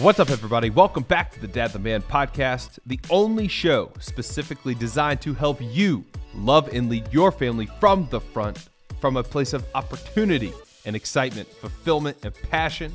What's 0.00 0.18
up, 0.18 0.30
everybody? 0.30 0.70
Welcome 0.70 1.04
back 1.04 1.32
to 1.32 1.40
the 1.40 1.46
Dad 1.46 1.72
the 1.72 1.78
Man 1.78 2.02
podcast, 2.02 2.78
the 2.84 2.98
only 3.10 3.46
show 3.48 3.92
specifically 4.00 4.74
designed 4.74 5.22
to 5.22 5.32
help 5.32 5.58
you 5.60 6.04
love 6.34 6.68
and 6.72 6.90
lead 6.90 7.10
your 7.12 7.30
family 7.30 7.66
from 7.78 8.08
the 8.10 8.20
front, 8.20 8.68
from 9.00 9.16
a 9.16 9.22
place 9.22 9.52
of 9.52 9.64
opportunity 9.74 10.52
and 10.84 10.96
excitement, 10.96 11.48
fulfillment 11.48 12.18
and 12.24 12.34
passion, 12.50 12.94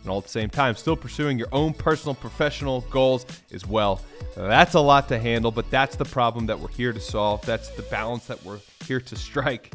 and 0.00 0.10
all 0.10 0.18
at 0.18 0.24
the 0.24 0.30
same 0.30 0.48
time, 0.48 0.74
still 0.74 0.96
pursuing 0.96 1.38
your 1.38 1.48
own 1.52 1.74
personal 1.74 2.14
professional 2.14 2.80
goals 2.90 3.26
as 3.52 3.66
well. 3.66 4.00
That's 4.34 4.74
a 4.74 4.80
lot 4.80 5.08
to 5.08 5.18
handle, 5.18 5.50
but 5.50 5.70
that's 5.70 5.94
the 5.94 6.06
problem 6.06 6.46
that 6.46 6.58
we're 6.58 6.68
here 6.68 6.92
to 6.92 7.00
solve. 7.00 7.44
That's 7.44 7.68
the 7.68 7.82
balance 7.82 8.26
that 8.26 8.42
we're 8.44 8.60
here 8.86 9.00
to 9.00 9.14
strike. 9.14 9.72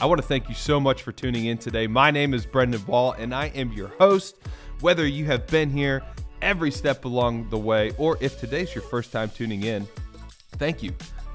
I 0.00 0.06
want 0.06 0.20
to 0.20 0.26
thank 0.26 0.48
you 0.48 0.54
so 0.54 0.78
much 0.80 1.02
for 1.02 1.12
tuning 1.12 1.46
in 1.46 1.58
today. 1.58 1.86
My 1.86 2.10
name 2.10 2.34
is 2.34 2.44
Brendan 2.44 2.84
Wall, 2.86 3.12
and 3.12 3.34
I 3.34 3.46
am 3.46 3.72
your 3.72 3.88
host. 3.88 4.36
Whether 4.80 5.08
you 5.08 5.24
have 5.24 5.44
been 5.48 5.70
here 5.70 6.04
every 6.40 6.70
step 6.70 7.04
along 7.04 7.50
the 7.50 7.58
way, 7.58 7.90
or 7.98 8.16
if 8.20 8.38
today's 8.38 8.72
your 8.76 8.82
first 8.82 9.10
time 9.10 9.28
tuning 9.28 9.64
in, 9.64 9.88
thank 10.52 10.84
you. 10.84 10.92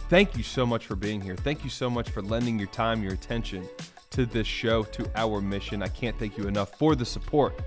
Thank 0.10 0.38
you 0.38 0.44
so 0.44 0.66
much 0.66 0.86
for 0.86 0.96
being 0.96 1.20
here. 1.20 1.36
Thank 1.36 1.66
you 1.66 1.70
so 1.70 1.90
much 1.90 2.10
for 2.10 2.22
lending 2.22 2.58
your 2.58 2.70
time, 2.70 3.04
your 3.04 3.12
attention 3.12 3.68
to 4.12 4.26
this 4.26 4.48
show, 4.48 4.84
to 4.84 5.12
our 5.16 5.42
mission. 5.42 5.84
I 5.84 5.90
can't 5.90 6.18
thank 6.18 6.38
you 6.38 6.48
enough 6.48 6.78
for 6.78 6.96
the 6.96 7.06
support. 7.06 7.60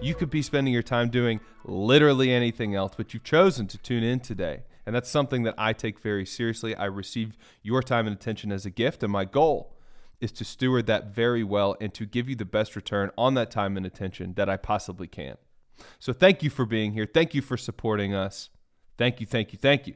You 0.00 0.14
could 0.14 0.30
be 0.30 0.40
spending 0.40 0.72
your 0.72 0.82
time 0.82 1.10
doing 1.10 1.40
literally 1.64 2.32
anything 2.32 2.74
else, 2.74 2.94
but 2.96 3.12
you've 3.12 3.24
chosen 3.24 3.66
to 3.66 3.78
tune 3.78 4.02
in 4.02 4.20
today. 4.20 4.62
And 4.86 4.94
that's 4.96 5.10
something 5.10 5.42
that 5.42 5.56
I 5.58 5.74
take 5.74 6.00
very 6.00 6.24
seriously. 6.24 6.74
I 6.74 6.86
receive 6.86 7.36
your 7.62 7.82
time 7.82 8.06
and 8.06 8.16
attention 8.16 8.50
as 8.50 8.64
a 8.64 8.70
gift, 8.70 9.02
and 9.02 9.12
my 9.12 9.26
goal 9.26 9.71
is 10.22 10.32
to 10.32 10.44
steward 10.44 10.86
that 10.86 11.12
very 11.12 11.42
well 11.42 11.76
and 11.80 11.92
to 11.94 12.06
give 12.06 12.28
you 12.28 12.36
the 12.36 12.44
best 12.44 12.76
return 12.76 13.10
on 13.18 13.34
that 13.34 13.50
time 13.50 13.76
and 13.76 13.84
attention 13.84 14.34
that 14.34 14.48
I 14.48 14.56
possibly 14.56 15.08
can. 15.08 15.36
So 15.98 16.12
thank 16.12 16.42
you 16.42 16.48
for 16.48 16.64
being 16.64 16.92
here. 16.92 17.06
Thank 17.12 17.34
you 17.34 17.42
for 17.42 17.56
supporting 17.56 18.14
us. 18.14 18.48
Thank 18.96 19.20
you, 19.20 19.26
thank 19.26 19.52
you, 19.52 19.58
thank 19.58 19.86
you. 19.86 19.94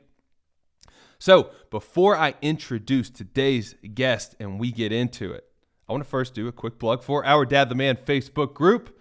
So 1.19 1.51
before 1.71 2.17
I 2.17 2.35
introduce 2.43 3.09
today's 3.09 3.77
guest 3.95 4.35
and 4.41 4.59
we 4.59 4.73
get 4.73 4.93
into 4.93 5.33
it, 5.33 5.45
I 5.89 5.93
want 5.93 6.03
to 6.03 6.11
first 6.11 6.35
do 6.35 6.49
a 6.49 6.53
quick 6.53 6.79
plug 6.79 7.05
for 7.05 7.25
our 7.25 7.47
Dad 7.47 7.69
the 7.69 7.77
Man 7.77 7.97
Facebook 7.97 8.53
group. 8.53 8.96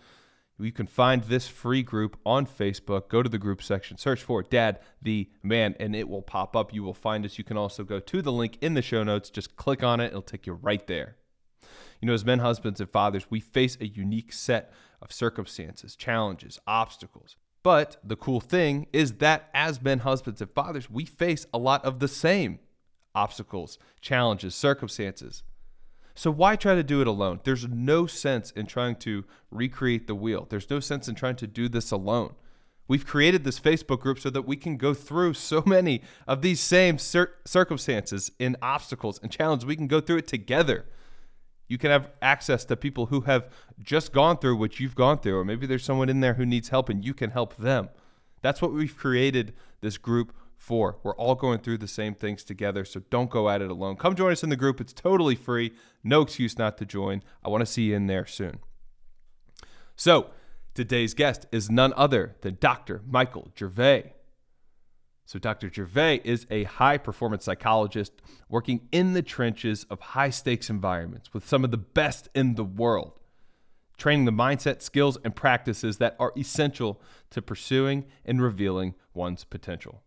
You 0.58 0.72
can 0.72 0.88
find 0.88 1.24
this 1.24 1.48
free 1.48 1.84
group 1.84 2.18
on 2.26 2.46
Facebook. 2.46 3.10
Go 3.10 3.22
to 3.22 3.30
the 3.30 3.38
group 3.38 3.62
section, 3.62 3.98
search 3.98 4.24
for 4.24 4.42
Dad 4.42 4.80
the 5.02 5.30
Man, 5.44 5.76
and 5.80 5.96
it 5.96 6.08
will 6.08 6.22
pop 6.22 6.56
up. 6.56 6.74
You 6.74 6.82
will 6.84 6.94
find 6.94 7.26
us. 7.26 7.38
You 7.38 7.44
can 7.44 7.58
also 7.58 7.84
go 7.84 8.00
to 8.00 8.22
the 8.22 8.32
link 8.32 8.58
in 8.62 8.74
the 8.74 8.82
show 8.82 9.04
notes. 9.04 9.30
Just 9.30 9.58
click 9.58 9.84
on 9.84 10.00
it, 10.00 10.08
it'll 10.08 10.22
take 10.22 10.48
you 10.48 10.54
right 10.54 10.86
there. 10.88 11.18
You 12.02 12.08
know, 12.08 12.14
as 12.14 12.26
men, 12.26 12.40
husbands, 12.40 12.80
and 12.80 12.90
fathers, 12.90 13.30
we 13.30 13.40
face 13.40 13.78
a 13.82 13.88
unique 13.88 14.32
set 14.32 14.72
of 15.02 15.12
circumstances, 15.12 15.96
challenges, 15.96 16.60
obstacles. 16.66 17.36
But 17.64 17.98
the 18.04 18.16
cool 18.16 18.40
thing 18.40 18.88
is 18.94 19.14
that 19.14 19.50
as 19.54 19.82
men, 19.82 20.00
husbands, 20.00 20.40
and 20.40 20.52
fathers, 20.52 20.90
we 20.90 21.04
face 21.04 21.48
a 21.54 21.58
lot 21.58 21.84
of 21.84 22.00
the 22.00 22.08
same 22.08 22.60
obstacles, 23.14 23.80
challenges, 24.02 24.54
circumstances. 24.54 25.44
So 26.16 26.32
why 26.32 26.56
try 26.56 26.76
to 26.76 26.84
do 26.84 27.02
it 27.02 27.08
alone? 27.08 27.42
There's 27.44 27.68
no 27.68 28.08
sense 28.08 28.52
in 28.52 28.66
trying 28.66 28.96
to 28.98 29.26
recreate 29.52 30.08
the 30.08 30.16
wheel. 30.16 30.48
There's 30.50 30.70
no 30.70 30.80
sense 30.80 31.10
in 31.10 31.16
trying 31.16 31.36
to 31.38 31.48
do 31.48 31.68
this 31.68 31.92
alone. 31.92 32.36
We've 32.88 33.06
created 33.06 33.44
this 33.44 33.60
Facebook 33.60 34.00
group 34.00 34.20
so 34.20 34.30
that 34.30 34.44
we 34.44 34.56
can 34.56 34.78
go 34.78 34.94
through 34.94 35.34
so 35.34 35.64
many 35.66 36.02
of 36.28 36.42
these 36.42 36.62
same 36.62 36.98
cir- 36.98 37.34
circumstances 37.44 38.32
and 38.40 38.56
obstacles 38.62 39.20
and 39.22 39.32
challenges. 39.32 39.66
We 39.66 39.76
can 39.76 39.88
go 39.88 40.00
through 40.00 40.18
it 40.18 40.28
together. 40.28 40.86
You 41.68 41.78
can 41.78 41.92
have 41.92 42.12
access 42.22 42.64
to 42.66 42.78
people 42.78 43.08
who 43.08 43.22
have 43.22 43.50
just 43.82 44.14
gone 44.14 44.38
through 44.38 44.58
what 44.58 44.80
you've 44.80 44.96
gone 44.96 45.18
through, 45.20 45.38
or 45.38 45.44
maybe 45.44 45.66
there's 45.66 45.84
someone 45.84 46.10
in 46.10 46.20
there 46.20 46.36
who 46.36 46.46
needs 46.46 46.70
help 46.70 46.90
and 46.90 47.04
you 47.04 47.14
can 47.14 47.32
help 47.32 47.58
them. 47.58 47.90
That's 48.42 48.62
what 48.62 48.72
we've 48.72 48.96
created 48.96 49.54
this 49.82 49.98
group 49.98 50.32
for. 50.66 50.98
We're 51.04 51.16
all 51.16 51.36
going 51.36 51.60
through 51.60 51.78
the 51.78 51.88
same 51.88 52.16
things 52.16 52.44
together, 52.44 52.86
so 52.86 53.02
don't 53.12 53.30
go 53.30 53.50
at 53.50 53.62
it 53.62 53.70
alone. 53.70 53.98
Come 53.98 54.16
join 54.16 54.32
us 54.32 54.44
in 54.44 54.50
the 54.50 54.56
group. 54.56 54.82
It's 54.82 54.94
totally 54.94 55.36
free. 55.36 55.74
No 56.04 56.22
excuse 56.22 56.58
not 56.58 56.80
to 56.80 56.86
join. 56.86 57.22
I 57.44 57.50
want 57.50 57.62
to 57.62 57.68
see 57.68 57.84
you 57.84 57.96
in 57.96 58.08
there 58.08 58.26
soon. 58.26 58.58
So, 59.96 60.32
today's 60.74 61.14
guest 61.14 61.46
is 61.52 61.70
none 61.70 61.94
other 61.96 62.36
than 62.42 62.58
Dr. 62.60 63.04
Michael 63.08 63.52
Gervais. 63.58 64.14
So, 65.28 65.38
Dr. 65.38 65.72
Gervais 65.72 66.22
is 66.24 66.48
a 66.50 66.64
high 66.64 66.98
performance 66.98 67.46
psychologist 67.46 68.14
working 68.50 68.88
in 68.92 69.14
the 69.14 69.22
trenches 69.22 69.86
of 69.92 70.00
high 70.00 70.32
stakes 70.32 70.72
environments 70.72 71.32
with 71.32 71.48
some 71.48 71.64
of 71.64 71.70
the 71.70 71.78
best 71.78 72.28
in 72.34 72.56
the 72.56 72.64
world, 72.64 73.20
training 73.98 74.26
the 74.26 74.32
mindset, 74.32 74.82
skills, 74.82 75.20
and 75.24 75.36
practices 75.36 76.00
that 76.00 76.16
are 76.20 76.34
essential 76.36 77.00
to 77.30 77.42
pursuing 77.44 78.06
and 78.26 78.42
revealing 78.42 78.96
one's 79.14 79.44
potential. 79.44 80.02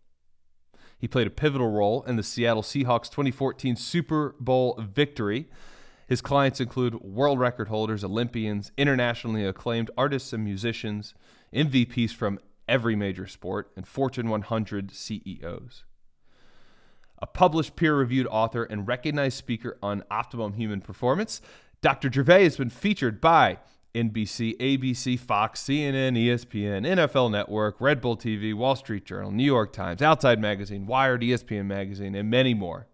He 0.99 1.07
played 1.07 1.27
a 1.27 1.31
pivotal 1.31 1.71
role 1.71 2.03
in 2.03 2.17
the 2.17 2.23
Seattle 2.23 2.61
Seahawks 2.61 3.09
2014 3.09 3.77
Super 3.77 4.35
Bowl 4.39 4.77
victory. 4.79 5.47
His 6.07 6.21
clients 6.21 6.59
include 6.59 6.95
world 7.01 7.39
record 7.39 7.69
holders, 7.69 8.03
Olympians, 8.03 8.73
internationally 8.77 9.45
acclaimed 9.45 9.89
artists 9.97 10.33
and 10.33 10.43
musicians, 10.43 11.13
MVPs 11.53 12.11
from 12.11 12.39
every 12.67 12.95
major 12.97 13.27
sport, 13.27 13.71
and 13.77 13.87
Fortune 13.87 14.29
100 14.29 14.91
CEOs. 14.91 15.85
A 17.21 17.27
published 17.27 17.75
peer 17.75 17.95
reviewed 17.95 18.27
author 18.27 18.63
and 18.63 18.87
recognized 18.87 19.37
speaker 19.37 19.77
on 19.81 20.03
optimum 20.11 20.53
human 20.53 20.81
performance, 20.81 21.41
Dr. 21.81 22.11
Gervais 22.11 22.43
has 22.43 22.57
been 22.57 22.69
featured 22.69 23.21
by 23.21 23.59
NBC, 23.95 24.55
ABC, 24.57 25.17
Fox, 25.19 25.63
CNN, 25.63 26.17
ESPN, 26.17 26.85
NFL 26.85 27.31
Network, 27.31 27.81
Red 27.81 28.01
Bull 28.01 28.15
TV, 28.15 28.53
Wall 28.53 28.75
Street 28.75 29.05
Journal, 29.05 29.31
New 29.31 29.43
York 29.43 29.73
Times, 29.73 30.01
Outside 30.01 30.39
Magazine, 30.39 30.85
Wired, 30.85 31.21
ESPN 31.21 31.65
Magazine, 31.65 32.13
and 32.15 32.29
many 32.29 32.53
more. 32.53 32.87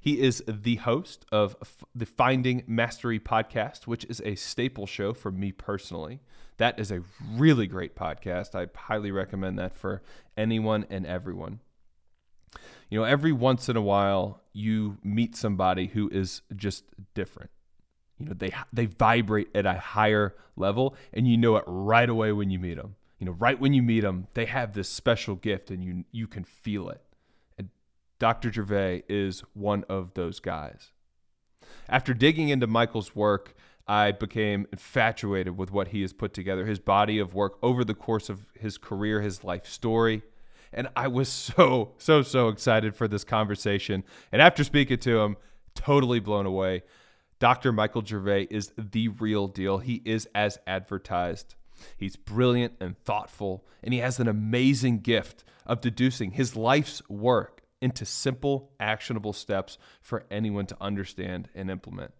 He 0.00 0.20
is 0.20 0.42
the 0.46 0.76
host 0.76 1.26
of 1.32 1.56
the 1.94 2.06
Finding 2.06 2.62
Mastery 2.66 3.18
podcast, 3.18 3.86
which 3.86 4.04
is 4.06 4.22
a 4.24 4.34
staple 4.36 4.86
show 4.86 5.12
for 5.12 5.30
me 5.30 5.52
personally. 5.52 6.20
That 6.58 6.78
is 6.78 6.90
a 6.90 7.02
really 7.34 7.66
great 7.66 7.94
podcast. 7.94 8.54
I 8.54 8.68
highly 8.78 9.10
recommend 9.10 9.58
that 9.58 9.74
for 9.74 10.02
anyone 10.36 10.86
and 10.90 11.06
everyone. 11.06 11.60
You 12.88 13.00
know, 13.00 13.04
every 13.04 13.32
once 13.32 13.68
in 13.68 13.76
a 13.76 13.82
while, 13.82 14.42
you 14.52 14.98
meet 15.02 15.36
somebody 15.36 15.88
who 15.88 16.08
is 16.08 16.42
just 16.54 16.84
different 17.14 17.50
you 18.18 18.26
know 18.26 18.34
they 18.34 18.52
they 18.72 18.86
vibrate 18.86 19.48
at 19.54 19.66
a 19.66 19.74
higher 19.74 20.34
level 20.56 20.94
and 21.12 21.28
you 21.28 21.36
know 21.36 21.56
it 21.56 21.64
right 21.66 22.08
away 22.08 22.32
when 22.32 22.50
you 22.50 22.58
meet 22.58 22.76
them 22.76 22.94
you 23.18 23.26
know 23.26 23.32
right 23.32 23.60
when 23.60 23.72
you 23.72 23.82
meet 23.82 24.00
them 24.00 24.26
they 24.34 24.46
have 24.46 24.72
this 24.72 24.88
special 24.88 25.34
gift 25.34 25.70
and 25.70 25.84
you 25.84 26.04
you 26.12 26.26
can 26.26 26.44
feel 26.44 26.88
it. 26.88 27.00
And 27.58 27.68
dr 28.18 28.52
gervais 28.52 29.02
is 29.08 29.40
one 29.54 29.84
of 29.88 30.14
those 30.14 30.40
guys. 30.40 30.92
After 31.88 32.14
digging 32.14 32.48
into 32.48 32.66
michael's 32.66 33.14
work 33.14 33.54
i 33.86 34.12
became 34.12 34.66
infatuated 34.72 35.56
with 35.56 35.70
what 35.70 35.88
he 35.88 36.02
has 36.02 36.12
put 36.12 36.34
together 36.34 36.66
his 36.66 36.78
body 36.78 37.18
of 37.18 37.34
work 37.34 37.58
over 37.62 37.84
the 37.84 37.94
course 37.94 38.28
of 38.28 38.46
his 38.54 38.78
career 38.78 39.20
his 39.20 39.44
life 39.44 39.66
story. 39.66 40.22
And 40.72 40.88
i 40.96 41.08
was 41.08 41.28
so 41.56 41.92
so 41.98 42.22
so 42.22 42.48
excited 42.48 42.96
for 42.96 43.08
this 43.08 43.24
conversation. 43.24 44.04
And 44.32 44.40
after 44.40 44.64
speaking 44.64 44.98
to 44.98 45.20
him 45.20 45.36
totally 45.74 46.20
blown 46.20 46.46
away 46.46 46.82
Dr. 47.38 47.72
Michael 47.72 48.04
Gervais 48.04 48.48
is 48.50 48.72
the 48.78 49.08
real 49.08 49.46
deal. 49.46 49.78
He 49.78 50.02
is 50.04 50.28
as 50.34 50.58
advertised. 50.66 51.54
He's 51.96 52.16
brilliant 52.16 52.74
and 52.80 52.98
thoughtful, 52.98 53.66
and 53.82 53.92
he 53.92 54.00
has 54.00 54.18
an 54.18 54.28
amazing 54.28 55.00
gift 55.00 55.44
of 55.66 55.80
deducing 55.80 56.32
his 56.32 56.56
life's 56.56 57.02
work 57.08 57.62
into 57.82 58.06
simple, 58.06 58.72
actionable 58.80 59.34
steps 59.34 59.76
for 60.00 60.24
anyone 60.30 60.66
to 60.66 60.76
understand 60.80 61.48
and 61.54 61.70
implement. 61.70 62.12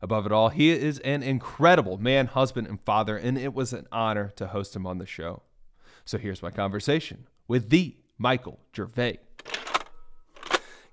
Above 0.00 0.26
it 0.26 0.32
all, 0.32 0.48
he 0.48 0.70
is 0.70 0.98
an 1.00 1.22
incredible 1.22 1.98
man, 1.98 2.26
husband, 2.26 2.66
and 2.66 2.80
father, 2.80 3.16
and 3.16 3.38
it 3.38 3.54
was 3.54 3.72
an 3.72 3.86
honor 3.92 4.32
to 4.36 4.48
host 4.48 4.74
him 4.74 4.86
on 4.86 4.98
the 4.98 5.06
show. 5.06 5.42
So 6.04 6.18
here's 6.18 6.42
my 6.42 6.50
conversation 6.50 7.26
with 7.46 7.70
the 7.70 7.96
Michael 8.18 8.58
Gervais. 8.74 9.18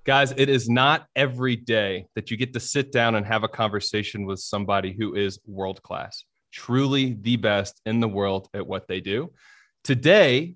Guys, 0.04 0.32
it 0.38 0.48
is 0.48 0.66
not 0.66 1.06
every 1.14 1.56
day 1.56 2.06
that 2.14 2.30
you 2.30 2.36
get 2.38 2.54
to 2.54 2.60
sit 2.60 2.90
down 2.90 3.16
and 3.16 3.26
have 3.26 3.44
a 3.44 3.48
conversation 3.48 4.24
with 4.24 4.40
somebody 4.40 4.96
who 4.98 5.14
is 5.14 5.38
world 5.46 5.82
class, 5.82 6.24
truly 6.50 7.18
the 7.20 7.36
best 7.36 7.82
in 7.84 8.00
the 8.00 8.08
world 8.08 8.48
at 8.54 8.66
what 8.66 8.88
they 8.88 8.98
do. 9.00 9.30
Today 9.84 10.54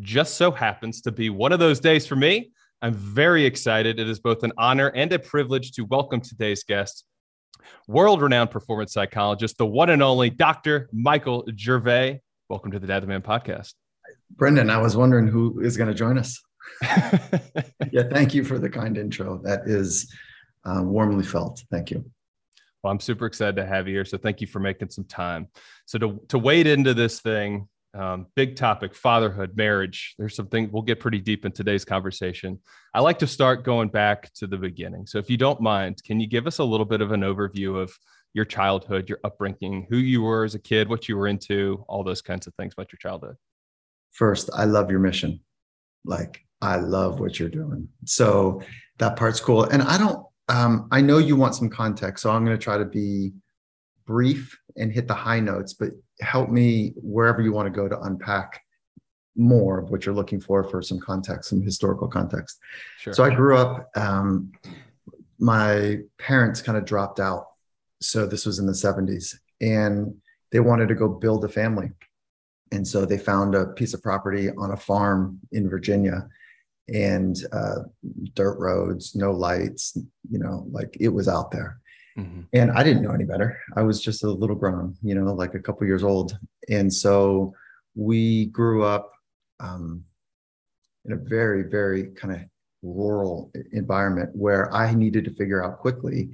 just 0.00 0.36
so 0.36 0.50
happens 0.50 1.02
to 1.02 1.12
be 1.12 1.28
one 1.28 1.52
of 1.52 1.58
those 1.58 1.78
days 1.78 2.06
for 2.06 2.16
me. 2.16 2.52
I'm 2.80 2.94
very 2.94 3.44
excited. 3.44 4.00
It 4.00 4.08
is 4.08 4.18
both 4.18 4.42
an 4.44 4.52
honor 4.56 4.88
and 4.88 5.12
a 5.12 5.18
privilege 5.18 5.72
to 5.72 5.82
welcome 5.82 6.22
today's 6.22 6.64
guest, 6.64 7.04
world 7.86 8.22
renowned 8.22 8.50
performance 8.50 8.94
psychologist, 8.94 9.58
the 9.58 9.66
one 9.66 9.90
and 9.90 10.02
only 10.02 10.30
Dr. 10.30 10.88
Michael 10.90 11.46
Gervais. 11.54 12.22
Welcome 12.48 12.70
to 12.70 12.78
the 12.78 12.86
Dad 12.86 13.02
the 13.02 13.08
Man 13.08 13.20
podcast. 13.20 13.74
Brendan, 14.30 14.70
I 14.70 14.78
was 14.78 14.96
wondering 14.96 15.26
who 15.26 15.60
is 15.60 15.76
going 15.76 15.88
to 15.88 15.94
join 15.94 16.16
us. 16.16 16.40
yeah, 17.92 18.02
thank 18.10 18.34
you 18.34 18.44
for 18.44 18.58
the 18.58 18.70
kind 18.70 18.96
intro. 18.98 19.38
That 19.42 19.62
is 19.66 20.12
uh, 20.64 20.82
warmly 20.82 21.24
felt. 21.24 21.62
Thank 21.70 21.90
you. 21.90 22.04
Well, 22.82 22.92
I'm 22.92 23.00
super 23.00 23.26
excited 23.26 23.56
to 23.56 23.66
have 23.66 23.88
you 23.88 23.94
here. 23.94 24.04
So 24.04 24.18
thank 24.18 24.40
you 24.40 24.46
for 24.46 24.60
making 24.60 24.90
some 24.90 25.04
time. 25.04 25.48
So 25.86 25.98
to 25.98 26.20
to 26.28 26.38
wade 26.38 26.66
into 26.66 26.94
this 26.94 27.20
thing, 27.20 27.68
Um, 27.96 28.26
big 28.36 28.56
topic 28.56 28.94
fatherhood, 28.94 29.56
marriage. 29.56 30.14
There's 30.18 30.36
something 30.36 30.70
we'll 30.70 30.82
get 30.82 31.00
pretty 31.00 31.18
deep 31.20 31.46
in 31.46 31.52
today's 31.52 31.84
conversation. 31.84 32.60
I 32.92 33.00
like 33.00 33.18
to 33.20 33.26
start 33.26 33.64
going 33.64 33.88
back 33.88 34.30
to 34.34 34.46
the 34.46 34.58
beginning. 34.58 35.06
So, 35.06 35.18
if 35.18 35.30
you 35.30 35.38
don't 35.38 35.60
mind, 35.62 36.02
can 36.04 36.20
you 36.20 36.26
give 36.28 36.46
us 36.46 36.58
a 36.58 36.64
little 36.64 36.84
bit 36.84 37.00
of 37.00 37.12
an 37.12 37.22
overview 37.22 37.80
of 37.82 37.96
your 38.34 38.44
childhood, 38.44 39.08
your 39.08 39.20
upbringing, 39.24 39.86
who 39.88 39.96
you 39.96 40.20
were 40.20 40.44
as 40.44 40.54
a 40.54 40.58
kid, 40.58 40.88
what 40.90 41.08
you 41.08 41.16
were 41.16 41.26
into, 41.26 41.84
all 41.88 42.04
those 42.04 42.20
kinds 42.20 42.46
of 42.46 42.54
things 42.54 42.74
about 42.74 42.92
your 42.92 42.98
childhood? 42.98 43.36
First, 44.12 44.50
I 44.52 44.64
love 44.66 44.90
your 44.90 45.00
mission. 45.00 45.40
Like, 46.04 46.45
I 46.60 46.76
love 46.76 47.20
what 47.20 47.38
you're 47.38 47.48
doing. 47.48 47.88
So, 48.04 48.62
that 48.98 49.16
part's 49.16 49.40
cool. 49.40 49.64
And 49.64 49.82
I 49.82 49.98
don't, 49.98 50.24
um, 50.48 50.88
I 50.90 51.00
know 51.00 51.18
you 51.18 51.36
want 51.36 51.54
some 51.54 51.68
context. 51.68 52.22
So, 52.22 52.30
I'm 52.30 52.44
going 52.44 52.56
to 52.56 52.62
try 52.62 52.78
to 52.78 52.84
be 52.84 53.32
brief 54.06 54.58
and 54.76 54.92
hit 54.92 55.08
the 55.08 55.14
high 55.14 55.40
notes, 55.40 55.74
but 55.74 55.90
help 56.20 56.48
me 56.50 56.94
wherever 56.96 57.42
you 57.42 57.52
want 57.52 57.66
to 57.66 57.70
go 57.70 57.88
to 57.88 58.00
unpack 58.02 58.62
more 59.36 59.78
of 59.78 59.90
what 59.90 60.06
you're 60.06 60.14
looking 60.14 60.40
for 60.40 60.64
for 60.64 60.80
some 60.80 60.98
context, 60.98 61.50
some 61.50 61.60
historical 61.60 62.08
context. 62.08 62.58
Sure. 62.98 63.12
So 63.12 63.24
I 63.24 63.34
grew 63.34 63.56
up, 63.56 63.90
um, 63.96 64.52
my 65.38 65.98
parents 66.18 66.62
kind 66.62 66.78
of 66.78 66.84
dropped 66.84 67.20
out. 67.20 67.46
So 68.00 68.26
this 68.26 68.46
was 68.46 68.58
in 68.58 68.66
the 68.66 68.72
70s 68.72 69.34
and 69.60 70.14
they 70.52 70.60
wanted 70.60 70.88
to 70.88 70.94
go 70.94 71.08
build 71.08 71.44
a 71.44 71.48
family. 71.48 71.90
And 72.72 72.86
so 72.86 73.04
they 73.04 73.18
found 73.18 73.54
a 73.54 73.66
piece 73.66 73.94
of 73.94 74.02
property 74.02 74.50
on 74.50 74.70
a 74.70 74.76
farm 74.76 75.40
in 75.52 75.68
Virginia 75.68 76.28
and 76.92 77.36
uh, 77.52 77.82
dirt 78.34 78.58
roads, 78.58 79.14
no 79.14 79.32
lights, 79.32 79.96
you 80.30 80.38
know, 80.38 80.66
like 80.70 80.96
it 81.00 81.08
was 81.08 81.28
out 81.28 81.50
there. 81.50 81.80
Mm-hmm. 82.18 82.42
And 82.52 82.70
I 82.70 82.82
didn't 82.82 83.02
know 83.02 83.12
any 83.12 83.24
better. 83.24 83.58
I 83.76 83.82
was 83.82 84.00
just 84.00 84.24
a 84.24 84.30
little 84.30 84.56
grom, 84.56 84.96
you 85.02 85.14
know, 85.14 85.34
like 85.34 85.54
a 85.54 85.60
couple 85.60 85.86
years 85.86 86.02
old. 86.04 86.38
And 86.68 86.92
so 86.92 87.52
we 87.94 88.46
grew 88.46 88.84
up 88.84 89.12
um, 89.60 90.04
in 91.04 91.12
a 91.12 91.16
very, 91.16 91.64
very 91.64 92.08
kind 92.08 92.34
of 92.34 92.40
rural 92.82 93.50
environment 93.72 94.30
where 94.34 94.72
I 94.72 94.94
needed 94.94 95.24
to 95.24 95.34
figure 95.34 95.64
out 95.64 95.78
quickly 95.78 96.30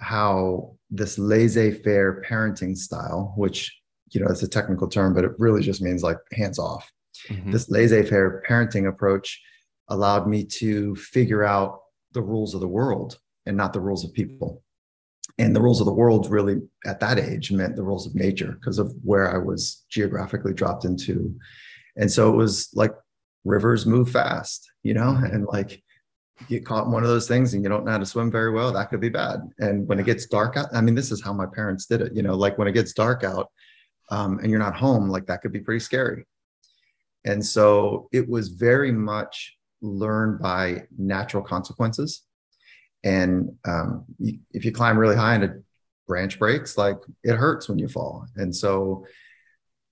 how 0.00 0.76
this 0.90 1.18
laissez-faire 1.18 2.22
parenting 2.28 2.76
style, 2.76 3.32
which 3.36 3.74
you 4.10 4.20
know 4.20 4.26
it's 4.26 4.42
a 4.42 4.48
technical 4.48 4.88
term, 4.88 5.14
but 5.14 5.24
it 5.24 5.32
really 5.38 5.62
just 5.62 5.82
means 5.82 6.02
like 6.02 6.18
hands 6.32 6.58
off. 6.58 6.90
Mm-hmm. 7.28 7.52
This 7.52 7.70
laissez-faire 7.70 8.42
parenting 8.48 8.88
approach 8.88 9.40
allowed 9.88 10.26
me 10.26 10.44
to 10.44 10.94
figure 10.96 11.44
out 11.44 11.80
the 12.12 12.22
rules 12.22 12.54
of 12.54 12.60
the 12.60 12.68
world 12.68 13.18
and 13.46 13.56
not 13.56 13.72
the 13.72 13.80
rules 13.80 14.04
of 14.04 14.12
people 14.12 14.62
and 15.38 15.54
the 15.54 15.60
rules 15.60 15.80
of 15.80 15.86
the 15.86 15.92
world 15.92 16.30
really 16.30 16.60
at 16.86 17.00
that 17.00 17.18
age 17.18 17.50
meant 17.50 17.76
the 17.76 17.82
rules 17.82 18.06
of 18.06 18.14
nature 18.14 18.52
because 18.52 18.78
of 18.78 18.94
where 19.02 19.34
I 19.34 19.38
was 19.38 19.84
geographically 19.88 20.54
dropped 20.54 20.84
into. 20.84 21.34
And 21.96 22.10
so 22.10 22.32
it 22.32 22.36
was 22.36 22.70
like 22.74 22.92
rivers 23.44 23.86
move 23.86 24.10
fast, 24.10 24.70
you 24.82 24.94
know, 24.94 25.08
and 25.08 25.44
like 25.46 25.82
get 26.48 26.64
caught 26.64 26.86
in 26.86 26.92
one 26.92 27.02
of 27.02 27.08
those 27.08 27.28
things 27.28 27.54
and 27.54 27.62
you 27.62 27.68
don't 27.68 27.84
know 27.84 27.92
how 27.92 27.98
to 27.98 28.06
swim 28.06 28.30
very 28.30 28.52
well, 28.52 28.72
that 28.72 28.90
could 28.90 29.00
be 29.00 29.08
bad. 29.08 29.40
And 29.58 29.86
when 29.88 29.98
it 29.98 30.06
gets 30.06 30.26
dark 30.26 30.56
out, 30.56 30.66
I 30.72 30.80
mean, 30.80 30.94
this 30.94 31.10
is 31.10 31.22
how 31.22 31.32
my 31.32 31.46
parents 31.46 31.86
did 31.86 32.00
it, 32.00 32.14
you 32.14 32.22
know, 32.22 32.34
like 32.34 32.58
when 32.58 32.68
it 32.68 32.72
gets 32.72 32.92
dark 32.92 33.24
out 33.24 33.50
um, 34.10 34.38
and 34.38 34.50
you're 34.50 34.58
not 34.58 34.76
home, 34.76 35.08
like 35.08 35.26
that 35.26 35.42
could 35.42 35.52
be 35.52 35.60
pretty 35.60 35.80
scary. 35.80 36.24
And 37.24 37.44
so 37.44 38.08
it 38.12 38.28
was 38.28 38.48
very 38.48 38.92
much 38.92 39.56
learned 39.80 40.40
by 40.40 40.84
natural 40.96 41.42
consequences 41.42 42.22
and 43.04 43.54
um, 43.66 44.06
if 44.52 44.64
you 44.64 44.72
climb 44.72 44.98
really 44.98 45.14
high 45.14 45.34
and 45.34 45.44
a 45.44 45.54
branch 46.08 46.38
breaks, 46.38 46.76
like 46.78 46.96
it 47.22 47.36
hurts 47.36 47.68
when 47.68 47.78
you 47.78 47.86
fall. 47.86 48.26
And 48.36 48.54
so, 48.54 49.06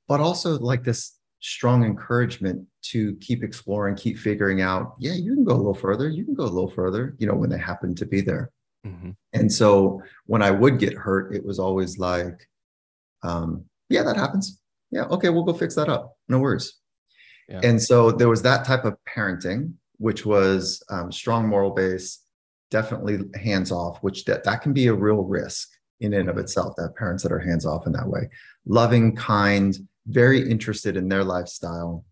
but 0.09 0.21
also 0.21 0.59
like 0.59 0.83
this 0.83 1.19
strong 1.41 1.85
encouragement 1.85 2.67
to 2.83 3.15
keep 3.17 3.45
exploring, 3.45 3.97
keep 3.97 4.19
figuring 4.19 4.63
out, 4.63 4.95
yeah, 4.99 5.13
you 5.13 5.35
can 5.35 5.45
go 5.45 5.55
a 5.55 5.57
little 5.57 5.75
further, 5.75 6.09
you 6.09 6.25
can 6.25 6.35
go 6.35 6.45
a 6.45 6.45
little 6.45 6.71
further, 6.71 7.15
you 7.19 7.27
know, 7.27 7.35
when 7.35 7.51
they 7.51 7.59
happen 7.59 7.95
to 7.97 8.07
be 8.07 8.23
there. 8.23 8.51
Mm-hmm. 8.87 9.11
And 9.35 9.53
so 9.53 10.03
when 10.27 10.43
I 10.43 10.51
would 10.51 10.79
get 10.79 10.95
hurt, 10.95 11.35
it 11.35 11.45
was 11.45 11.59
always 11.59 11.99
like, 11.99 12.49
um, 13.23 13.67
yeah, 13.91 14.03
that 14.05 14.17
happens. 14.17 14.59
Yeah, 14.91 15.05
okay, 15.05 15.29
we'll 15.29 15.45
go 15.45 15.53
fix 15.53 15.75
that 15.75 15.89
up. 15.89 16.17
No 16.29 16.39
worries. 16.39 16.75
Yeah. 17.49 17.61
And 17.63 17.81
so 17.81 18.11
there 18.11 18.29
was 18.29 18.43
that 18.43 18.65
type 18.65 18.85
of 18.85 19.02
parenting, 19.15 19.75
which 19.99 20.25
was 20.27 20.83
um, 20.91 21.13
strong 21.13 21.49
moral 21.49 21.71
base, 21.71 22.21
definitely 22.71 23.19
hands 23.35 23.71
off, 23.71 23.99
which 24.03 24.25
that, 24.25 24.45
that 24.45 24.63
can 24.63 24.73
be 24.73 24.87
a 24.87 24.95
real 24.95 25.23
risk 25.23 25.69
in 26.01 26.15
and 26.15 26.29
of 26.29 26.39
itself 26.39 26.75
that 26.77 26.97
parents 26.97 27.23
that 27.23 27.33
are 27.33 27.39
hands 27.39 27.67
off 27.67 27.87
in 27.87 27.93
that 27.93 28.09
way. 28.09 28.29
Loving, 28.67 29.15
kind, 29.15 29.77
very 30.07 30.51
interested 30.51 30.97
in 30.97 31.09
their 31.09 31.23
lifestyle. 31.23 32.05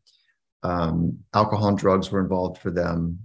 Um, 0.63 1.19
alcohol 1.35 1.69
and 1.69 1.79
drugs 1.79 2.11
were 2.11 2.21
involved 2.21 2.59
for 2.59 2.71
them. 2.71 3.21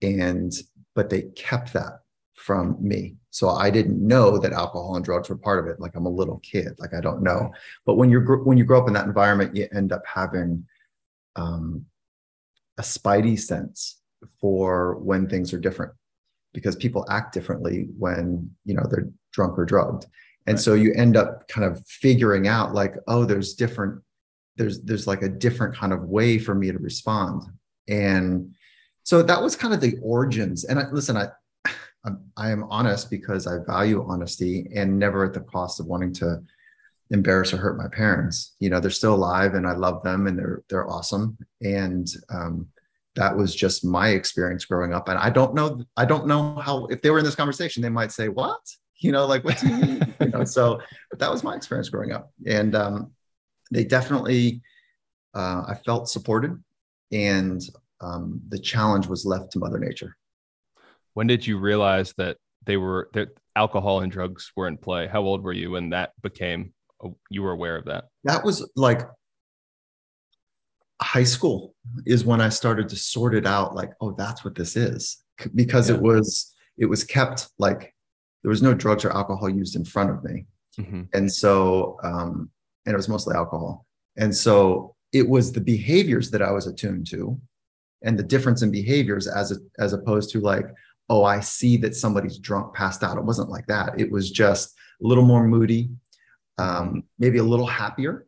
And, 0.00 0.52
but 0.94 1.10
they 1.10 1.22
kept 1.36 1.72
that 1.74 2.00
from 2.34 2.76
me. 2.80 3.16
So 3.30 3.48
I 3.48 3.70
didn't 3.70 4.04
know 4.04 4.36
that 4.38 4.52
alcohol 4.52 4.96
and 4.96 5.04
drugs 5.04 5.28
were 5.28 5.36
part 5.36 5.58
of 5.58 5.66
it. 5.66 5.80
Like 5.80 5.94
I'm 5.94 6.06
a 6.06 6.10
little 6.10 6.38
kid, 6.40 6.74
like 6.78 6.92
I 6.92 7.00
don't 7.00 7.22
know. 7.22 7.52
But 7.86 7.94
when 7.94 8.10
you're 8.10 8.42
when 8.42 8.58
you 8.58 8.64
grow 8.64 8.80
up 8.80 8.88
in 8.88 8.94
that 8.94 9.06
environment, 9.06 9.56
you 9.56 9.68
end 9.74 9.92
up 9.92 10.02
having 10.06 10.66
um, 11.36 11.86
a 12.78 12.82
spidey 12.82 13.38
sense 13.38 14.00
for 14.40 14.96
when 14.98 15.28
things 15.28 15.52
are 15.52 15.58
different 15.58 15.92
because 16.52 16.76
people 16.76 17.06
act 17.10 17.32
differently 17.32 17.88
when 17.98 18.50
you 18.64 18.74
know 18.74 18.84
they're 18.90 19.08
drunk 19.32 19.58
or 19.58 19.64
drugged. 19.64 20.06
And 20.46 20.56
right. 20.56 20.62
so 20.62 20.74
you 20.74 20.92
end 20.94 21.16
up 21.16 21.48
kind 21.48 21.64
of 21.64 21.84
figuring 21.86 22.48
out 22.48 22.74
like 22.74 22.94
oh 23.06 23.24
there's 23.24 23.54
different 23.54 24.02
there's 24.56 24.80
there's 24.82 25.06
like 25.06 25.22
a 25.22 25.28
different 25.28 25.74
kind 25.74 25.92
of 25.92 26.04
way 26.04 26.38
for 26.38 26.54
me 26.54 26.70
to 26.70 26.78
respond. 26.78 27.42
And 27.88 28.54
so 29.02 29.22
that 29.22 29.42
was 29.42 29.56
kind 29.56 29.74
of 29.74 29.80
the 29.80 29.98
origins. 30.02 30.64
And 30.64 30.78
I, 30.78 30.90
listen 30.90 31.16
i 31.16 31.28
i 32.36 32.50
am 32.50 32.64
honest 32.64 33.10
because 33.10 33.46
i 33.46 33.58
value 33.64 34.04
honesty 34.08 34.68
and 34.74 34.98
never 34.98 35.24
at 35.24 35.32
the 35.32 35.40
cost 35.40 35.78
of 35.78 35.86
wanting 35.86 36.12
to 36.14 36.42
embarrass 37.12 37.52
or 37.52 37.58
hurt 37.58 37.78
my 37.78 37.88
parents. 37.88 38.54
You 38.58 38.70
know 38.70 38.80
they're 38.80 38.90
still 38.90 39.14
alive 39.14 39.54
and 39.54 39.66
i 39.66 39.72
love 39.72 40.02
them 40.02 40.26
and 40.26 40.38
they're 40.38 40.62
they're 40.68 40.88
awesome. 40.88 41.36
And 41.60 42.08
um, 42.30 42.66
that 43.14 43.36
was 43.36 43.54
just 43.54 43.84
my 43.84 44.08
experience 44.08 44.64
growing 44.64 44.92
up. 44.92 45.08
And 45.08 45.18
i 45.18 45.30
don't 45.30 45.54
know 45.54 45.84
i 45.96 46.04
don't 46.04 46.26
know 46.26 46.56
how 46.56 46.86
if 46.86 47.02
they 47.02 47.10
were 47.10 47.18
in 47.18 47.24
this 47.24 47.34
conversation 47.34 47.82
they 47.82 47.88
might 47.88 48.12
say 48.12 48.28
what? 48.28 48.60
You 48.98 49.12
know 49.12 49.26
like 49.26 49.44
what 49.44 49.58
do 49.58 49.68
you 49.68 49.76
mean? 49.76 50.14
You 50.20 50.28
know 50.28 50.44
so 50.44 50.80
but 51.10 51.18
that 51.18 51.30
was 51.30 51.44
my 51.44 51.54
experience 51.54 51.88
growing 51.88 52.12
up. 52.12 52.32
And 52.46 52.74
um, 52.74 53.12
they 53.70 53.84
definitely 53.84 54.62
uh, 55.34 55.64
i 55.68 55.74
felt 55.84 56.08
supported 56.08 56.62
and 57.10 57.62
um, 58.00 58.40
the 58.48 58.58
challenge 58.58 59.06
was 59.06 59.24
left 59.24 59.52
to 59.52 59.58
mother 59.58 59.78
nature. 59.78 60.16
When 61.14 61.26
did 61.26 61.46
you 61.46 61.58
realize 61.58 62.14
that 62.14 62.38
they 62.64 62.76
were 62.76 63.10
that 63.12 63.28
alcohol 63.54 64.00
and 64.00 64.10
drugs 64.10 64.50
were 64.56 64.66
in 64.66 64.76
play? 64.78 65.06
How 65.06 65.22
old 65.22 65.42
were 65.42 65.52
you 65.52 65.72
when 65.72 65.90
that 65.90 66.12
became 66.22 66.72
you 67.30 67.42
were 67.42 67.52
aware 67.52 67.76
of 67.76 67.84
that 67.84 68.04
that 68.24 68.44
was 68.44 68.68
like 68.76 69.02
high 71.02 71.24
school 71.24 71.74
is 72.06 72.24
when 72.24 72.40
I 72.40 72.48
started 72.48 72.88
to 72.88 72.96
sort 72.96 73.34
it 73.34 73.46
out 73.46 73.74
like, 73.74 73.90
oh, 74.00 74.12
that's 74.12 74.44
what 74.44 74.54
this 74.54 74.76
is. 74.76 75.22
Because 75.54 75.90
yeah. 75.90 75.96
it 75.96 76.02
was 76.02 76.54
it 76.78 76.86
was 76.86 77.04
kept 77.04 77.48
like 77.58 77.94
there 78.42 78.50
was 78.50 78.62
no 78.62 78.74
drugs 78.74 79.04
or 79.04 79.12
alcohol 79.12 79.48
used 79.48 79.76
in 79.76 79.84
front 79.84 80.10
of 80.10 80.24
me. 80.24 80.46
Mm-hmm. 80.78 81.02
And 81.12 81.30
so 81.30 81.98
um, 82.02 82.50
and 82.86 82.94
it 82.94 82.96
was 82.96 83.08
mostly 83.08 83.34
alcohol. 83.34 83.86
And 84.16 84.34
so 84.34 84.94
it 85.12 85.28
was 85.28 85.52
the 85.52 85.60
behaviors 85.60 86.30
that 86.30 86.42
I 86.42 86.52
was 86.52 86.66
attuned 86.66 87.06
to 87.08 87.38
and 88.02 88.18
the 88.18 88.22
difference 88.22 88.62
in 88.62 88.70
behaviors 88.70 89.26
as 89.26 89.52
a, 89.52 89.56
as 89.78 89.92
opposed 89.92 90.30
to 90.30 90.40
like, 90.40 90.66
oh, 91.08 91.24
I 91.24 91.40
see 91.40 91.76
that 91.78 91.94
somebody's 91.94 92.38
drunk, 92.38 92.74
passed 92.74 93.02
out. 93.02 93.18
It 93.18 93.24
wasn't 93.24 93.50
like 93.50 93.66
that. 93.66 94.00
It 94.00 94.10
was 94.10 94.30
just 94.30 94.74
a 95.02 95.06
little 95.06 95.24
more 95.24 95.46
moody, 95.46 95.90
um, 96.58 97.04
maybe 97.18 97.38
a 97.38 97.44
little 97.44 97.66
happier, 97.66 98.26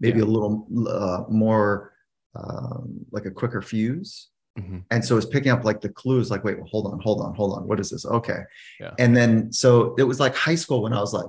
maybe 0.00 0.18
yeah. 0.18 0.24
a 0.24 0.26
little 0.26 0.66
uh, 0.88 1.24
more 1.28 1.92
um, 2.34 3.04
like 3.10 3.26
a 3.26 3.30
quicker 3.30 3.62
fuse. 3.62 4.28
Mm-hmm. 4.58 4.78
And 4.90 5.04
so 5.04 5.16
it's 5.16 5.26
picking 5.26 5.50
up 5.50 5.64
like 5.64 5.80
the 5.80 5.88
clues, 5.88 6.30
like, 6.30 6.44
wait, 6.44 6.58
well, 6.58 6.68
hold 6.70 6.92
on, 6.92 7.00
hold 7.00 7.20
on, 7.22 7.34
hold 7.34 7.56
on. 7.56 7.66
What 7.66 7.80
is 7.80 7.90
this? 7.90 8.04
Okay. 8.04 8.40
Yeah. 8.80 8.92
And 8.98 9.16
then 9.16 9.52
so 9.52 9.94
it 9.96 10.02
was 10.02 10.20
like 10.20 10.34
high 10.34 10.54
school 10.54 10.82
when 10.82 10.92
I 10.92 11.00
was 11.00 11.14
like, 11.14 11.26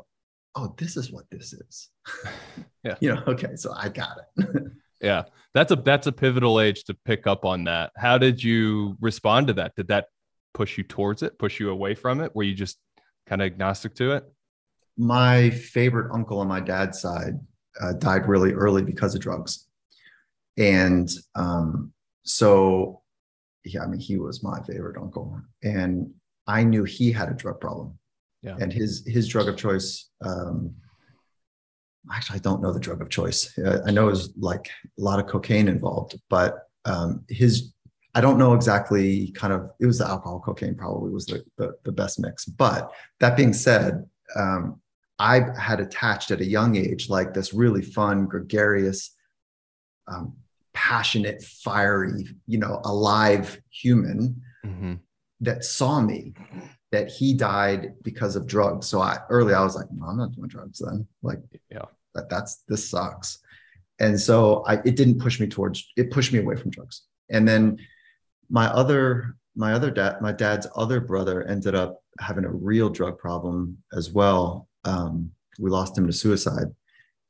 oh, 0.55 0.73
this 0.77 0.97
is 0.97 1.11
what 1.11 1.25
this 1.31 1.53
is. 1.53 1.89
yeah. 2.83 2.95
You 3.01 3.15
know, 3.15 3.23
okay, 3.27 3.55
so 3.55 3.73
I 3.73 3.87
got 3.89 4.17
it. 4.37 4.63
yeah. 5.01 5.23
That's 5.53 5.71
a 5.71 5.77
that's 5.77 6.07
a 6.07 6.11
pivotal 6.11 6.59
age 6.59 6.83
to 6.85 6.97
pick 7.05 7.27
up 7.27 7.45
on 7.45 7.65
that. 7.65 7.91
How 7.95 8.17
did 8.17 8.43
you 8.43 8.97
respond 8.99 9.47
to 9.47 9.53
that? 9.53 9.75
Did 9.75 9.87
that 9.87 10.07
push 10.53 10.77
you 10.77 10.83
towards 10.83 11.23
it, 11.23 11.39
push 11.39 11.59
you 11.59 11.69
away 11.69 11.95
from 11.95 12.19
it? 12.19 12.35
Were 12.35 12.43
you 12.43 12.55
just 12.55 12.77
kind 13.27 13.41
of 13.41 13.45
agnostic 13.45 13.95
to 13.95 14.13
it? 14.13 14.25
My 14.97 15.49
favorite 15.49 16.13
uncle 16.13 16.39
on 16.39 16.47
my 16.47 16.59
dad's 16.59 17.01
side 17.01 17.39
uh, 17.81 17.93
died 17.93 18.27
really 18.27 18.53
early 18.53 18.83
because 18.83 19.15
of 19.15 19.21
drugs. 19.21 19.67
And 20.57 21.09
um, 21.35 21.93
so, 22.23 23.01
yeah, 23.65 23.83
I 23.83 23.87
mean, 23.87 23.99
he 23.99 24.17
was 24.17 24.43
my 24.43 24.61
favorite 24.63 24.97
uncle, 24.97 25.41
and 25.63 26.13
I 26.45 26.63
knew 26.63 26.83
he 26.83 27.11
had 27.11 27.29
a 27.29 27.33
drug 27.33 27.59
problem. 27.59 27.97
Yeah. 28.41 28.57
And 28.59 28.71
his 28.71 29.03
his 29.07 29.27
drug 29.27 29.47
of 29.47 29.57
choice 29.57 30.09
um, 30.21 30.75
actually, 32.11 32.37
I 32.37 32.39
don't 32.39 32.61
know 32.61 32.73
the 32.73 32.79
drug 32.79 33.01
of 33.01 33.09
choice. 33.09 33.57
I 33.85 33.91
know 33.91 34.07
it 34.07 34.11
was 34.11 34.33
like 34.37 34.69
a 34.99 35.01
lot 35.01 35.19
of 35.19 35.27
cocaine 35.27 35.67
involved, 35.67 36.19
but 36.29 36.67
um, 36.85 37.23
his, 37.29 37.73
I 38.13 38.21
don't 38.21 38.37
know 38.37 38.53
exactly 38.53 39.31
kind 39.31 39.53
of, 39.53 39.69
it 39.79 39.85
was 39.85 39.99
the 39.99 40.07
alcohol 40.07 40.41
cocaine 40.43 40.75
probably 40.75 41.11
was 41.11 41.25
the, 41.25 41.43
the, 41.57 41.73
the 41.85 41.91
best 41.91 42.19
mix. 42.19 42.45
But 42.45 42.91
that 43.19 43.37
being 43.37 43.53
said, 43.53 44.05
um, 44.35 44.81
I 45.23 45.57
had 45.57 45.79
attached 45.79 46.31
at 46.31 46.41
a 46.41 46.45
young 46.45 46.75
age, 46.75 47.09
like 47.09 47.33
this 47.33 47.53
really 47.53 47.81
fun, 47.81 48.25
gregarious, 48.25 49.15
um, 50.05 50.35
passionate, 50.73 51.41
fiery, 51.41 52.27
you 52.45 52.57
know, 52.57 52.81
alive 52.83 53.61
human 53.69 54.41
mm-hmm. 54.65 54.95
that 55.39 55.63
saw 55.63 56.01
me 56.01 56.33
that 56.91 57.07
he 57.07 57.33
died 57.33 57.93
because 58.03 58.35
of 58.35 58.47
drugs. 58.47 58.87
So 58.87 58.99
I 58.99 59.19
early 59.29 59.53
I 59.53 59.63
was 59.63 59.77
like, 59.77 59.85
no, 59.93 60.07
I'm 60.07 60.17
not 60.17 60.33
doing 60.33 60.49
drugs 60.49 60.81
then. 60.85 61.07
Like, 61.21 61.39
yeah, 61.71 61.85
that, 62.15 62.29
that's 62.29 62.63
this 62.67 62.89
sucks. 62.89 63.39
And 63.99 64.19
so 64.19 64.65
I 64.67 64.73
it 64.83 64.97
didn't 64.97 65.21
push 65.21 65.39
me 65.39 65.47
towards 65.47 65.87
it 65.95 66.11
pushed 66.11 66.33
me 66.33 66.39
away 66.39 66.57
from 66.57 66.71
drugs. 66.71 67.03
And 67.29 67.47
then 67.47 67.79
my 68.49 68.67
other 68.67 69.37
my 69.55 69.71
other 69.71 69.89
dad, 69.89 70.21
my 70.21 70.33
dad's 70.33 70.67
other 70.75 70.99
brother 70.99 71.43
ended 71.43 71.75
up 71.75 72.03
having 72.19 72.43
a 72.43 72.51
real 72.51 72.89
drug 72.89 73.17
problem 73.17 73.77
as 73.93 74.11
well. 74.11 74.67
Um, 74.85 75.31
we 75.59 75.69
lost 75.69 75.97
him 75.97 76.07
to 76.07 76.13
suicide. 76.13 76.67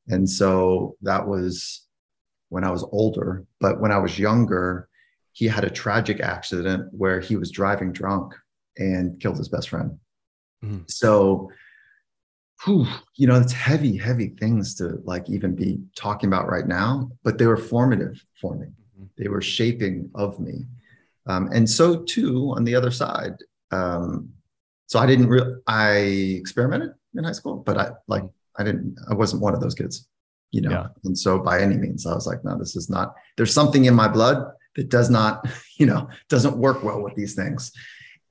And 0.07 0.29
so 0.29 0.95
that 1.01 1.27
was 1.27 1.85
when 2.49 2.63
I 2.63 2.71
was 2.71 2.83
older. 2.91 3.45
But 3.59 3.79
when 3.79 3.91
I 3.91 3.97
was 3.97 4.19
younger, 4.19 4.87
he 5.31 5.47
had 5.47 5.63
a 5.63 5.69
tragic 5.69 6.19
accident 6.19 6.89
where 6.91 7.19
he 7.19 7.35
was 7.35 7.51
driving 7.51 7.91
drunk 7.91 8.33
and 8.77 9.19
killed 9.19 9.37
his 9.37 9.49
best 9.49 9.69
friend. 9.69 9.97
Mm-hmm. 10.63 10.83
So, 10.87 11.51
whew, 12.63 12.85
you 13.15 13.27
know, 13.27 13.39
it's 13.39 13.53
heavy, 13.53 13.97
heavy 13.97 14.29
things 14.39 14.75
to 14.75 15.01
like 15.03 15.29
even 15.29 15.55
be 15.55 15.79
talking 15.95 16.27
about 16.27 16.49
right 16.49 16.67
now, 16.67 17.09
but 17.23 17.37
they 17.37 17.47
were 17.47 17.57
formative 17.57 18.23
for 18.39 18.55
me. 18.55 18.67
Mm-hmm. 18.67 19.05
They 19.17 19.29
were 19.29 19.41
shaping 19.41 20.09
of 20.15 20.39
me. 20.39 20.65
Um, 21.25 21.49
and 21.53 21.69
so 21.69 22.03
too 22.03 22.53
on 22.55 22.63
the 22.63 22.75
other 22.75 22.91
side. 22.91 23.33
Um, 23.71 24.29
so 24.87 24.99
I 24.99 25.05
didn't 25.05 25.27
really, 25.27 25.55
I 25.65 25.91
experimented 26.39 26.91
in 27.15 27.23
high 27.23 27.31
school, 27.31 27.57
but 27.57 27.77
I 27.77 27.91
like, 28.07 28.23
I 28.57 28.63
didn't, 28.63 28.97
I 29.09 29.13
wasn't 29.13 29.41
one 29.41 29.53
of 29.53 29.61
those 29.61 29.75
kids, 29.75 30.07
you 30.51 30.61
know? 30.61 30.71
Yeah. 30.71 30.87
And 31.03 31.17
so 31.17 31.39
by 31.39 31.61
any 31.61 31.77
means, 31.77 32.05
I 32.05 32.13
was 32.13 32.27
like, 32.27 32.43
no, 32.43 32.57
this 32.57 32.75
is 32.75 32.89
not, 32.89 33.15
there's 33.37 33.53
something 33.53 33.85
in 33.85 33.93
my 33.93 34.07
blood 34.07 34.51
that 34.75 34.89
does 34.89 35.09
not, 35.09 35.47
you 35.77 35.85
know, 35.85 36.09
doesn't 36.29 36.57
work 36.57 36.83
well 36.83 37.01
with 37.01 37.15
these 37.15 37.35
things. 37.35 37.71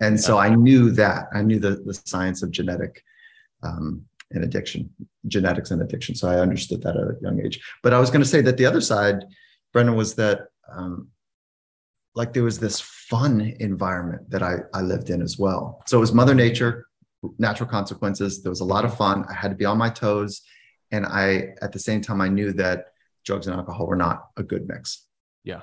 And 0.00 0.20
so 0.20 0.36
I 0.36 0.48
knew 0.48 0.90
that 0.92 1.26
I 1.32 1.42
knew 1.42 1.60
the, 1.60 1.76
the 1.76 1.94
science 1.94 2.42
of 2.42 2.50
genetic 2.50 3.04
um, 3.62 4.04
and 4.32 4.42
addiction, 4.42 4.90
genetics 5.28 5.70
and 5.70 5.80
addiction. 5.80 6.16
So 6.16 6.28
I 6.28 6.40
understood 6.40 6.82
that 6.82 6.96
at 6.96 7.02
a 7.02 7.16
young 7.20 7.40
age. 7.40 7.60
But 7.84 7.92
I 7.92 8.00
was 8.00 8.10
going 8.10 8.22
to 8.22 8.28
say 8.28 8.40
that 8.40 8.56
the 8.56 8.66
other 8.66 8.80
side, 8.80 9.24
Brendan, 9.72 9.94
was 9.94 10.14
that 10.16 10.48
um, 10.72 11.08
like 12.14 12.32
there 12.32 12.42
was 12.42 12.58
this 12.58 12.80
fun 12.80 13.54
environment 13.60 14.28
that 14.30 14.42
I, 14.42 14.56
I 14.74 14.82
lived 14.82 15.10
in 15.10 15.22
as 15.22 15.38
well. 15.38 15.82
So 15.86 15.98
it 15.98 16.00
was 16.00 16.12
Mother 16.12 16.34
Nature, 16.34 16.86
natural 17.38 17.68
consequences. 17.68 18.42
There 18.42 18.50
was 18.50 18.60
a 18.60 18.64
lot 18.64 18.84
of 18.84 18.96
fun. 18.96 19.24
I 19.28 19.34
had 19.34 19.50
to 19.50 19.56
be 19.56 19.64
on 19.64 19.78
my 19.78 19.90
toes. 19.90 20.42
And 20.90 21.06
I, 21.06 21.54
at 21.62 21.72
the 21.72 21.78
same 21.78 22.00
time, 22.00 22.20
I 22.20 22.28
knew 22.28 22.52
that 22.54 22.86
drugs 23.24 23.46
and 23.46 23.56
alcohol 23.56 23.86
were 23.86 23.96
not 23.96 24.28
a 24.36 24.42
good 24.42 24.68
mix. 24.68 25.06
Yeah. 25.44 25.62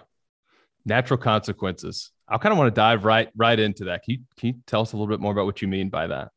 Natural 0.86 1.18
consequences. 1.18 2.12
I 2.28 2.38
kind 2.38 2.54
of 2.54 2.58
want 2.58 2.74
to 2.74 2.80
dive 2.80 3.06
right 3.06 3.30
right 3.36 3.60
into 3.60 3.86
that. 3.86 4.04
Can 4.04 4.14
you, 4.14 4.20
can 4.38 4.48
you 4.48 4.56
tell 4.66 4.82
us 4.82 4.94
a 4.94 4.98
little 4.98 5.12
bit 5.12 5.20
more 5.20 5.32
about 5.32 5.46
what 5.46 5.62
you 5.62 5.68
mean 5.68 5.90
by 5.90 6.08
that? 6.08 6.30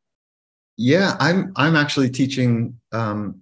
Yeah, 0.75 1.15
I'm 1.19 1.53
I'm 1.55 1.75
actually 1.75 2.09
teaching 2.09 2.79
um, 2.91 3.41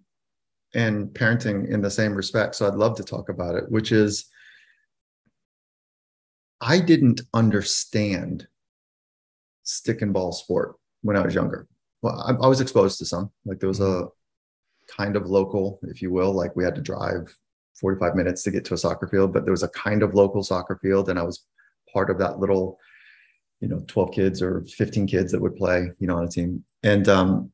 and 0.73 1.07
parenting 1.09 1.69
in 1.69 1.81
the 1.81 1.89
same 1.89 2.13
respect, 2.13 2.55
so 2.55 2.67
I'd 2.67 2.75
love 2.75 2.97
to 2.97 3.03
talk 3.03 3.29
about 3.29 3.55
it. 3.55 3.71
Which 3.71 3.93
is, 3.93 4.25
I 6.59 6.79
didn't 6.79 7.21
understand 7.33 8.47
stick 9.63 10.01
and 10.01 10.11
ball 10.11 10.33
sport 10.33 10.75
when 11.01 11.15
I 11.15 11.21
was 11.21 11.35
younger. 11.35 11.67
Well, 12.01 12.19
I, 12.19 12.43
I 12.43 12.47
was 12.47 12.61
exposed 12.61 12.99
to 12.99 13.05
some. 13.05 13.31
Like 13.45 13.59
there 13.59 13.69
was 13.69 13.79
a 13.79 13.83
mm-hmm. 13.83 15.01
kind 15.01 15.15
of 15.15 15.27
local, 15.27 15.79
if 15.83 16.01
you 16.01 16.11
will, 16.11 16.33
like 16.33 16.55
we 16.55 16.63
had 16.63 16.75
to 16.75 16.81
drive 16.81 17.35
45 17.79 18.15
minutes 18.15 18.43
to 18.43 18.51
get 18.51 18.65
to 18.65 18.73
a 18.73 18.77
soccer 18.77 19.07
field, 19.07 19.33
but 19.33 19.43
there 19.43 19.51
was 19.51 19.63
a 19.63 19.69
kind 19.69 20.03
of 20.03 20.13
local 20.13 20.43
soccer 20.43 20.79
field, 20.81 21.09
and 21.09 21.17
I 21.17 21.23
was 21.23 21.45
part 21.91 22.09
of 22.09 22.19
that 22.19 22.39
little, 22.39 22.77
you 23.59 23.67
know, 23.67 23.83
12 23.87 24.11
kids 24.11 24.41
or 24.41 24.63
15 24.67 25.07
kids 25.07 25.31
that 25.31 25.41
would 25.41 25.55
play, 25.55 25.89
you 25.99 26.07
know, 26.07 26.17
on 26.17 26.25
a 26.25 26.29
team. 26.29 26.63
And, 26.83 27.07
um, 27.07 27.51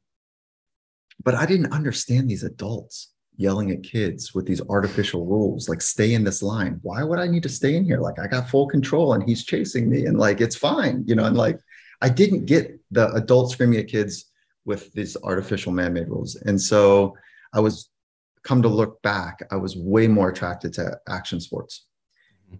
but 1.23 1.35
I 1.35 1.45
didn't 1.45 1.73
understand 1.73 2.29
these 2.29 2.43
adults 2.43 3.13
yelling 3.37 3.71
at 3.71 3.83
kids 3.83 4.33
with 4.33 4.45
these 4.45 4.61
artificial 4.69 5.25
rules, 5.25 5.69
like 5.69 5.81
stay 5.81 6.13
in 6.13 6.23
this 6.23 6.41
line. 6.41 6.79
Why 6.81 7.03
would 7.03 7.19
I 7.19 7.27
need 7.27 7.43
to 7.43 7.49
stay 7.49 7.75
in 7.75 7.85
here? 7.85 7.99
Like 7.99 8.19
I 8.19 8.27
got 8.27 8.49
full 8.49 8.67
control 8.67 9.13
and 9.13 9.23
he's 9.23 9.45
chasing 9.45 9.89
me 9.89 10.05
and 10.05 10.17
like 10.17 10.41
it's 10.41 10.55
fine, 10.55 11.03
you 11.07 11.15
know, 11.15 11.25
and 11.25 11.37
like 11.37 11.59
I 12.01 12.09
didn't 12.09 12.45
get 12.45 12.79
the 12.91 13.11
adult 13.13 13.51
screaming 13.51 13.79
at 13.79 13.87
kids 13.87 14.25
with 14.65 14.91
these 14.93 15.17
artificial 15.23 15.71
man-made 15.71 16.09
rules. 16.09 16.35
And 16.35 16.61
so 16.61 17.15
I 17.53 17.59
was 17.59 17.89
come 18.43 18.61
to 18.61 18.69
look 18.69 19.01
back, 19.01 19.45
I 19.51 19.57
was 19.57 19.75
way 19.75 20.07
more 20.07 20.29
attracted 20.29 20.73
to 20.73 20.97
action 21.09 21.39
sports. 21.41 21.85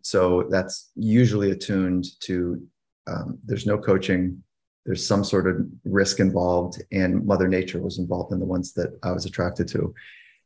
So 0.02 0.48
that's 0.50 0.92
usually 0.96 1.52
attuned 1.52 2.06
to 2.22 2.62
um, 3.08 3.40
there's 3.46 3.66
no 3.66 3.78
coaching, 3.78 4.44
there's 4.86 5.06
some 5.06 5.24
sort 5.24 5.48
of 5.48 5.66
risk 5.86 6.20
involved, 6.20 6.84
and 6.92 7.26
Mother 7.26 7.48
Nature 7.48 7.82
was 7.82 8.00
involved 8.00 8.34
in 8.34 8.40
the 8.40 8.46
ones 8.46 8.74
that 8.74 8.98
I 9.04 9.12
was 9.12 9.26
attracted 9.26 9.68
to. 9.70 9.94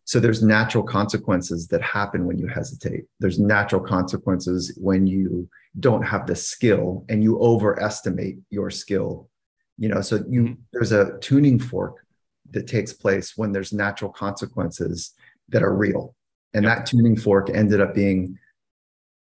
So 0.05 0.19
there's 0.19 0.43
natural 0.43 0.83
consequences 0.83 1.67
that 1.67 1.81
happen 1.81 2.25
when 2.25 2.37
you 2.37 2.47
hesitate. 2.47 3.03
There's 3.19 3.39
natural 3.39 3.81
consequences 3.81 4.77
when 4.79 5.07
you 5.07 5.47
don't 5.79 6.03
have 6.03 6.27
the 6.27 6.35
skill 6.35 7.05
and 7.07 7.23
you 7.23 7.39
overestimate 7.39 8.37
your 8.49 8.69
skill. 8.69 9.29
You 9.77 9.89
know, 9.89 10.01
so 10.01 10.17
you 10.27 10.41
mm-hmm. 10.41 10.53
there's 10.73 10.91
a 10.91 11.17
tuning 11.19 11.59
fork 11.59 12.05
that 12.51 12.67
takes 12.67 12.93
place 12.93 13.37
when 13.37 13.51
there's 13.51 13.71
natural 13.71 14.11
consequences 14.11 15.13
that 15.49 15.63
are 15.63 15.73
real. 15.73 16.15
And 16.53 16.63
yep. 16.65 16.77
that 16.77 16.85
tuning 16.85 17.15
fork 17.15 17.49
ended 17.49 17.79
up 17.79 17.95
being 17.95 18.37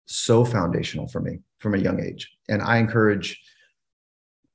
so 0.05 0.43
foundational 0.43 1.07
for 1.07 1.21
me 1.21 1.39
from 1.59 1.75
a 1.75 1.77
young 1.77 2.03
age. 2.03 2.31
And 2.47 2.61
I 2.61 2.77
encourage 2.77 3.39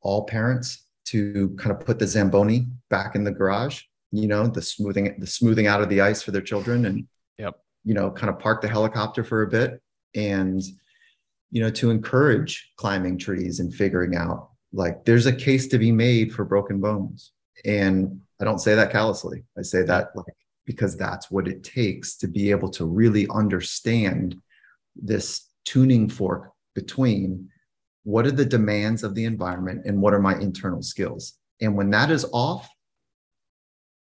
all 0.00 0.24
parents 0.24 0.84
to 1.06 1.54
kind 1.58 1.70
of 1.70 1.84
put 1.86 1.98
the 1.98 2.06
Zamboni 2.06 2.66
back 2.90 3.14
in 3.14 3.24
the 3.24 3.30
garage, 3.30 3.82
you 4.16 4.28
know, 4.28 4.46
the 4.46 4.62
smoothing, 4.62 5.14
the 5.18 5.26
smoothing 5.26 5.66
out 5.66 5.82
of 5.82 5.88
the 5.88 6.00
ice 6.00 6.22
for 6.22 6.30
their 6.30 6.42
children 6.42 6.86
and, 6.86 7.06
yep. 7.38 7.54
you 7.84 7.94
know, 7.94 8.10
kind 8.10 8.30
of 8.30 8.38
park 8.38 8.60
the 8.60 8.68
helicopter 8.68 9.24
for 9.24 9.42
a 9.42 9.48
bit 9.48 9.80
and, 10.14 10.62
you 11.50 11.60
know, 11.62 11.70
to 11.70 11.90
encourage 11.90 12.72
climbing 12.76 13.18
trees 13.18 13.60
and 13.60 13.74
figuring 13.74 14.16
out 14.16 14.50
like 14.72 15.04
there's 15.04 15.26
a 15.26 15.32
case 15.32 15.68
to 15.68 15.78
be 15.78 15.92
made 15.92 16.32
for 16.32 16.44
broken 16.44 16.80
bones. 16.80 17.32
And 17.64 18.20
I 18.40 18.44
don't 18.44 18.58
say 18.58 18.74
that 18.74 18.90
callously. 18.90 19.44
I 19.56 19.62
say 19.62 19.82
that 19.82 20.10
like 20.14 20.26
because 20.66 20.96
that's 20.96 21.30
what 21.30 21.46
it 21.46 21.62
takes 21.62 22.16
to 22.16 22.26
be 22.26 22.50
able 22.50 22.70
to 22.70 22.84
really 22.84 23.28
understand 23.30 24.40
this 24.96 25.48
tuning 25.64 26.08
fork 26.08 26.52
between 26.74 27.48
what 28.04 28.26
are 28.26 28.32
the 28.32 28.44
demands 28.44 29.02
of 29.02 29.14
the 29.14 29.24
environment 29.24 29.82
and 29.86 30.00
what 30.00 30.14
are 30.14 30.20
my 30.20 30.34
internal 30.38 30.82
skills. 30.82 31.34
And 31.60 31.76
when 31.76 31.90
that 31.90 32.10
is 32.10 32.26
off, 32.32 32.68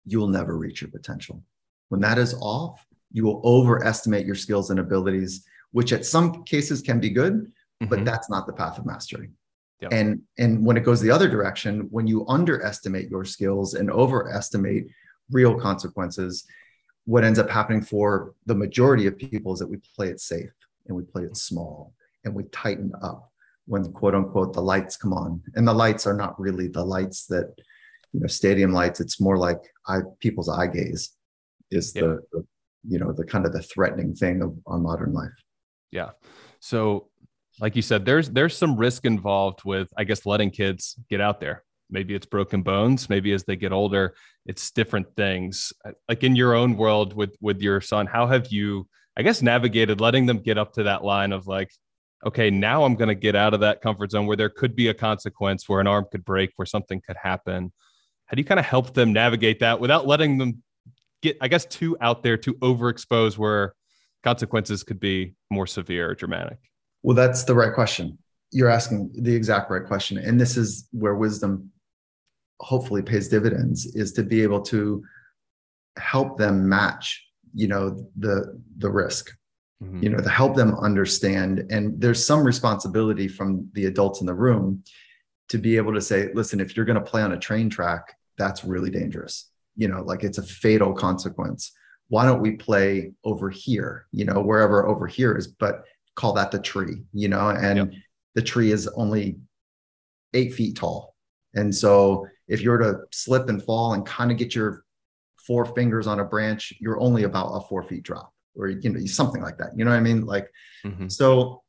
you 0.07 0.19
will 0.19 0.29
never 0.29 0.57
reach 0.57 0.81
your 0.81 0.91
potential. 0.91 1.43
When 1.89 2.01
that 2.01 2.19
is 2.19 2.35
off, 2.41 2.85
you 3.13 3.25
will 3.25 3.41
overestimate 3.45 4.27
your 4.27 4.35
skills 4.35 4.71
and 4.71 4.81
abilities, 4.81 5.45
which 5.73 5.93
at 5.93 6.05
some 6.05 6.45
cases 6.45 6.83
can 6.83 7.01
be 7.01 7.11
good, 7.11 7.35
mm-hmm. 7.35 7.87
but 7.87 8.05
that's 8.05 8.29
not 8.29 8.47
the 8.47 8.53
path 8.53 8.79
of 8.79 8.87
mastery. 8.87 9.31
Yep. 9.81 9.93
And 9.93 10.23
and 10.39 10.65
when 10.65 10.77
it 10.77 10.85
goes 10.85 11.01
the 11.01 11.11
other 11.11 11.29
direction, 11.29 11.89
when 11.91 12.07
you 12.07 12.27
underestimate 12.29 13.11
your 13.11 13.25
skills 13.25 13.75
and 13.75 13.91
overestimate 13.91 14.87
real 15.31 15.59
consequences, 15.59 16.45
what 17.05 17.25
ends 17.25 17.39
up 17.39 17.51
happening 17.51 17.83
for 17.83 18.35
the 18.47 18.55
majority 18.55 19.07
of 19.07 19.19
people 19.19 19.53
is 19.53 19.59
that 19.59 19.69
we 19.69 19.79
play 19.95 20.09
it 20.09 20.21
safe 20.21 20.53
and 20.87 20.97
we 20.97 21.03
play 21.03 21.23
it 21.23 21.37
small 21.37 21.93
and 22.25 22.35
we 22.35 22.45
tighten 22.45 22.93
up 23.03 23.31
when 23.67 23.93
quote 23.93 24.15
unquote 24.15 24.53
the 24.53 24.61
lights 24.61 24.97
come 24.97 25.13
on 25.13 25.43
and 25.55 25.67
the 25.67 25.73
lights 25.73 26.07
are 26.07 26.15
not 26.15 26.39
really 26.39 26.69
the 26.69 26.85
lights 26.85 27.27
that 27.27 27.55
you 28.15 28.21
know 28.21 28.27
stadium 28.27 28.73
lights 28.73 29.01
it's 29.01 29.21
more 29.21 29.37
like 29.37 29.59
eye, 29.89 30.01
people's 30.21 30.49
eye 30.49 30.69
gaze 30.69 31.11
is 31.71 31.93
the, 31.93 32.21
the, 32.33 32.47
you 32.89 32.99
know 32.99 33.13
the 33.13 33.25
kind 33.25 33.45
of 33.45 33.53
the 33.53 33.63
threatening 33.63 34.15
thing 34.15 34.41
of 34.41 34.57
our 34.67 34.79
modern 34.79 35.13
life. 35.13 35.33
Yeah. 35.91 36.11
So 36.61 37.09
like 37.61 37.77
you 37.77 37.83
said 37.83 38.05
there's 38.05 38.31
there's 38.31 38.57
some 38.57 38.77
risk 38.77 39.05
involved 39.05 39.61
with 39.65 39.89
i 39.97 40.03
guess 40.03 40.27
letting 40.27 40.51
kids 40.51 40.97
get 41.11 41.21
out 41.21 41.41
there. 41.41 41.65
Maybe 41.91 42.15
it's 42.15 42.27
broken 42.27 42.63
bones 42.63 43.11
maybe 43.11 43.33
as 43.33 43.45
they 43.45 43.57
get 43.57 43.73
older 43.73 44.15
it's 44.47 44.71
different 44.71 45.15
things. 45.17 45.73
Uh, 45.85 45.93
like 46.09 46.23
in 46.23 46.37
your 46.37 46.55
own 46.55 46.77
world 46.77 47.15
with 47.15 47.37
with 47.41 47.61
your 47.61 47.81
son 47.81 48.07
how 48.07 48.27
have 48.27 48.49
you 48.49 48.87
I 49.17 49.23
guess 49.23 49.43
navigated 49.43 50.01
letting 50.01 50.27
them 50.27 50.39
get 50.39 50.59
up 50.59 50.73
to 50.75 50.85
that 50.85 51.05
line 51.05 51.33
of 51.33 51.47
like, 51.47 51.71
okay, 52.27 52.51
now 52.51 52.85
I'm 52.85 52.97
going 52.97 53.09
to 53.09 53.15
get 53.15 53.37
out 53.37 53.55
of 53.55 53.61
that 53.61 53.81
comfort 53.81 54.11
zone 54.11 54.27
where 54.27 54.37
there 54.37 54.49
could 54.49 54.75
be 54.75 54.89
a 54.89 54.95
consequence, 54.95 55.69
where 55.69 55.81
an 55.81 55.87
arm 55.87 56.07
could 56.11 56.25
break, 56.25 56.51
where 56.57 56.67
something 56.67 57.01
could 57.07 57.17
happen. 57.23 57.73
How 58.27 58.35
do 58.35 58.41
you 58.41 58.45
kind 58.45 58.61
of 58.61 58.67
help 58.67 58.95
them 58.95 59.13
navigate 59.13 59.61
that 59.61 59.81
without 59.81 60.07
letting 60.07 60.39
them 60.39 60.63
get, 61.23 61.37
I 61.41 61.49
guess, 61.49 61.67
too 61.67 61.97
out 62.01 62.23
there, 62.23 62.37
to 62.39 62.55
overexpose 62.55 63.37
where 63.37 63.75
consequences 64.23 64.83
could 64.83 65.01
be 65.01 65.35
more 65.51 65.67
severe 65.67 66.11
or 66.11 66.15
dramatic? 66.15 66.59
Well, 67.03 67.17
that's 67.17 67.45
the 67.45 67.55
right 67.55 67.75
question. 67.75 68.19
You're 68.51 68.71
asking 68.71 69.11
the 69.15 69.35
exact 69.35 69.71
right 69.71 69.85
question. 69.85 70.19
And 70.19 70.41
this 70.41 70.57
is 70.57 70.89
where 70.93 71.15
wisdom 71.15 71.71
hopefully 72.61 73.03
pays 73.03 73.29
dividends 73.29 73.87
is 73.95 74.13
to 74.13 74.23
be 74.23 74.43
able 74.43 74.63
to 74.63 75.03
help 75.99 76.39
them 76.39 76.69
match, 76.69 77.23
you 77.55 77.69
know, 77.69 78.09
the 78.17 78.61
the 78.79 78.91
risk. 78.91 79.31
Mm-hmm. 79.83 80.03
You 80.05 80.09
know, 80.11 80.19
to 80.19 80.29
help 80.29 80.55
them 80.55 80.77
understand. 80.77 81.67
And 81.69 82.01
there's 82.01 82.25
some 82.25 82.45
responsibility 82.45 83.27
from 83.27 83.69
the 83.73 83.87
adults 83.87 84.21
in 84.21 84.27
the 84.27 84.33
room 84.33 84.85
to 85.49 85.59
be 85.59 85.77
able 85.77 85.95
to 85.95 86.01
say, 86.01 86.31
listen, 86.35 86.61
if 86.61 86.77
you're 86.77 86.87
going 86.87 86.99
to 86.99 87.11
play 87.11 87.23
on 87.23 87.33
a 87.33 87.39
train 87.39 87.69
track, 87.69 88.17
that's 88.39 88.65
really 88.65 88.91
dangerous. 88.91 89.51
You 89.77 89.89
know, 89.89 90.03
like 90.03 90.25
it's 90.25 90.39
a 90.39 90.43
fatal 90.43 90.93
consequence. 90.95 91.73
Why 92.09 92.25
don't 92.25 92.41
we 92.43 92.53
play 92.53 93.13
over 93.25 93.51
here, 93.51 94.07
you 94.13 94.25
know, 94.25 94.41
wherever 94.41 94.87
over 94.87 95.07
here 95.07 95.37
is, 95.37 95.49
but 95.49 95.85
call 96.15 96.33
that 96.35 96.51
the 96.51 96.59
tree, 96.59 97.03
you 97.13 97.29
know, 97.29 97.49
and 97.49 97.79
yep. 97.79 97.91
the 98.35 98.43
tree 98.43 98.71
is 98.71 98.89
only 98.89 99.37
eight 100.33 100.55
feet 100.55 100.77
tall. 100.77 101.15
And 101.55 101.75
so 101.75 102.27
if 102.47 102.63
you 102.63 102.71
were 102.71 102.79
to 102.79 103.01
slip 103.13 103.49
and 103.49 103.63
fall 103.63 103.95
and 103.95 104.05
kind 104.05 104.31
of 104.31 104.37
get 104.37 104.55
your 104.55 104.85
four 105.37 105.65
fingers 105.65 106.07
on 106.07 106.21
a 106.21 106.25
branch, 106.25 106.73
you're 106.81 107.01
only 107.01 107.25
about 107.25 107.49
a 107.49 107.61
four 107.69 107.83
feet 107.83 108.03
drop 108.03 108.33
or, 108.57 108.69
you 108.69 108.91
know, 108.91 109.05
something 109.07 109.43
like 109.43 109.59
that. 109.59 109.71
You 109.77 109.85
know 109.85 109.91
what 109.91 109.97
I 109.97 110.01
mean? 110.01 110.25
Like, 110.25 110.49
mm-hmm. 110.85 111.09
so 111.09 111.63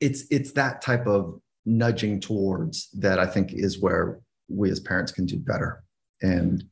it's, 0.00 0.24
it's 0.30 0.52
that 0.52 0.82
type 0.82 1.06
of 1.06 1.40
nudging 1.64 2.20
towards 2.20 2.88
that 2.94 3.18
I 3.18 3.26
think 3.26 3.52
is 3.52 3.80
where 3.80 4.20
we 4.48 4.70
as 4.70 4.80
parents 4.80 5.12
can 5.12 5.26
do 5.26 5.36
better. 5.36 5.84
And 6.22 6.64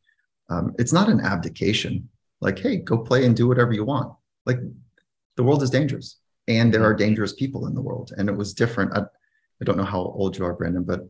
um, 0.48 0.74
it's 0.78 0.92
not 0.92 1.08
an 1.08 1.20
abdication. 1.20 2.08
Like, 2.40 2.58
hey, 2.58 2.76
go 2.76 2.98
play 2.98 3.24
and 3.24 3.36
do 3.36 3.48
whatever 3.48 3.72
you 3.72 3.84
want. 3.84 4.12
Like, 4.44 4.58
the 5.36 5.42
world 5.42 5.62
is 5.62 5.70
dangerous, 5.70 6.18
and 6.48 6.72
there 6.72 6.84
are 6.84 6.94
dangerous 6.94 7.32
people 7.32 7.66
in 7.66 7.74
the 7.74 7.80
world. 7.80 8.12
And 8.16 8.28
it 8.28 8.36
was 8.36 8.54
different. 8.54 8.96
I, 8.96 9.00
I 9.00 9.64
don't 9.64 9.76
know 9.76 9.84
how 9.84 10.00
old 10.00 10.36
you 10.36 10.44
are, 10.44 10.54
Brandon, 10.54 10.82
but 10.82 11.00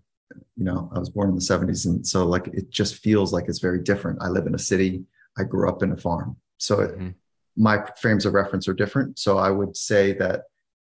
you 0.56 0.64
know, 0.64 0.90
I 0.92 0.98
was 0.98 1.10
born 1.10 1.28
in 1.28 1.34
the 1.34 1.40
70s, 1.40 1.86
and 1.86 2.06
so 2.06 2.26
like 2.26 2.48
it 2.48 2.70
just 2.70 2.96
feels 2.96 3.32
like 3.32 3.44
it's 3.48 3.60
very 3.60 3.82
different. 3.82 4.22
I 4.22 4.28
live 4.28 4.46
in 4.46 4.54
a 4.54 4.58
city. 4.58 5.04
I 5.38 5.44
grew 5.44 5.68
up 5.68 5.82
in 5.82 5.92
a 5.92 5.96
farm, 5.96 6.36
so 6.58 6.78
mm-hmm. 6.78 7.08
it, 7.08 7.14
my 7.56 7.84
frames 8.00 8.26
of 8.26 8.34
reference 8.34 8.68
are 8.68 8.74
different. 8.74 9.18
So 9.18 9.38
I 9.38 9.50
would 9.50 9.76
say 9.76 10.12
that 10.14 10.42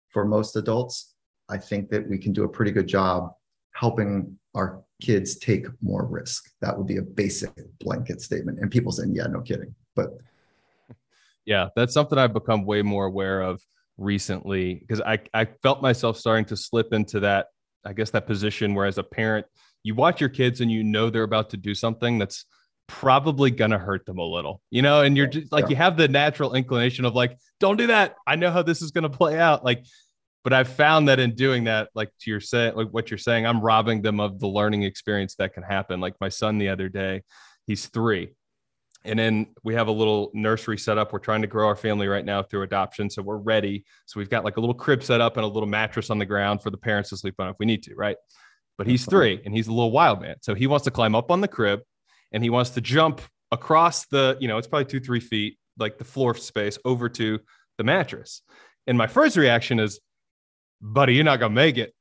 for 0.09 0.25
most 0.25 0.55
adults, 0.55 1.14
I 1.49 1.57
think 1.57 1.89
that 1.89 2.07
we 2.07 2.17
can 2.17 2.33
do 2.33 2.43
a 2.43 2.49
pretty 2.49 2.71
good 2.71 2.87
job 2.87 3.33
helping 3.73 4.37
our 4.55 4.83
kids 5.01 5.37
take 5.37 5.67
more 5.81 6.05
risk. 6.05 6.49
That 6.61 6.77
would 6.77 6.87
be 6.87 6.97
a 6.97 7.01
basic 7.01 7.51
blanket 7.79 8.21
statement. 8.21 8.59
And 8.59 8.71
people 8.71 8.91
saying, 8.91 9.13
yeah, 9.13 9.27
no 9.27 9.41
kidding. 9.41 9.75
But 9.95 10.17
yeah, 11.45 11.69
that's 11.75 11.93
something 11.93 12.17
I've 12.17 12.33
become 12.33 12.65
way 12.65 12.81
more 12.81 13.05
aware 13.05 13.41
of 13.41 13.61
recently 13.97 14.75
because 14.75 15.01
I, 15.01 15.19
I 15.33 15.45
felt 15.45 15.81
myself 15.81 16.17
starting 16.17 16.45
to 16.45 16.57
slip 16.57 16.93
into 16.93 17.19
that, 17.21 17.47
I 17.85 17.93
guess, 17.93 18.09
that 18.11 18.25
position 18.25 18.73
where 18.73 18.85
as 18.85 18.97
a 18.97 19.03
parent, 19.03 19.45
you 19.83 19.93
watch 19.93 20.19
your 20.19 20.29
kids 20.29 20.61
and 20.61 20.71
you 20.71 20.83
know 20.83 21.09
they're 21.09 21.23
about 21.23 21.51
to 21.51 21.57
do 21.57 21.75
something 21.75 22.17
that's 22.17 22.45
probably 22.87 23.51
gonna 23.51 23.77
hurt 23.77 24.05
them 24.05 24.17
a 24.17 24.23
little, 24.23 24.61
you 24.71 24.81
know, 24.81 25.01
and 25.01 25.17
you're 25.17 25.27
just 25.27 25.51
like, 25.51 25.65
yeah. 25.65 25.69
you 25.69 25.75
have 25.75 25.97
the 25.97 26.07
natural 26.07 26.53
inclination 26.53 27.05
of 27.05 27.15
like, 27.15 27.37
don't 27.59 27.77
do 27.77 27.87
that. 27.87 28.15
I 28.27 28.35
know 28.35 28.51
how 28.51 28.63
this 28.63 28.81
is 28.81 28.91
gonna 28.91 29.09
play 29.09 29.37
out. 29.39 29.63
Like, 29.63 29.85
but 30.45 30.53
I've 30.53 30.69
found 30.69 31.07
that 31.07 31.19
in 31.19 31.33
doing 31.33 31.63
that, 31.63 31.89
like 31.95 32.11
to 32.19 32.29
your 32.29 32.39
say, 32.39 32.71
like 32.71 32.89
what 32.89 33.09
you're 33.09 33.17
saying, 33.17 33.47
I'm 33.47 33.59
robbing 33.59 34.03
them 34.03 34.19
of 34.19 34.39
the 34.39 34.47
learning 34.47 34.83
experience 34.83 35.33
that 35.37 35.55
can 35.55 35.63
happen. 35.63 35.99
Like 35.99 36.13
my 36.21 36.29
son 36.29 36.59
the 36.59 36.69
other 36.69 36.87
day, 36.87 37.23
he's 37.65 37.87
three. 37.87 38.35
And 39.03 39.17
then 39.17 39.47
we 39.63 39.73
have 39.73 39.87
a 39.87 39.91
little 39.91 40.29
nursery 40.35 40.77
set 40.77 40.99
up. 40.99 41.11
We're 41.11 41.17
trying 41.17 41.41
to 41.41 41.47
grow 41.47 41.67
our 41.67 41.75
family 41.75 42.07
right 42.07 42.23
now 42.23 42.43
through 42.43 42.61
adoption. 42.61 43.09
So 43.09 43.23
we're 43.23 43.37
ready. 43.37 43.85
So 44.05 44.19
we've 44.19 44.29
got 44.29 44.45
like 44.45 44.57
a 44.57 44.59
little 44.59 44.75
crib 44.75 45.01
set 45.01 45.19
up 45.19 45.35
and 45.37 45.43
a 45.43 45.47
little 45.47 45.67
mattress 45.67 46.11
on 46.11 46.19
the 46.19 46.27
ground 46.27 46.61
for 46.61 46.69
the 46.69 46.77
parents 46.77 47.09
to 47.09 47.17
sleep 47.17 47.35
on 47.39 47.49
if 47.49 47.55
we 47.59 47.65
need 47.65 47.81
to, 47.81 47.95
right? 47.95 48.17
But 48.77 48.85
he's 48.85 49.03
three 49.03 49.41
and 49.45 49.53
he's 49.53 49.65
a 49.65 49.73
little 49.73 49.91
wild 49.91 50.21
man. 50.21 50.35
So 50.41 50.53
he 50.53 50.67
wants 50.67 50.83
to 50.83 50.91
climb 50.91 51.15
up 51.15 51.31
on 51.31 51.41
the 51.41 51.47
crib 51.47 51.81
and 52.31 52.43
he 52.43 52.51
wants 52.51 52.69
to 52.71 52.81
jump 52.81 53.19
across 53.51 54.05
the, 54.05 54.37
you 54.39 54.47
know, 54.47 54.59
it's 54.59 54.67
probably 54.67 54.85
two, 54.85 54.99
three 54.99 55.21
feet, 55.21 55.57
like 55.79 55.97
the 55.97 56.03
floor 56.03 56.35
space 56.35 56.77
over 56.85 57.09
to 57.09 57.39
the 57.79 57.83
mattress. 57.83 58.43
And 58.85 58.95
my 58.95 59.07
first 59.07 59.37
reaction 59.37 59.79
is, 59.79 59.99
buddy, 60.93 61.15
you're 61.15 61.23
not 61.23 61.39
gonna 61.39 61.53
make 61.53 61.77
it. 61.77 61.93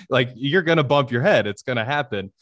like 0.10 0.30
you're 0.34 0.62
gonna 0.62 0.84
bump 0.84 1.10
your 1.10 1.22
head. 1.22 1.46
It's 1.46 1.62
gonna 1.62 1.84
happen. 1.84 2.32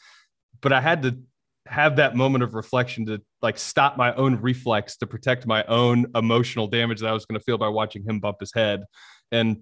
But 0.61 0.73
I 0.73 0.81
had 0.81 1.03
to 1.03 1.19
have 1.67 1.97
that 1.97 2.15
moment 2.15 2.43
of 2.43 2.53
reflection 2.53 3.05
to 3.05 3.21
like 3.41 3.57
stop 3.57 3.97
my 3.97 4.13
own 4.15 4.41
reflex 4.41 4.97
to 4.97 5.07
protect 5.07 5.45
my 5.45 5.63
own 5.65 6.07
emotional 6.15 6.67
damage 6.67 7.01
that 7.01 7.07
I 7.07 7.13
was 7.13 7.25
gonna 7.25 7.39
feel 7.39 7.57
by 7.57 7.67
watching 7.69 8.03
him 8.03 8.19
bump 8.19 8.37
his 8.39 8.53
head. 8.53 8.83
And 9.31 9.61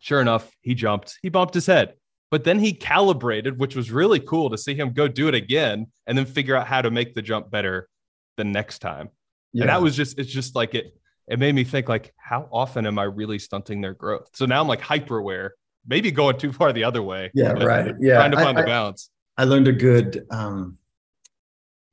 sure 0.00 0.20
enough, 0.20 0.50
he 0.60 0.74
jumped. 0.74 1.18
He 1.22 1.28
bumped 1.28 1.54
his 1.54 1.66
head. 1.66 1.94
But 2.30 2.44
then 2.44 2.58
he 2.58 2.74
calibrated, 2.74 3.58
which 3.58 3.74
was 3.74 3.90
really 3.90 4.20
cool 4.20 4.50
to 4.50 4.58
see 4.58 4.74
him 4.74 4.92
go 4.92 5.08
do 5.08 5.28
it 5.28 5.34
again 5.34 5.86
and 6.06 6.16
then 6.16 6.26
figure 6.26 6.54
out 6.54 6.66
how 6.66 6.82
to 6.82 6.90
make 6.90 7.14
the 7.14 7.22
jump 7.22 7.50
better 7.50 7.88
the 8.36 8.44
next 8.44 8.80
time. 8.80 9.08
Yeah. 9.54 9.62
And 9.62 9.70
that 9.70 9.80
was 9.80 9.96
just, 9.96 10.18
it's 10.18 10.30
just 10.30 10.54
like 10.54 10.74
it, 10.74 10.92
it 11.30 11.38
made 11.38 11.54
me 11.54 11.64
think 11.64 11.88
like 11.88 12.12
how 12.16 12.48
often 12.52 12.86
am 12.86 12.98
i 12.98 13.04
really 13.04 13.38
stunting 13.38 13.80
their 13.80 13.94
growth? 13.94 14.28
So 14.34 14.46
now 14.46 14.60
i'm 14.60 14.68
like 14.68 14.80
hyper 14.80 15.18
aware 15.18 15.54
maybe 15.86 16.10
going 16.10 16.38
too 16.38 16.52
far 16.52 16.72
the 16.72 16.84
other 16.84 17.02
way 17.02 17.30
yeah 17.34 17.52
right. 17.52 17.94
yeah 18.00 18.16
trying 18.16 18.30
to 18.30 18.36
find 18.36 18.58
I, 18.58 18.62
the 18.62 18.66
balance. 18.66 19.10
I, 19.36 19.42
I 19.42 19.44
learned 19.46 19.68
a 19.68 19.72
good 19.72 20.26
um, 20.30 20.78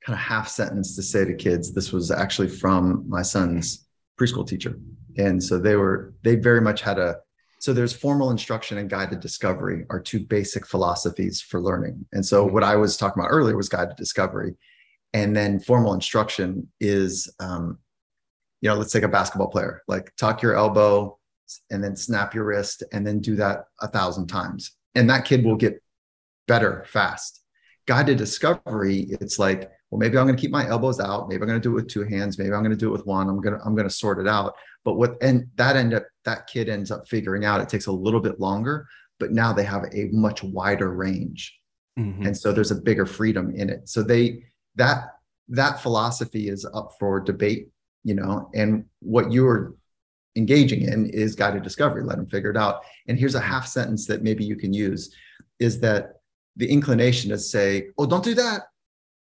kind 0.04 0.14
of 0.14 0.20
half 0.20 0.48
sentence 0.48 0.94
to 0.94 1.02
say 1.02 1.24
to 1.24 1.34
kids 1.34 1.72
this 1.72 1.92
was 1.92 2.10
actually 2.10 2.48
from 2.48 3.04
my 3.08 3.22
son's 3.22 3.86
preschool 4.18 4.46
teacher. 4.46 4.78
And 5.18 5.42
so 5.42 5.58
they 5.58 5.74
were 5.76 6.14
they 6.22 6.36
very 6.36 6.60
much 6.60 6.80
had 6.80 6.98
a 6.98 7.16
so 7.58 7.72
there's 7.72 7.92
formal 7.92 8.30
instruction 8.30 8.78
and 8.78 8.88
guided 8.88 9.20
discovery 9.20 9.84
are 9.90 9.98
two 9.98 10.20
basic 10.20 10.66
philosophies 10.66 11.40
for 11.40 11.60
learning. 11.60 12.06
And 12.12 12.24
so 12.24 12.44
what 12.44 12.62
i 12.62 12.76
was 12.76 12.96
talking 12.96 13.20
about 13.20 13.30
earlier 13.30 13.56
was 13.56 13.68
guided 13.68 13.96
discovery. 13.96 14.54
And 15.12 15.34
then 15.34 15.58
formal 15.60 15.94
instruction 15.94 16.68
is 16.78 17.32
um, 17.40 17.78
you 18.60 18.68
know, 18.68 18.76
let's 18.76 18.92
take 18.92 19.02
a 19.02 19.08
basketball 19.08 19.48
player, 19.48 19.82
like 19.86 20.14
tuck 20.16 20.42
your 20.42 20.56
elbow 20.56 21.18
and 21.70 21.82
then 21.82 21.96
snap 21.96 22.34
your 22.34 22.44
wrist 22.44 22.82
and 22.92 23.06
then 23.06 23.20
do 23.20 23.36
that 23.36 23.64
a 23.80 23.88
thousand 23.88 24.26
times. 24.26 24.72
And 24.94 25.08
that 25.10 25.24
kid 25.24 25.44
will 25.44 25.56
get 25.56 25.82
better 26.48 26.84
fast. 26.88 27.42
Guided 27.86 28.18
discovery, 28.18 29.06
it's 29.20 29.38
like, 29.38 29.70
well, 29.90 30.00
maybe 30.00 30.18
I'm 30.18 30.26
going 30.26 30.36
to 30.36 30.40
keep 30.40 30.50
my 30.50 30.66
elbows 30.68 30.98
out. 30.98 31.28
Maybe 31.28 31.42
I'm 31.42 31.48
going 31.48 31.60
to 31.60 31.62
do 31.62 31.72
it 31.72 31.82
with 31.82 31.88
two 31.88 32.02
hands. 32.02 32.38
Maybe 32.38 32.52
I'm 32.52 32.62
going 32.62 32.70
to 32.70 32.76
do 32.76 32.88
it 32.88 32.92
with 32.92 33.06
one. 33.06 33.28
I'm 33.28 33.40
going 33.40 33.56
to, 33.56 33.64
I'm 33.64 33.76
going 33.76 33.88
to 33.88 33.94
sort 33.94 34.18
it 34.18 34.26
out. 34.26 34.54
But 34.84 34.94
what, 34.94 35.16
and 35.22 35.46
that 35.56 35.76
end 35.76 35.94
up, 35.94 36.04
that 36.24 36.48
kid 36.48 36.68
ends 36.68 36.90
up 36.90 37.06
figuring 37.06 37.44
out 37.44 37.60
it 37.60 37.68
takes 37.68 37.86
a 37.86 37.92
little 37.92 38.20
bit 38.20 38.40
longer, 38.40 38.88
but 39.20 39.30
now 39.30 39.52
they 39.52 39.62
have 39.62 39.84
a 39.94 40.08
much 40.10 40.42
wider 40.42 40.92
range. 40.92 41.56
Mm-hmm. 41.98 42.26
And 42.26 42.36
so 42.36 42.52
there's 42.52 42.72
a 42.72 42.80
bigger 42.80 43.06
freedom 43.06 43.54
in 43.54 43.70
it. 43.70 43.88
So 43.88 44.02
they, 44.02 44.42
that, 44.74 45.10
that 45.48 45.80
philosophy 45.80 46.48
is 46.48 46.66
up 46.74 46.94
for 46.98 47.20
debate 47.20 47.68
you 48.06 48.14
know, 48.14 48.48
and 48.54 48.84
what 49.00 49.32
you're 49.32 49.74
engaging 50.36 50.82
in 50.82 51.10
is 51.10 51.34
guided 51.34 51.64
discovery. 51.64 52.04
Let 52.04 52.18
them 52.18 52.28
figure 52.28 52.50
it 52.50 52.56
out. 52.56 52.82
And 53.08 53.18
here's 53.18 53.34
a 53.34 53.40
half 53.40 53.66
sentence 53.66 54.06
that 54.06 54.22
maybe 54.22 54.44
you 54.44 54.54
can 54.54 54.72
use 54.72 55.12
is 55.58 55.80
that 55.80 56.20
the 56.54 56.70
inclination 56.70 57.30
to 57.30 57.38
say, 57.38 57.88
"Oh, 57.98 58.06
don't 58.06 58.22
do 58.22 58.34
that," 58.34 58.68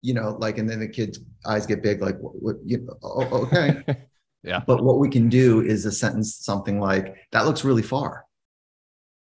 you 0.02 0.14
know, 0.14 0.38
like, 0.40 0.60
and 0.60 0.70
then 0.70 0.80
the 0.80 0.88
kid's 0.88 1.20
eyes 1.46 1.66
get 1.66 1.84
big, 1.84 2.02
like, 2.02 2.18
"What? 2.20 2.42
what 2.42 2.56
you 2.66 2.78
know, 2.78 2.96
oh, 3.04 3.44
okay." 3.44 3.84
yeah. 4.44 4.62
But 4.66 4.82
what 4.82 4.98
we 4.98 5.10
can 5.10 5.28
do 5.28 5.60
is 5.60 5.86
a 5.86 5.92
sentence 5.92 6.38
something 6.38 6.80
like, 6.80 7.18
"That 7.34 7.46
looks 7.46 7.66
really 7.66 7.84
far," 7.84 8.24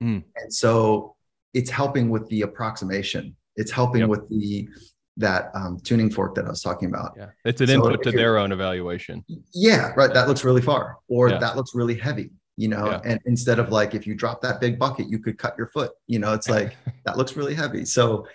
mm. 0.03 0.23
and 0.37 0.53
so 0.53 1.17
it's 1.55 1.71
helping 1.71 2.11
with 2.11 2.29
the 2.29 2.43
approximation. 2.43 3.35
It's 3.57 3.73
helping 3.73 4.03
yep. 4.03 4.11
with 4.11 4.29
the 4.29 4.69
that 5.17 5.51
um, 5.55 5.79
tuning 5.81 6.11
fork 6.11 6.35
that 6.35 6.45
I 6.45 6.51
was 6.51 6.63
talking 6.63 6.89
about. 6.89 7.15
Yeah, 7.17 7.31
it's 7.45 7.61
an 7.61 7.69
so 7.69 7.75
input 7.75 8.03
to 8.03 8.11
their 8.11 8.39
own 8.39 8.53
evaluation. 8.53 9.25
Yeah, 9.55 9.93
right. 9.97 10.13
That 10.13 10.29
looks 10.29 10.45
really 10.45 10.63
far, 10.63 10.99
or 11.09 11.31
yeah. 11.31 11.39
that 11.39 11.57
looks 11.57 11.75
really 11.75 11.95
heavy. 11.95 12.31
You 12.59 12.69
know, 12.69 12.87
yeah. 12.87 13.01
and 13.05 13.21
instead 13.27 13.59
of 13.59 13.71
like 13.71 13.95
if 13.95 14.07
you 14.07 14.15
drop 14.15 14.41
that 14.43 14.61
big 14.61 14.79
bucket, 14.79 15.09
you 15.09 15.19
could 15.19 15.39
cut 15.39 15.55
your 15.59 15.67
foot. 15.69 15.93
You 16.07 16.19
know, 16.19 16.33
it's 16.33 16.49
like 16.49 16.77
that 17.05 17.17
looks 17.17 17.37
really 17.37 17.55
heavy. 17.55 17.85
So 17.85 18.27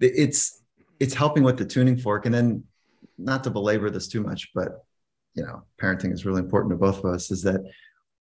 it's 0.00 0.62
it's 0.98 1.14
helping 1.14 1.42
with 1.42 1.56
the 1.56 1.64
tuning 1.64 1.96
fork, 1.96 2.26
and 2.26 2.34
then 2.34 2.64
not 3.18 3.44
to 3.44 3.50
belabor 3.50 3.90
this 3.90 4.08
too 4.08 4.22
much, 4.22 4.50
but 4.54 4.84
you 5.34 5.44
know, 5.44 5.62
parenting 5.80 6.12
is 6.12 6.26
really 6.26 6.40
important 6.40 6.70
to 6.72 6.76
both 6.76 6.98
of 6.98 7.06
us. 7.06 7.30
Is 7.30 7.42
that 7.42 7.60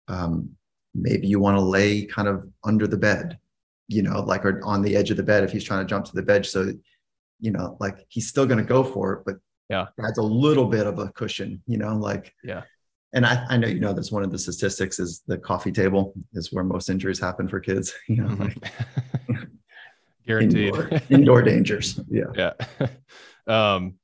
um, 0.07 0.49
maybe 0.93 1.27
you 1.27 1.39
want 1.39 1.57
to 1.57 1.61
lay 1.61 2.05
kind 2.05 2.27
of 2.27 2.47
under 2.63 2.87
the 2.87 2.97
bed, 2.97 3.37
you 3.87 4.01
know, 4.01 4.21
like 4.21 4.45
or 4.45 4.61
on 4.65 4.81
the 4.81 4.95
edge 4.95 5.11
of 5.11 5.17
the 5.17 5.23
bed 5.23 5.43
if 5.43 5.51
he's 5.51 5.63
trying 5.63 5.85
to 5.85 5.89
jump 5.89 6.05
to 6.05 6.15
the 6.15 6.21
bed, 6.21 6.45
so 6.45 6.71
you 7.39 7.51
know, 7.51 7.77
like 7.79 8.05
he's 8.09 8.27
still 8.27 8.45
going 8.45 8.57
to 8.57 8.63
go 8.63 8.83
for 8.83 9.13
it, 9.13 9.19
but 9.25 9.35
yeah, 9.69 9.87
adds 10.03 10.17
a 10.17 10.23
little 10.23 10.65
bit 10.65 10.85
of 10.87 10.99
a 10.99 11.09
cushion, 11.09 11.61
you 11.67 11.77
know, 11.77 11.95
like, 11.95 12.33
yeah. 12.43 12.63
And 13.13 13.25
I, 13.25 13.45
I 13.49 13.57
know, 13.57 13.67
you 13.69 13.79
know, 13.79 13.93
that's 13.93 14.11
one 14.11 14.23
of 14.23 14.31
the 14.31 14.37
statistics 14.37 14.99
is 14.99 15.23
the 15.25 15.37
coffee 15.37 15.71
table 15.71 16.13
is 16.33 16.51
where 16.51 16.65
most 16.65 16.89
injuries 16.89 17.17
happen 17.19 17.47
for 17.47 17.61
kids, 17.61 17.93
you 18.09 18.17
know, 18.17 18.35
like 18.35 18.57
guaranteed 20.27 20.75
indoor, 20.75 20.89
indoor 21.09 21.41
dangers. 21.41 21.99
Yeah. 22.09 22.25
Yeah. 22.35 22.87
um, 23.47 23.95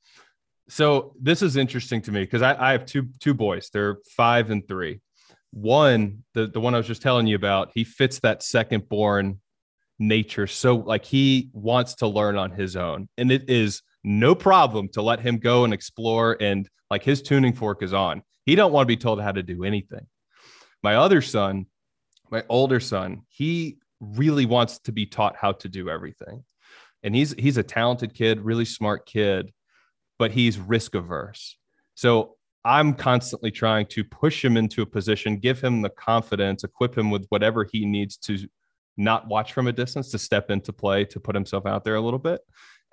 So 0.68 1.14
this 1.20 1.42
is 1.42 1.56
interesting 1.56 2.00
to 2.02 2.12
me 2.12 2.22
because 2.22 2.40
I, 2.40 2.54
I 2.68 2.72
have 2.72 2.86
two 2.86 3.08
two 3.20 3.34
boys. 3.34 3.68
They're 3.70 3.98
five 4.16 4.50
and 4.50 4.66
three. 4.66 5.02
One, 5.50 6.24
the 6.32 6.46
the 6.46 6.60
one 6.60 6.72
I 6.74 6.78
was 6.78 6.86
just 6.86 7.02
telling 7.02 7.26
you 7.26 7.36
about, 7.36 7.72
he 7.74 7.84
fits 7.84 8.20
that 8.20 8.42
second 8.42 8.88
born 8.88 9.41
nature. 9.98 10.46
So 10.46 10.76
like 10.76 11.04
he 11.04 11.50
wants 11.52 11.94
to 11.96 12.06
learn 12.06 12.36
on 12.36 12.50
his 12.50 12.76
own, 12.76 13.08
and 13.16 13.30
it 13.30 13.48
is 13.48 13.82
no 14.04 14.34
problem 14.34 14.88
to 14.90 15.02
let 15.02 15.20
him 15.20 15.38
go 15.38 15.64
and 15.64 15.72
explore. 15.72 16.36
And 16.40 16.68
like 16.90 17.04
his 17.04 17.22
tuning 17.22 17.52
fork 17.52 17.82
is 17.82 17.92
on. 17.92 18.22
He 18.44 18.54
don't 18.54 18.72
want 18.72 18.84
to 18.84 18.88
be 18.88 18.96
told 18.96 19.20
how 19.20 19.32
to 19.32 19.42
do 19.42 19.64
anything. 19.64 20.06
My 20.82 20.96
other 20.96 21.22
son, 21.22 21.66
my 22.30 22.44
older 22.48 22.80
son, 22.80 23.22
he 23.28 23.78
really 24.00 24.46
wants 24.46 24.80
to 24.80 24.92
be 24.92 25.06
taught 25.06 25.36
how 25.36 25.52
to 25.52 25.68
do 25.68 25.88
everything. 25.88 26.44
And 27.02 27.14
he's 27.14 27.32
he's 27.38 27.56
a 27.56 27.62
talented 27.62 28.14
kid, 28.14 28.40
really 28.40 28.64
smart 28.64 29.06
kid, 29.06 29.52
but 30.18 30.32
he's 30.32 30.58
risk 30.58 30.94
averse. 30.94 31.56
So 31.94 32.36
I'm 32.64 32.94
constantly 32.94 33.50
trying 33.50 33.86
to 33.86 34.04
push 34.04 34.44
him 34.44 34.56
into 34.56 34.82
a 34.82 34.86
position, 34.86 35.36
give 35.36 35.60
him 35.60 35.82
the 35.82 35.90
confidence, 35.90 36.62
equip 36.62 36.96
him 36.96 37.10
with 37.10 37.26
whatever 37.28 37.64
he 37.64 37.84
needs 37.84 38.16
to 38.18 38.38
not 38.96 39.28
watch 39.28 39.52
from 39.52 39.66
a 39.66 39.72
distance, 39.72 40.10
to 40.10 40.18
step 40.18 40.50
into 40.50 40.72
play, 40.72 41.04
to 41.06 41.20
put 41.20 41.34
himself 41.34 41.66
out 41.66 41.84
there 41.84 41.94
a 41.94 42.00
little 42.00 42.18
bit. 42.18 42.40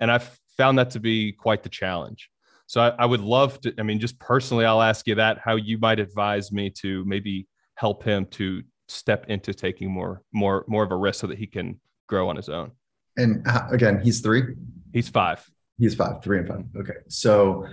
And 0.00 0.10
I've 0.10 0.38
found 0.56 0.78
that 0.78 0.90
to 0.90 1.00
be 1.00 1.32
quite 1.32 1.62
the 1.62 1.68
challenge. 1.68 2.30
So 2.66 2.80
I, 2.80 2.88
I 2.90 3.06
would 3.06 3.20
love 3.20 3.60
to, 3.62 3.74
I 3.78 3.82
mean, 3.82 3.98
just 3.98 4.18
personally, 4.18 4.64
I'll 4.64 4.82
ask 4.82 5.06
you 5.06 5.16
that 5.16 5.38
how 5.38 5.56
you 5.56 5.78
might 5.78 5.98
advise 5.98 6.52
me 6.52 6.70
to 6.82 7.04
maybe 7.04 7.48
help 7.74 8.04
him 8.04 8.26
to 8.26 8.62
step 8.88 9.26
into 9.28 9.52
taking 9.52 9.90
more, 9.90 10.22
more, 10.32 10.64
more 10.68 10.84
of 10.84 10.90
a 10.90 10.96
risk 10.96 11.20
so 11.20 11.26
that 11.26 11.38
he 11.38 11.46
can 11.46 11.80
grow 12.08 12.28
on 12.28 12.36
his 12.36 12.48
own. 12.48 12.70
And 13.16 13.44
again, 13.70 14.00
he's 14.00 14.20
three. 14.20 14.54
He's 14.92 15.08
five. 15.08 15.44
He's 15.78 15.94
five, 15.94 16.22
three 16.22 16.38
and 16.38 16.48
five. 16.48 16.64
Okay. 16.76 16.94
So 17.08 17.66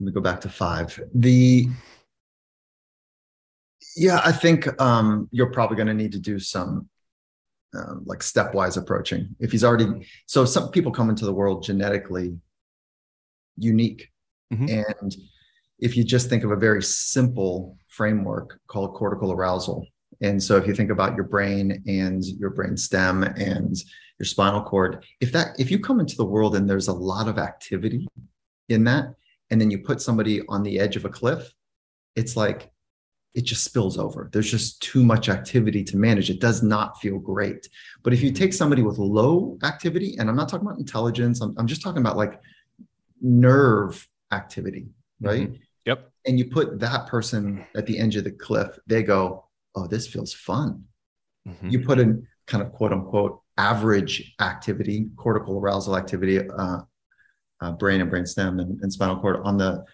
let 0.00 0.06
me 0.06 0.12
go 0.12 0.20
back 0.20 0.40
to 0.42 0.48
five. 0.48 0.98
The 1.14 1.68
yeah, 3.96 4.20
I 4.24 4.32
think 4.32 4.80
um, 4.80 5.28
you're 5.30 5.52
probably 5.52 5.76
going 5.76 5.86
to 5.86 5.94
need 5.94 6.12
to 6.12 6.18
do 6.18 6.38
some 6.38 6.88
um, 7.76 8.02
like 8.06 8.20
stepwise 8.20 8.76
approaching. 8.76 9.34
If 9.40 9.52
he's 9.52 9.64
already 9.64 10.06
so, 10.26 10.44
some 10.44 10.70
people 10.70 10.92
come 10.92 11.10
into 11.10 11.24
the 11.24 11.32
world 11.32 11.62
genetically 11.62 12.36
unique, 13.56 14.10
mm-hmm. 14.52 14.68
and 14.68 15.16
if 15.78 15.96
you 15.96 16.04
just 16.04 16.28
think 16.28 16.44
of 16.44 16.50
a 16.50 16.56
very 16.56 16.82
simple 16.82 17.76
framework 17.88 18.58
called 18.68 18.94
cortical 18.94 19.32
arousal, 19.32 19.86
and 20.20 20.42
so 20.42 20.56
if 20.56 20.66
you 20.66 20.74
think 20.74 20.90
about 20.90 21.14
your 21.14 21.24
brain 21.24 21.82
and 21.86 22.24
your 22.24 22.50
brain 22.50 22.76
stem 22.76 23.22
and 23.22 23.76
your 24.18 24.26
spinal 24.26 24.62
cord, 24.62 25.04
if 25.20 25.32
that 25.32 25.58
if 25.58 25.70
you 25.70 25.78
come 25.78 26.00
into 26.00 26.16
the 26.16 26.24
world 26.24 26.56
and 26.56 26.68
there's 26.68 26.88
a 26.88 26.92
lot 26.92 27.28
of 27.28 27.38
activity 27.38 28.06
in 28.68 28.84
that, 28.84 29.14
and 29.50 29.60
then 29.60 29.70
you 29.70 29.78
put 29.78 30.00
somebody 30.00 30.42
on 30.48 30.62
the 30.62 30.78
edge 30.78 30.96
of 30.96 31.04
a 31.04 31.10
cliff, 31.10 31.52
it's 32.16 32.36
like 32.36 32.70
it 33.34 33.42
just 33.42 33.64
spills 33.64 33.98
over. 33.98 34.30
There's 34.32 34.50
just 34.50 34.80
too 34.80 35.04
much 35.04 35.28
activity 35.28 35.82
to 35.84 35.96
manage. 35.96 36.30
It 36.30 36.40
does 36.40 36.62
not 36.62 37.00
feel 37.00 37.18
great. 37.18 37.68
But 38.02 38.12
if 38.12 38.22
you 38.22 38.30
take 38.30 38.52
somebody 38.52 38.82
with 38.82 38.98
low 38.98 39.58
activity, 39.64 40.16
and 40.18 40.30
I'm 40.30 40.36
not 40.36 40.48
talking 40.48 40.66
about 40.66 40.78
intelligence, 40.78 41.40
I'm, 41.40 41.54
I'm 41.58 41.66
just 41.66 41.82
talking 41.82 42.00
about 42.00 42.16
like 42.16 42.40
nerve 43.20 44.08
activity, 44.32 44.86
right? 45.20 45.48
Mm-hmm. 45.50 45.62
Yep. 45.86 46.10
And 46.26 46.38
you 46.38 46.46
put 46.46 46.78
that 46.80 47.08
person 47.08 47.66
at 47.74 47.86
the 47.86 47.98
edge 47.98 48.16
of 48.16 48.24
the 48.24 48.30
cliff, 48.30 48.78
they 48.86 49.02
go, 49.02 49.46
Oh, 49.74 49.88
this 49.88 50.06
feels 50.06 50.32
fun. 50.32 50.84
Mm-hmm. 51.48 51.68
You 51.68 51.80
put 51.80 51.98
in 51.98 52.26
kind 52.46 52.62
of 52.62 52.72
quote 52.72 52.92
unquote 52.92 53.40
average 53.58 54.34
activity, 54.40 55.08
cortical 55.16 55.58
arousal 55.58 55.96
activity, 55.96 56.48
uh, 56.48 56.78
uh, 57.60 57.72
brain 57.72 58.00
and 58.00 58.10
brainstem 58.10 58.60
and, 58.60 58.80
and 58.82 58.92
spinal 58.92 59.18
cord 59.18 59.40
on 59.44 59.56
the 59.56 59.84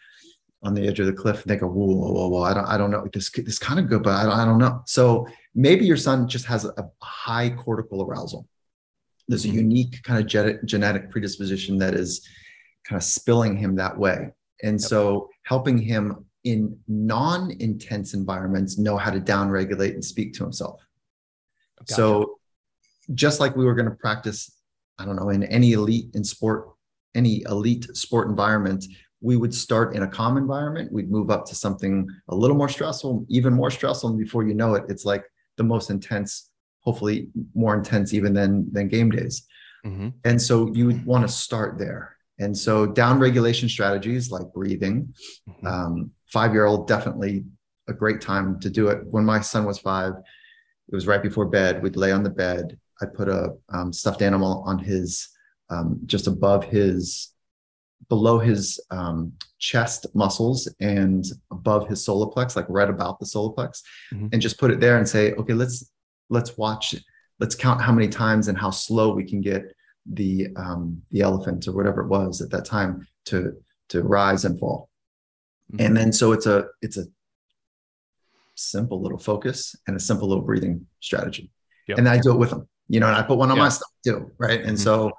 on 0.62 0.74
the 0.74 0.86
edge 0.86 1.00
of 1.00 1.06
the 1.06 1.12
cliff 1.12 1.42
and 1.42 1.50
they 1.50 1.56
go, 1.56 1.66
whoa, 1.66 1.86
whoa, 1.86 2.12
whoa, 2.12 2.28
whoa. 2.28 2.42
I 2.42 2.54
don't, 2.54 2.66
I 2.66 2.76
don't 2.76 2.90
know. 2.90 3.06
This, 3.12 3.30
this 3.30 3.58
kind 3.58 3.80
of 3.80 3.88
good, 3.88 4.02
but 4.02 4.12
I 4.12 4.24
don't, 4.24 4.32
I 4.32 4.44
don't 4.44 4.58
know. 4.58 4.82
So 4.86 5.26
maybe 5.54 5.86
your 5.86 5.96
son 5.96 6.28
just 6.28 6.44
has 6.46 6.64
a, 6.64 6.90
high 7.00 7.50
cortical 7.50 8.02
arousal. 8.02 8.46
There's 9.26 9.44
a 9.44 9.48
mm-hmm. 9.48 9.58
unique 9.58 10.02
kind 10.02 10.20
of 10.20 10.26
genetic, 10.26 10.64
genetic 10.64 11.10
predisposition 11.10 11.78
that 11.78 11.94
is 11.94 12.26
kind 12.84 12.96
of 12.96 13.04
spilling 13.04 13.56
him 13.56 13.76
that 13.76 13.96
way. 13.96 14.32
And 14.62 14.80
yep. 14.80 14.88
so 14.88 15.30
helping 15.44 15.78
him 15.78 16.26
in 16.44 16.78
non-intense 16.88 18.12
environments 18.14 18.78
know 18.78 18.96
how 18.96 19.10
to 19.10 19.20
downregulate 19.20 19.94
and 19.94 20.04
speak 20.04 20.34
to 20.34 20.42
himself. 20.42 20.80
Gotcha. 21.78 21.94
So 21.94 22.40
just 23.14 23.40
like 23.40 23.56
we 23.56 23.64
were 23.64 23.74
going 23.74 23.88
to 23.88 23.96
practice, 23.96 24.54
I 24.98 25.04
don't 25.04 25.16
know, 25.16 25.30
in 25.30 25.42
any 25.44 25.72
elite 25.72 26.14
in 26.14 26.24
sport 26.24 26.68
any 27.14 27.42
elite 27.42 27.88
sport 27.96 28.28
environment, 28.28 28.84
we 29.20 29.36
would 29.36 29.54
start 29.54 29.94
in 29.94 30.02
a 30.02 30.08
calm 30.08 30.36
environment. 30.36 30.92
We'd 30.92 31.10
move 31.10 31.30
up 31.30 31.44
to 31.46 31.54
something 31.54 32.08
a 32.28 32.34
little 32.34 32.56
more 32.56 32.68
stressful, 32.68 33.26
even 33.28 33.52
more 33.52 33.70
stressful. 33.70 34.10
And 34.10 34.18
before 34.18 34.46
you 34.46 34.54
know 34.54 34.74
it, 34.74 34.84
it's 34.88 35.04
like 35.04 35.24
the 35.56 35.64
most 35.64 35.90
intense, 35.90 36.50
hopefully 36.80 37.28
more 37.54 37.74
intense 37.74 38.14
even 38.14 38.32
than, 38.32 38.72
than 38.72 38.88
game 38.88 39.10
days. 39.10 39.46
Mm-hmm. 39.84 40.08
And 40.24 40.40
so 40.40 40.72
you 40.74 40.86
would 40.86 41.04
want 41.04 41.26
to 41.26 41.32
start 41.32 41.78
there. 41.78 42.16
And 42.38 42.56
so 42.56 42.86
down 42.86 43.18
regulation 43.18 43.68
strategies 43.68 44.30
like 44.30 44.52
breathing, 44.54 45.14
mm-hmm. 45.48 45.66
um, 45.66 46.10
five 46.26 46.52
year 46.52 46.64
old, 46.64 46.88
definitely 46.88 47.44
a 47.88 47.92
great 47.92 48.22
time 48.22 48.58
to 48.60 48.70
do 48.70 48.88
it. 48.88 49.04
When 49.06 49.24
my 49.24 49.40
son 49.40 49.66
was 49.66 49.78
five, 49.78 50.14
it 50.14 50.94
was 50.94 51.06
right 51.06 51.22
before 51.22 51.46
bed. 51.46 51.82
We'd 51.82 51.96
lay 51.96 52.12
on 52.12 52.22
the 52.22 52.30
bed. 52.30 52.78
I'd 53.02 53.14
put 53.14 53.28
a 53.28 53.54
um, 53.68 53.92
stuffed 53.92 54.22
animal 54.22 54.62
on 54.66 54.78
his 54.78 55.28
um, 55.68 56.00
just 56.06 56.26
above 56.26 56.64
his 56.64 57.32
below 58.08 58.38
his 58.38 58.80
um, 58.90 59.32
chest 59.58 60.06
muscles 60.14 60.72
and 60.80 61.24
above 61.50 61.88
his 61.88 62.04
solar 62.04 62.26
plex, 62.26 62.56
like 62.56 62.66
right 62.68 62.90
about 62.90 63.18
the 63.18 63.26
solar 63.26 63.54
plex, 63.54 63.82
mm-hmm. 64.12 64.28
and 64.32 64.42
just 64.42 64.58
put 64.58 64.70
it 64.70 64.80
there 64.80 64.98
and 64.98 65.08
say, 65.08 65.32
okay, 65.34 65.54
let's 65.54 65.90
let's 66.28 66.56
watch, 66.56 66.94
let's 67.38 67.54
count 67.54 67.80
how 67.80 67.92
many 67.92 68.08
times 68.08 68.48
and 68.48 68.56
how 68.56 68.70
slow 68.70 69.14
we 69.14 69.24
can 69.24 69.40
get 69.40 69.74
the 70.06 70.48
um, 70.56 71.02
the 71.10 71.20
elephant 71.20 71.66
or 71.68 71.72
whatever 71.72 72.02
it 72.02 72.08
was 72.08 72.40
at 72.40 72.50
that 72.50 72.64
time 72.64 73.06
to 73.26 73.56
to 73.88 74.02
rise 74.02 74.44
and 74.44 74.58
fall. 74.58 74.88
Mm-hmm. 75.72 75.86
And 75.86 75.96
then 75.96 76.12
so 76.12 76.32
it's 76.32 76.46
a 76.46 76.66
it's 76.82 76.96
a 76.96 77.04
simple 78.54 79.00
little 79.00 79.18
focus 79.18 79.74
and 79.86 79.96
a 79.96 80.00
simple 80.00 80.28
little 80.28 80.44
breathing 80.44 80.86
strategy. 81.00 81.50
Yep. 81.88 81.98
And 81.98 82.08
I 82.08 82.18
do 82.18 82.32
it 82.32 82.38
with 82.38 82.50
them, 82.50 82.68
you 82.88 83.00
know, 83.00 83.06
and 83.06 83.16
I 83.16 83.22
put 83.22 83.38
one 83.38 83.50
on 83.50 83.58
my 83.58 83.68
stuff 83.68 83.90
too, 84.04 84.30
right? 84.38 84.60
And 84.60 84.76
mm-hmm. 84.76 84.76
so 84.76 85.12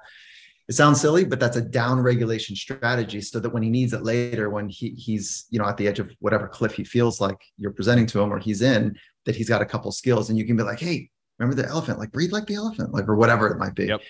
it 0.72 0.76
sounds 0.76 1.02
silly, 1.02 1.26
but 1.26 1.38
that's 1.38 1.58
a 1.58 1.60
down 1.60 2.00
regulation 2.00 2.56
strategy 2.56 3.20
so 3.20 3.38
that 3.38 3.50
when 3.50 3.62
he 3.62 3.68
needs 3.68 3.92
it 3.92 4.04
later, 4.04 4.48
when 4.48 4.70
he, 4.70 4.88
he's, 4.90 5.44
you 5.50 5.58
know, 5.58 5.66
at 5.66 5.76
the 5.76 5.86
edge 5.86 5.98
of 5.98 6.10
whatever 6.20 6.48
cliff 6.48 6.72
he 6.72 6.82
feels 6.82 7.20
like 7.20 7.36
you're 7.58 7.72
presenting 7.72 8.06
to 8.06 8.22
him 8.22 8.32
or 8.32 8.38
he's 8.38 8.62
in, 8.62 8.96
that 9.26 9.36
he's 9.36 9.50
got 9.50 9.60
a 9.60 9.66
couple 9.66 9.92
skills 9.92 10.30
and 10.30 10.38
you 10.38 10.46
can 10.46 10.56
be 10.56 10.62
like, 10.62 10.80
Hey, 10.80 11.10
remember 11.38 11.60
the 11.60 11.68
elephant, 11.68 11.98
like 11.98 12.10
breathe 12.10 12.32
like 12.32 12.46
the 12.46 12.54
elephant, 12.54 12.94
like, 12.94 13.06
or 13.06 13.16
whatever 13.16 13.48
it 13.48 13.58
might 13.58 13.74
be. 13.74 13.84
Yep. 13.84 14.00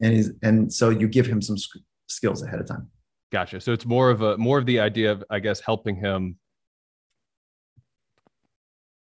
And 0.00 0.12
he's, 0.14 0.30
and 0.44 0.72
so 0.72 0.90
you 0.90 1.08
give 1.08 1.26
him 1.26 1.42
some 1.42 1.56
skills 2.06 2.40
ahead 2.40 2.60
of 2.60 2.68
time. 2.68 2.88
Gotcha. 3.32 3.60
So 3.60 3.72
it's 3.72 3.84
more 3.84 4.08
of 4.08 4.22
a, 4.22 4.38
more 4.38 4.58
of 4.58 4.66
the 4.66 4.78
idea 4.78 5.10
of, 5.10 5.24
I 5.28 5.40
guess, 5.40 5.58
helping 5.58 5.96
him 5.96 6.36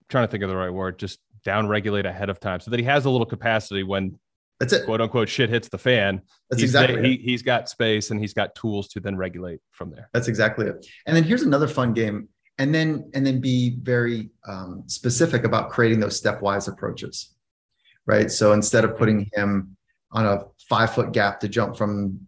trying 0.08 0.28
to 0.28 0.30
think 0.30 0.44
of 0.44 0.48
the 0.48 0.56
right 0.56 0.70
word, 0.70 0.96
just 0.96 1.18
down 1.44 1.66
regulate 1.66 2.06
ahead 2.06 2.30
of 2.30 2.38
time 2.38 2.60
so 2.60 2.70
that 2.70 2.78
he 2.78 2.86
has 2.86 3.04
a 3.04 3.10
little 3.10 3.26
capacity 3.26 3.82
when 3.82 4.16
that's 4.60 4.74
it. 4.74 4.84
Quote 4.84 5.00
unquote 5.00 5.28
shit 5.28 5.48
hits 5.48 5.68
the 5.68 5.78
fan. 5.78 6.20
That's 6.50 6.60
he's 6.60 6.70
exactly 6.70 7.02
he, 7.02 7.16
he's 7.16 7.42
got 7.42 7.68
space 7.70 8.10
and 8.10 8.20
he's 8.20 8.34
got 8.34 8.54
tools 8.54 8.88
to 8.88 9.00
then 9.00 9.16
regulate 9.16 9.60
from 9.72 9.90
there. 9.90 10.10
That's 10.12 10.28
exactly 10.28 10.66
it. 10.66 10.86
And 11.06 11.16
then 11.16 11.24
here's 11.24 11.42
another 11.42 11.66
fun 11.66 11.94
game. 11.94 12.28
And 12.58 12.74
then 12.74 13.10
and 13.14 13.26
then 13.26 13.40
be 13.40 13.78
very 13.80 14.28
um, 14.46 14.84
specific 14.86 15.44
about 15.44 15.70
creating 15.70 15.98
those 15.98 16.20
stepwise 16.20 16.68
approaches. 16.68 17.34
Right. 18.04 18.30
So 18.30 18.52
instead 18.52 18.84
of 18.84 18.98
putting 18.98 19.30
him 19.32 19.76
on 20.12 20.26
a 20.26 20.42
five 20.68 20.94
foot 20.94 21.12
gap 21.12 21.40
to 21.40 21.48
jump 21.48 21.76
from 21.76 22.20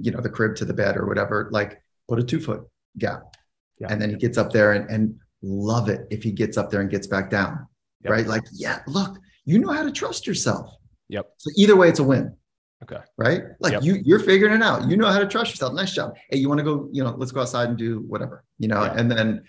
you 0.00 0.10
know 0.10 0.20
the 0.20 0.30
crib 0.30 0.56
to 0.56 0.64
the 0.64 0.72
bed 0.72 0.96
or 0.96 1.06
whatever, 1.06 1.50
like 1.52 1.82
put 2.08 2.18
a 2.18 2.22
two 2.22 2.40
foot 2.40 2.62
gap. 2.96 3.36
Yeah. 3.78 3.88
And 3.90 4.00
then 4.00 4.08
he 4.08 4.16
gets 4.16 4.38
up 4.38 4.52
there 4.52 4.72
and, 4.72 4.88
and 4.90 5.20
love 5.42 5.90
it 5.90 6.06
if 6.10 6.22
he 6.22 6.32
gets 6.32 6.56
up 6.56 6.70
there 6.70 6.80
and 6.80 6.90
gets 6.90 7.06
back 7.06 7.28
down. 7.28 7.66
Yep. 8.04 8.10
Right. 8.10 8.26
Like, 8.26 8.44
yeah, 8.52 8.80
look, 8.86 9.18
you 9.44 9.58
know 9.58 9.72
how 9.72 9.82
to 9.82 9.90
trust 9.90 10.26
yourself. 10.26 10.77
Yep. 11.08 11.30
So 11.38 11.50
either 11.56 11.76
way, 11.76 11.88
it's 11.88 11.98
a 11.98 12.04
win. 12.04 12.36
Okay. 12.82 12.98
Right. 13.16 13.42
Like 13.58 13.72
yep. 13.72 13.82
you, 13.82 14.00
you're 14.04 14.20
figuring 14.20 14.54
it 14.54 14.62
out. 14.62 14.88
You 14.88 14.96
know 14.96 15.08
how 15.08 15.18
to 15.18 15.26
trust 15.26 15.50
yourself. 15.50 15.74
Nice 15.74 15.92
job. 15.92 16.14
Hey, 16.30 16.38
you 16.38 16.48
want 16.48 16.58
to 16.58 16.64
go, 16.64 16.88
you 16.92 17.02
know, 17.02 17.14
let's 17.16 17.32
go 17.32 17.40
outside 17.40 17.68
and 17.68 17.76
do 17.76 18.00
whatever, 18.00 18.44
you 18.58 18.68
know, 18.68 18.84
yeah. 18.84 18.94
and 18.96 19.10
then, 19.10 19.42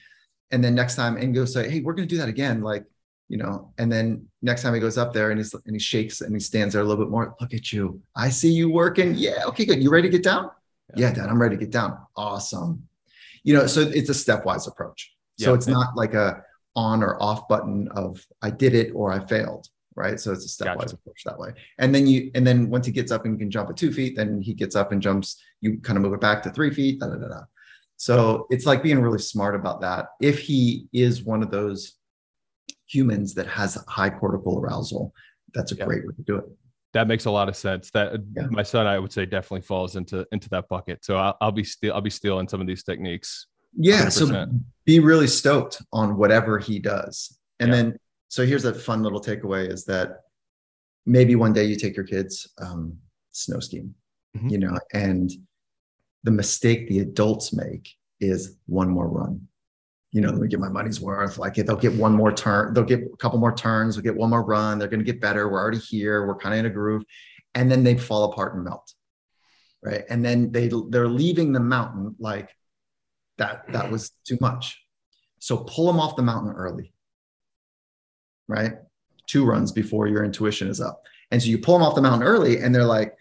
and 0.51 0.63
then 0.63 0.73
next 0.73 0.95
time 0.95 1.15
and 1.17 1.33
go 1.33 1.45
say, 1.45 1.69
Hey, 1.69 1.81
we're 1.81 1.93
going 1.93 2.07
to 2.07 2.13
do 2.13 2.19
that 2.19 2.29
again. 2.29 2.61
Like, 2.61 2.85
you 3.27 3.37
know, 3.37 3.71
and 3.77 3.91
then 3.91 4.25
next 4.41 4.63
time 4.63 4.73
he 4.73 4.79
goes 4.79 4.97
up 4.97 5.13
there 5.13 5.29
and 5.29 5.39
he's, 5.39 5.53
and 5.53 5.75
he 5.75 5.79
shakes 5.79 6.21
and 6.21 6.35
he 6.35 6.39
stands 6.39 6.73
there 6.73 6.81
a 6.81 6.85
little 6.85 7.03
bit 7.03 7.11
more. 7.11 7.35
Look 7.39 7.53
at 7.53 7.71
you. 7.71 8.01
I 8.15 8.29
see 8.29 8.51
you 8.51 8.71
working. 8.71 9.13
Yeah. 9.15 9.43
Okay, 9.45 9.65
good. 9.65 9.83
You 9.83 9.91
ready 9.91 10.09
to 10.09 10.11
get 10.11 10.23
down? 10.23 10.49
Yeah, 10.95 11.09
yeah 11.09 11.13
dad, 11.13 11.29
I'm 11.29 11.39
ready 11.39 11.55
to 11.55 11.59
get 11.59 11.71
down. 11.71 11.99
Awesome. 12.15 12.87
You 13.43 13.53
know, 13.53 13.67
so 13.67 13.81
it's 13.81 14.09
a 14.09 14.13
stepwise 14.13 14.67
approach. 14.67 15.13
So 15.37 15.53
it's 15.53 15.67
not 15.67 15.95
like 15.95 16.15
a 16.15 16.43
on 16.75 17.01
or 17.01 17.21
off 17.21 17.47
button 17.47 17.87
of 17.95 18.25
I 18.41 18.49
did 18.49 18.73
it 18.73 18.91
or 18.93 19.13
I 19.13 19.25
failed 19.25 19.69
right? 19.95 20.19
So 20.19 20.31
it's 20.31 20.45
a 20.45 20.63
stepwise 20.63 20.77
Gotcha. 20.79 20.95
approach 20.95 21.23
that 21.25 21.37
way. 21.39 21.53
And 21.77 21.93
then 21.93 22.07
you, 22.07 22.31
and 22.35 22.45
then 22.45 22.69
once 22.69 22.85
he 22.85 22.91
gets 22.91 23.11
up 23.11 23.25
and 23.25 23.33
you 23.33 23.39
can 23.39 23.51
jump 23.51 23.69
at 23.69 23.77
two 23.77 23.91
feet, 23.91 24.15
then 24.15 24.41
he 24.41 24.53
gets 24.53 24.75
up 24.75 24.91
and 24.91 25.01
jumps. 25.01 25.41
You 25.61 25.77
kind 25.79 25.97
of 25.97 26.03
move 26.03 26.13
it 26.13 26.21
back 26.21 26.43
to 26.43 26.49
three 26.51 26.73
feet. 26.73 26.99
Da, 26.99 27.07
da, 27.07 27.15
da, 27.15 27.27
da. 27.27 27.41
So 27.97 28.47
it's 28.49 28.65
like 28.65 28.81
being 28.81 28.99
really 29.01 29.19
smart 29.19 29.55
about 29.55 29.81
that. 29.81 30.07
If 30.21 30.39
he 30.39 30.87
is 30.93 31.23
one 31.23 31.43
of 31.43 31.51
those 31.51 31.95
humans 32.87 33.33
that 33.35 33.47
has 33.47 33.75
high 33.87 34.09
cortical 34.09 34.59
arousal, 34.59 35.13
that's 35.53 35.71
a 35.71 35.75
Yeah. 35.75 35.85
great 35.85 36.05
way 36.07 36.13
to 36.15 36.23
do 36.23 36.35
it. 36.37 36.45
That 36.93 37.07
makes 37.07 37.25
a 37.25 37.31
lot 37.31 37.49
of 37.49 37.55
sense. 37.55 37.91
That 37.91 38.13
Yeah. 38.35 38.47
my 38.49 38.63
son, 38.63 38.87
I 38.87 38.97
would 38.97 39.11
say, 39.11 39.25
definitely 39.25 39.61
falls 39.61 39.95
into 39.95 40.25
into 40.31 40.49
that 40.49 40.67
bucket. 40.69 41.03
So 41.05 41.17
I'll, 41.17 41.37
I'll 41.41 41.51
be 41.51 41.63
still 41.63 41.93
I'll 41.93 42.01
be 42.01 42.09
stealing 42.09 42.47
some 42.47 42.61
of 42.61 42.67
these 42.67 42.83
techniques. 42.83 43.47
Yeah. 43.77 44.09
So 44.09 44.25
100%. 44.25 44.63
be 44.85 44.99
really 44.99 45.27
stoked 45.27 45.81
on 45.93 46.17
whatever 46.17 46.57
he 46.57 46.79
does. 46.79 47.37
And 47.59 47.69
Yeah. 47.69 47.75
then, 47.75 47.97
so 48.29 48.45
here's 48.45 48.63
a 48.65 48.73
fun 48.73 49.03
little 49.03 49.21
takeaway 49.21 49.69
is 49.69 49.83
that 49.85 50.21
maybe 51.05 51.35
one 51.35 51.51
day 51.53 51.65
you 51.65 51.75
take 51.75 51.95
your 51.95 52.05
kids 52.05 52.47
um, 52.61 52.97
snow 53.31 53.59
skiing, 53.59 53.93
Mhm. 54.37 54.51
you 54.51 54.57
know, 54.59 54.77
and 54.93 55.29
the 56.23 56.31
mistake 56.31 56.87
the 56.87 56.99
adults 56.99 57.51
make 57.53 57.89
is 58.19 58.57
one 58.67 58.89
more 58.89 59.07
run. 59.09 59.47
You 60.11 60.21
know, 60.21 60.29
let 60.31 60.41
me 60.41 60.47
get 60.47 60.59
my 60.59 60.69
money's 60.69 60.99
worth. 60.99 61.37
Like 61.37 61.55
they'll 61.55 61.75
get 61.75 61.93
one 61.93 62.13
more 62.13 62.31
turn, 62.31 62.73
they'll 62.73 62.83
get 62.83 63.01
a 63.01 63.17
couple 63.17 63.39
more 63.39 63.55
turns, 63.55 63.95
they'll 63.95 64.03
get 64.03 64.15
one 64.15 64.29
more 64.31 64.43
run. 64.43 64.77
They're 64.79 64.87
going 64.87 64.99
to 65.05 65.11
get 65.11 65.21
better. 65.21 65.47
We're 65.49 65.59
already 65.61 65.77
here. 65.77 66.25
We're 66.27 66.35
kind 66.35 66.53
of 66.55 66.59
in 66.59 66.65
a 66.65 66.69
groove, 66.73 67.03
and 67.55 67.71
then 67.71 67.83
they 67.83 67.95
fall 67.97 68.25
apart 68.31 68.55
and 68.55 68.63
melt, 68.63 68.93
right? 69.83 70.03
And 70.09 70.23
then 70.25 70.51
they 70.51 70.69
they're 70.89 71.07
leaving 71.07 71.53
the 71.53 71.59
mountain 71.59 72.15
like 72.19 72.49
that. 73.37 73.71
That 73.71 73.91
was 73.91 74.11
too 74.25 74.37
much. 74.41 74.79
So 75.39 75.57
pull 75.57 75.87
them 75.87 75.99
off 75.99 76.15
the 76.15 76.23
mountain 76.23 76.53
early, 76.53 76.91
right? 78.49 78.73
Two 79.27 79.45
runs 79.45 79.71
before 79.71 80.07
your 80.07 80.25
intuition 80.25 80.67
is 80.67 80.81
up, 80.81 81.03
and 81.31 81.41
so 81.41 81.47
you 81.47 81.57
pull 81.59 81.75
them 81.77 81.83
off 81.87 81.95
the 81.95 82.01
mountain 82.01 82.27
early, 82.27 82.57
and 82.59 82.73
they're 82.75 82.83
like, 82.83 83.15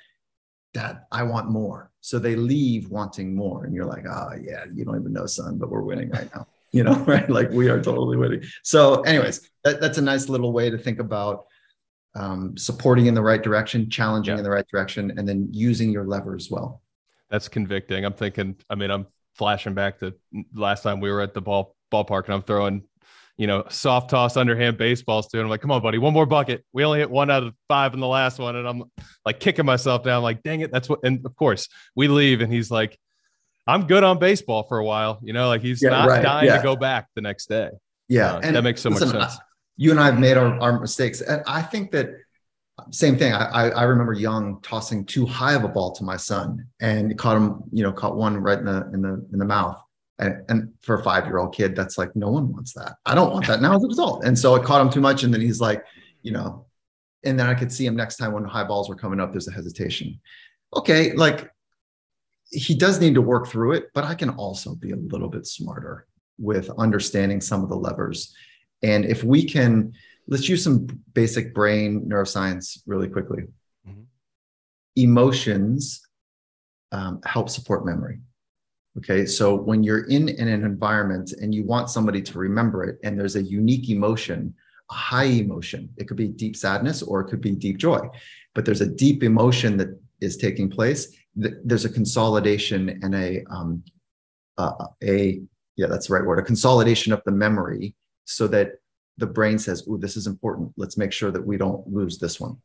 "Dad, 0.74 1.02
I 1.12 1.22
want 1.22 1.50
more." 1.50 1.92
So 2.00 2.18
they 2.18 2.34
leave 2.34 2.88
wanting 2.88 3.34
more, 3.36 3.64
and 3.64 3.74
you're 3.74 3.84
like, 3.84 4.04
"Oh 4.08 4.30
yeah, 4.42 4.64
you 4.74 4.84
don't 4.84 4.98
even 4.98 5.12
know, 5.12 5.26
son, 5.26 5.58
but 5.58 5.70
we're 5.70 5.82
winning 5.82 6.10
right 6.10 6.28
now." 6.34 6.46
You 6.70 6.84
know, 6.84 6.98
right? 7.06 7.28
Like 7.30 7.50
we 7.50 7.70
are 7.70 7.80
totally 7.82 8.18
winning. 8.18 8.42
So, 8.62 9.00
anyways, 9.04 9.48
that, 9.64 9.80
that's 9.80 9.96
a 9.96 10.02
nice 10.02 10.28
little 10.28 10.52
way 10.52 10.68
to 10.68 10.76
think 10.76 10.98
about 10.98 11.46
um, 12.14 12.58
supporting 12.58 13.06
in 13.06 13.14
the 13.14 13.22
right 13.22 13.42
direction, 13.42 13.88
challenging 13.88 14.34
Yeah. 14.34 14.38
in 14.40 14.44
the 14.44 14.50
right 14.50 14.66
direction, 14.68 15.14
and 15.16 15.26
then 15.26 15.48
using 15.50 15.90
your 15.90 16.04
levers 16.04 16.50
well. 16.50 16.82
That's 17.30 17.48
convicting. 17.48 18.04
I'm 18.04 18.12
thinking. 18.12 18.56
I 18.68 18.74
mean, 18.74 18.90
I'm 18.90 19.06
flashing 19.34 19.72
back 19.72 19.98
to 20.00 20.14
last 20.52 20.82
time 20.82 21.00
we 21.00 21.10
were 21.10 21.22
at 21.22 21.32
the 21.32 21.40
ball 21.40 21.74
ballpark, 21.90 22.26
and 22.26 22.34
I'm 22.34 22.42
throwing, 22.42 22.82
you 23.38 23.46
know, 23.46 23.64
soft 23.70 24.10
toss 24.10 24.36
underhand 24.36 24.76
baseballs 24.76 25.28
to 25.28 25.38
him. 25.38 25.44
I'm 25.44 25.50
like, 25.50 25.60
come 25.62 25.70
on, 25.70 25.80
buddy, 25.80 25.96
one 25.96 26.12
more 26.12 26.26
bucket. 26.26 26.64
We 26.72 26.84
only 26.84 26.98
hit 26.98 27.08
one 27.10 27.30
out 27.30 27.44
of 27.44 27.54
five 27.68 27.94
in 27.94 28.00
the 28.00 28.06
last 28.06 28.38
one, 28.38 28.56
and 28.56 28.68
I'm 28.68 28.82
like 29.24 29.40
kicking 29.40 29.64
myself 29.64 30.02
down. 30.04 30.22
like, 30.22 30.42
dang 30.42 30.60
it, 30.60 30.70
that's 30.72 30.88
what. 30.88 31.00
And 31.04 31.24
of 31.24 31.34
course, 31.36 31.68
we 31.96 32.08
leave, 32.08 32.40
and 32.42 32.52
he's 32.52 32.70
like, 32.70 32.98
I'm 33.66 33.86
good 33.86 34.02
on 34.04 34.18
baseball 34.18 34.64
for 34.68 34.78
a 34.78 34.84
while. 34.84 35.18
You 35.22 35.32
know, 35.32 35.48
like 35.48 35.62
he's 35.62 35.80
Yeah, 35.80 35.90
not 35.90 36.08
right, 36.08 36.22
dying 36.22 36.46
yeah. 36.48 36.56
to 36.58 36.62
go 36.62 36.76
back 36.76 37.06
the 37.14 37.20
next 37.22 37.48
day. 37.48 37.70
Yeah, 38.08 38.34
Uh, 38.34 38.50
that 38.52 38.64
makes 38.64 38.80
so 38.82 38.90
much 38.90 39.00
sense. 39.00 39.14
I- 39.14 39.36
you 39.80 39.92
and 39.92 40.00
I 40.00 40.06
have 40.06 40.18
made 40.18 40.36
our, 40.36 40.58
our 40.60 40.80
mistakes, 40.80 41.20
and 41.20 41.40
I 41.46 41.62
think 41.62 41.92
that 41.92 42.08
same 42.90 43.16
thing. 43.16 43.32
I, 43.32 43.44
I 43.44 43.68
I 43.68 43.82
remember 43.84 44.12
young 44.12 44.60
tossing 44.62 45.04
too 45.04 45.24
high 45.26 45.54
of 45.54 45.62
a 45.62 45.68
ball 45.68 45.92
to 45.92 46.02
my 46.04 46.16
son, 46.16 46.66
and 46.80 47.16
caught 47.16 47.36
him. 47.36 47.62
You 47.70 47.84
know, 47.84 47.92
caught 47.92 48.16
one 48.16 48.36
right 48.38 48.58
in 48.58 48.64
the 48.64 48.90
in 48.92 49.02
the 49.02 49.24
in 49.32 49.38
the 49.38 49.44
mouth. 49.44 49.80
And, 50.18 50.42
and 50.48 50.72
for 50.80 50.98
a 50.98 51.02
five 51.02 51.26
year 51.26 51.38
old 51.38 51.54
kid, 51.54 51.76
that's 51.76 51.96
like 51.96 52.14
no 52.16 52.28
one 52.28 52.52
wants 52.52 52.72
that. 52.74 52.96
I 53.06 53.14
don't 53.14 53.32
want 53.32 53.46
that 53.46 53.62
now 53.62 53.76
as 53.76 53.84
a 53.84 53.86
result. 53.86 54.24
And 54.24 54.36
so 54.36 54.54
it 54.56 54.64
caught 54.64 54.80
him 54.80 54.90
too 54.90 55.00
much, 55.00 55.22
and 55.22 55.32
then 55.32 55.40
he's 55.40 55.60
like, 55.60 55.84
you 56.22 56.32
know, 56.32 56.66
and 57.24 57.38
then 57.38 57.46
I 57.46 57.54
could 57.54 57.72
see 57.72 57.86
him 57.86 57.96
next 57.96 58.16
time 58.16 58.32
when 58.32 58.44
high 58.44 58.64
balls 58.64 58.88
were 58.88 58.96
coming 58.96 59.20
up. 59.20 59.30
There's 59.30 59.48
a 59.48 59.52
hesitation. 59.52 60.20
Okay, 60.74 61.12
like 61.12 61.50
he 62.50 62.74
does 62.74 63.00
need 63.00 63.14
to 63.14 63.22
work 63.22 63.48
through 63.48 63.72
it, 63.72 63.86
but 63.94 64.04
I 64.04 64.14
can 64.14 64.30
also 64.30 64.74
be 64.74 64.92
a 64.92 64.96
little 64.96 65.28
bit 65.28 65.46
smarter 65.46 66.06
with 66.38 66.70
understanding 66.78 67.40
some 67.40 67.62
of 67.62 67.68
the 67.68 67.76
levers. 67.76 68.34
And 68.82 69.04
if 69.04 69.24
we 69.24 69.44
can, 69.44 69.92
let's 70.28 70.48
use 70.48 70.62
some 70.62 70.86
basic 71.12 71.54
brain 71.54 72.08
neuroscience 72.08 72.78
really 72.86 73.08
quickly. 73.08 73.44
Mhm. 73.86 74.04
Emotions 74.96 76.00
um, 76.92 77.20
help 77.24 77.50
support 77.50 77.84
memory. 77.84 78.20
Okay, 78.98 79.26
so 79.26 79.54
when 79.54 79.82
you're 79.82 80.04
in, 80.06 80.28
in 80.28 80.48
an 80.48 80.64
environment 80.64 81.32
and 81.40 81.54
you 81.54 81.64
want 81.64 81.90
somebody 81.90 82.20
to 82.22 82.38
remember 82.38 82.84
it, 82.84 82.98
and 83.04 83.18
there's 83.18 83.36
a 83.36 83.42
unique 83.42 83.88
emotion, 83.90 84.54
a 84.90 84.94
high 84.94 85.24
emotion, 85.44 85.88
it 85.96 86.08
could 86.08 86.16
be 86.16 86.28
deep 86.28 86.56
sadness 86.56 87.02
or 87.02 87.20
it 87.20 87.28
could 87.30 87.40
be 87.40 87.52
deep 87.52 87.76
joy, 87.78 88.00
but 88.54 88.64
there's 88.64 88.80
a 88.80 88.86
deep 88.86 89.22
emotion 89.22 89.76
that 89.76 89.88
is 90.20 90.36
taking 90.36 90.68
place. 90.68 91.16
th- 91.40 91.54
There's 91.64 91.84
a 91.84 91.90
consolidation 91.90 92.98
and 93.02 93.14
a 93.14 93.44
um, 93.50 93.82
uh, 94.56 94.86
a 95.02 95.40
yeah, 95.76 95.86
that's 95.86 96.08
the 96.08 96.14
right 96.14 96.26
word, 96.26 96.40
a 96.40 96.42
consolidation 96.42 97.12
of 97.12 97.22
the 97.24 97.30
memory, 97.30 97.94
so 98.24 98.48
that 98.48 98.72
the 99.18 99.26
brain 99.26 99.58
says, 99.58 99.86
"Oh, 99.88 99.96
this 99.96 100.16
is 100.16 100.26
important. 100.26 100.72
Let's 100.76 100.96
make 100.98 101.12
sure 101.12 101.30
that 101.30 101.46
we 101.46 101.56
don't 101.56 101.86
lose 101.86 102.18
this 102.18 102.40
one." 102.40 102.56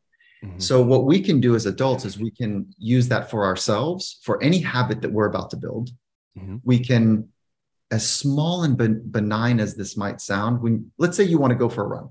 Mhm. 0.44 0.60
So 0.60 0.82
what 0.82 1.04
we 1.04 1.20
can 1.20 1.38
do 1.40 1.54
as 1.54 1.66
adults 1.66 2.04
is 2.04 2.18
we 2.18 2.32
can 2.32 2.66
use 2.78 3.06
that 3.08 3.30
for 3.30 3.44
ourselves 3.44 4.18
for 4.26 4.42
any 4.42 4.58
habit 4.58 5.00
that 5.02 5.12
we're 5.12 5.28
about 5.28 5.50
to 5.50 5.56
build. 5.56 5.90
Mhm. 6.38 6.60
We 6.64 6.78
can, 6.78 7.28
as 7.90 8.08
small 8.08 8.64
and 8.64 8.76
ben- 8.76 9.08
benign 9.08 9.60
as 9.60 9.74
this 9.74 9.96
might 9.96 10.20
sound, 10.20 10.62
when 10.62 10.92
let's 10.98 11.16
say 11.16 11.24
you 11.24 11.38
want 11.38 11.52
to 11.52 11.58
go 11.58 11.68
for 11.68 11.84
a 11.84 11.88
run. 11.88 12.08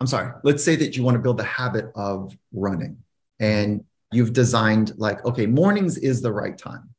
I'm 0.00 0.06
sorry. 0.06 0.32
Let's 0.42 0.64
say 0.64 0.76
that 0.76 0.96
you 0.96 1.02
want 1.02 1.14
to 1.16 1.22
build 1.22 1.38
the 1.38 1.44
habit 1.44 1.86
of 1.94 2.36
running, 2.52 2.98
and 3.38 3.84
you've 4.12 4.32
designed 4.32 4.92
like, 4.96 5.24
okay, 5.24 5.46
mornings 5.46 5.96
is 5.98 6.20
the 6.20 6.32
right 6.32 6.56
time. 6.56 6.90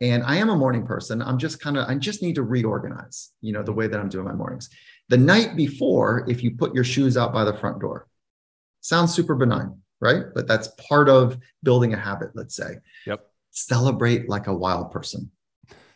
And 0.00 0.22
I 0.24 0.36
am 0.36 0.50
a 0.50 0.56
morning 0.56 0.86
person. 0.86 1.22
I'm 1.22 1.38
just 1.38 1.60
kind 1.60 1.78
of, 1.78 1.88
I 1.88 1.94
just 1.94 2.22
need 2.22 2.34
to 2.34 2.42
reorganize, 2.42 3.32
you 3.40 3.52
know, 3.52 3.62
the 3.62 3.72
way 3.72 3.86
that 3.86 3.98
I'm 3.98 4.10
doing 4.10 4.26
my 4.26 4.34
mornings. 4.34 4.68
The 5.08 5.16
night 5.16 5.56
before, 5.56 6.28
if 6.28 6.42
you 6.42 6.56
put 6.56 6.74
your 6.74 6.84
shoes 6.84 7.16
out 7.16 7.32
by 7.32 7.44
the 7.44 7.54
front 7.56 7.80
door, 7.80 8.06
sounds 8.80 9.14
super 9.14 9.34
benign, 9.34 9.80
right? 10.00 10.24
But 10.34 10.46
that's 10.46 10.68
part 10.88 11.08
of 11.08 11.38
building 11.62 11.94
a 11.94 11.96
habit, 11.96 12.30
let's 12.34 12.54
say. 12.54 12.78
Yep. 13.06 13.26
Celebrate 13.56 14.28
like 14.28 14.48
a 14.48 14.54
wild 14.54 14.92
person. 14.92 15.30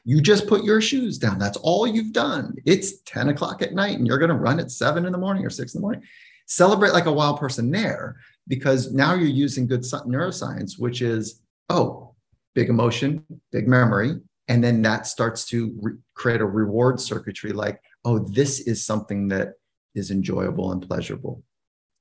You 0.04 0.22
just 0.22 0.46
put 0.46 0.64
your 0.64 0.80
shoes 0.80 1.18
down. 1.18 1.38
That's 1.38 1.58
all 1.58 1.86
you've 1.86 2.14
done. 2.14 2.54
It's 2.64 3.02
10 3.02 3.28
o'clock 3.28 3.60
at 3.60 3.74
night 3.74 3.98
and 3.98 4.06
you're 4.06 4.16
going 4.18 4.30
to 4.30 4.34
run 4.34 4.58
at 4.58 4.70
seven 4.70 5.04
in 5.04 5.12
the 5.12 5.18
morning 5.18 5.44
or 5.44 5.50
six 5.50 5.74
in 5.74 5.80
the 5.80 5.82
morning. 5.82 6.02
Celebrate 6.46 6.94
like 6.94 7.04
a 7.04 7.12
wild 7.12 7.38
person 7.38 7.70
there 7.70 8.16
because 8.48 8.94
now 8.94 9.12
you're 9.12 9.28
using 9.28 9.66
good 9.66 9.82
neuroscience, 9.82 10.78
which 10.78 11.02
is, 11.02 11.42
oh, 11.68 12.14
big 12.54 12.70
emotion, 12.70 13.22
big 13.52 13.68
memory. 13.68 14.14
And 14.48 14.64
then 14.64 14.80
that 14.82 15.06
starts 15.06 15.44
to 15.48 15.76
re- 15.82 15.92
create 16.14 16.40
a 16.40 16.46
reward 16.46 16.98
circuitry 16.98 17.52
like, 17.52 17.78
oh, 18.06 18.20
this 18.20 18.60
is 18.60 18.82
something 18.86 19.28
that 19.28 19.52
is 19.94 20.10
enjoyable 20.10 20.72
and 20.72 20.80
pleasurable. 20.80 21.42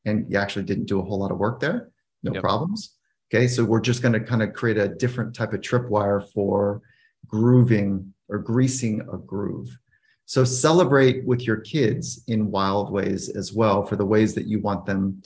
And 0.05 0.25
you 0.31 0.37
actually 0.37 0.63
didn't 0.63 0.85
do 0.85 1.01
a 1.01 1.03
whole 1.03 1.19
lot 1.19 1.31
of 1.31 1.37
work 1.37 1.59
there, 1.59 1.91
no 2.23 2.31
Yep. 2.33 2.41
problems. 2.41 2.95
Okay, 3.31 3.47
so 3.47 3.63
we're 3.63 3.79
just 3.79 4.01
going 4.01 4.13
to 4.13 4.19
kind 4.19 4.41
of 4.41 4.53
create 4.53 4.77
a 4.77 4.87
different 4.87 5.35
type 5.35 5.53
of 5.53 5.61
tripwire 5.61 6.27
for 6.31 6.81
grooving 7.27 8.11
or 8.27 8.39
greasing 8.39 9.01
a 9.01 9.17
groove. 9.17 9.77
So 10.25 10.43
celebrate 10.43 11.25
with 11.25 11.45
your 11.45 11.57
kids 11.57 12.23
in 12.27 12.51
wild 12.51 12.91
ways 12.91 13.29
as 13.29 13.53
well 13.53 13.85
for 13.85 13.95
the 13.95 14.05
ways 14.05 14.33
that 14.35 14.45
you 14.45 14.59
want 14.61 14.85
them 14.85 15.21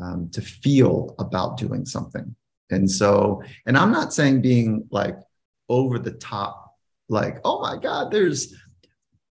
um, 0.00 0.28
to 0.30 0.40
feel 0.40 1.14
about 1.18 1.56
doing 1.56 1.84
something. 1.84 2.34
And 2.70 2.90
so, 2.90 3.42
and 3.66 3.76
I'm 3.76 3.92
not 3.92 4.12
saying 4.12 4.42
being 4.42 4.86
like 4.90 5.16
over 5.68 5.98
the 5.98 6.12
top, 6.12 6.74
like, 7.08 7.38
oh 7.44 7.60
my 7.60 7.76
God, 7.76 8.10
there's, 8.10 8.54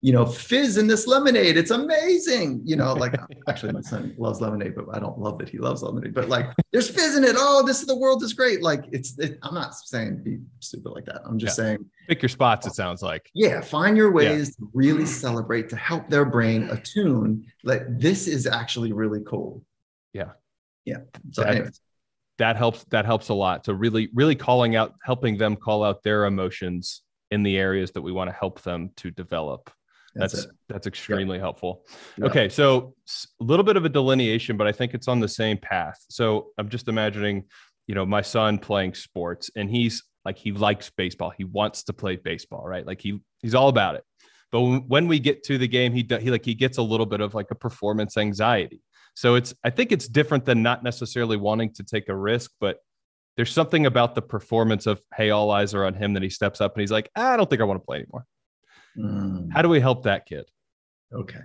you 0.04 0.12
know, 0.12 0.26
fizz 0.26 0.78
in 0.78 0.86
this 0.86 1.08
lemonade. 1.08 1.56
It's 1.56 1.72
amazing. 1.72 2.60
You 2.66 2.76
know, 2.76 2.92
like 2.94 3.16
actually 3.48 3.72
my 3.72 3.80
son 3.80 4.13
loves 4.18 4.42
lemonade, 4.42 4.76
but 4.76 4.94
I 4.94 5.00
don't 5.00 5.18
love 5.18 5.38
that 5.38 5.48
he 5.48 5.60
loves 5.60 5.82
lemonade, 5.82 6.13
but 6.13 6.28
like 6.28 6.48
there's 6.74 6.89
fizz 6.89 7.16
in 7.16 7.24
it. 7.24 7.36
Oh, 7.38 7.63
this 7.66 7.80
is 7.80 7.88
the 7.88 7.96
world 7.96 8.22
is 8.22 8.34
great. 8.34 8.62
Like 8.62 8.84
it's, 8.92 9.18
it, 9.18 9.39
I'm 9.44 9.54
not 9.54 9.74
saying 9.74 10.22
be 10.22 10.39
stupid 10.60 10.89
like 10.92 11.06
that. 11.06 11.22
I'm 11.26 11.39
just 11.39 11.56
saying, 11.56 11.86
Pick 12.10 12.22
your 12.22 12.28
spots. 12.28 12.68
It 12.68 12.74
sounds 12.74 13.02
like. 13.02 13.30
yeah, 13.34 13.62
find 13.62 13.96
your 13.96 14.12
ways 14.12 14.58
to 14.58 14.70
really 14.74 15.06
celebrate 15.06 15.70
to 15.70 15.78
help 15.78 16.10
their 16.10 16.26
brain 16.26 16.70
attune. 16.70 17.46
Like 17.63 17.84
this 17.88 18.28
is 18.28 18.46
actually 18.46 18.92
really 18.92 19.22
cool. 19.26 19.63
Yeah. 20.12 20.32
Yeah. 20.84 20.98
So 21.32 21.44
That- 21.44 21.52
anyways, 21.56 21.80
that 22.39 22.58
helps 22.58 22.84
that 22.86 23.06
helps 23.06 23.30
a 23.30 23.34
lot 23.34 23.63
so 23.63 23.72
really 23.72 24.10
really 24.13 24.36
calling 24.36 24.76
out 24.76 24.96
helping 25.04 25.38
them 25.38 25.56
call 25.56 25.84
out 25.84 26.04
their 26.04 26.26
emotions 26.26 27.04
in 27.32 27.44
the 27.44 27.58
areas 27.58 27.92
that 27.92 28.02
we 28.02 28.12
want 28.12 28.28
to 28.28 28.36
help 28.36 28.62
them 28.63 28.89
to 28.98 29.12
develop 29.12 29.72
that's, 30.15 30.47
that's 30.69 30.88
extremely 30.88 31.39
helpful. 31.39 31.86
Yeah. 32.17 32.26
okay 32.26 32.49
so 32.49 32.93
a 33.39 33.43
little 33.43 33.63
bit 33.63 33.78
of 33.78 33.86
a 33.86 33.89
delineation 33.89 34.58
but 34.58 34.67
i 34.67 34.71
think 34.71 34.93
it's 34.93 35.08
on 35.08 35.19
the 35.19 35.28
same 35.28 35.58
path. 35.58 36.04
So 36.10 36.47
i'm 36.58 36.69
just 36.69 36.88
imagining 36.88 37.45
you 37.88 37.95
know 37.95 38.06
my 38.06 38.21
son 38.21 38.58
playing 38.60 38.93
sports 38.93 39.49
and 39.56 39.69
he's 39.69 40.04
like 40.26 40.38
he 40.38 40.52
likes 40.52 40.89
baseball. 40.89 41.32
He 41.36 41.43
wants 41.43 41.84
to 41.84 41.93
play 41.93 42.15
baseball 42.15 42.65
right? 42.65 42.86
Like 42.86 43.02
he 43.02 43.19
he's 43.41 43.56
all 43.56 43.69
about 43.69 43.95
it. 43.95 44.04
But 44.52 44.62
when, 44.62 45.08
we 45.08 45.17
get 45.17 45.43
to 45.45 45.58
the 45.58 45.67
game 45.67 45.93
he 45.93 46.08
he 46.21 46.30
like 46.32 46.45
he 46.45 46.54
gets 46.54 46.78
a 46.78 46.82
little 46.82 47.08
bit 47.08 47.21
of 47.21 47.34
like 47.34 47.52
a 47.52 47.56
performance 47.56 48.17
anxiety. 48.17 48.82
So 49.15 49.36
it's 49.36 49.54
I 49.63 49.69
think 49.69 49.91
it's 49.91 50.08
different 50.08 50.45
than 50.45 50.63
not 50.63 50.84
necessarily 50.84 51.38
wanting 51.38 51.73
to 51.73 51.84
take 51.84 52.08
a 52.10 52.15
risk, 52.15 52.52
but 52.60 52.78
there's 53.36 53.52
something 53.52 53.86
about 53.86 54.15
the 54.15 54.21
performance 54.21 54.86
of 54.86 55.02
hey, 55.15 55.32
all 55.32 55.52
eyes 55.52 55.73
are 55.73 55.86
on 55.86 55.95
him 55.95 56.13
that 56.13 56.23
he 56.23 56.30
steps 56.30 56.62
up 56.62 56.76
and 56.76 56.82
he's 56.82 56.91
like, 56.91 57.10
I 57.15 57.36
don't 57.36 57.49
think 57.49 57.62
I 57.62 57.65
want 57.65 57.82
to 57.82 57.86
play 57.86 57.97
anymore. 57.97 58.26
Mm. 58.97 59.51
How 59.51 59.62
do 59.62 59.69
we 59.69 59.79
help 59.79 60.03
that 60.03 60.25
kid? 60.25 60.45
Okay. 61.13 61.41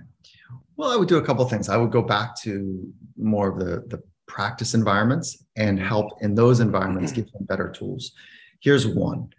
Well, 0.77 0.91
I 0.91 0.97
would 0.97 1.09
do 1.09 1.19
a 1.19 1.23
couple 1.23 1.45
things. 1.49 1.69
I 1.69 1.77
would 1.77 1.91
go 1.91 2.03
back 2.03 2.37
to 2.43 2.93
more 3.17 3.49
of 3.49 3.59
the, 3.59 3.85
the 3.89 4.03
practice 4.27 4.75
environments 4.75 5.45
and 5.57 5.79
help 5.79 6.23
in 6.23 6.35
those 6.35 6.61
environments 6.61 7.13
give 7.13 7.31
them 7.33 7.45
better 7.45 7.71
tools. 7.71 8.13
Here's 8.61 8.87
one. 8.87 9.31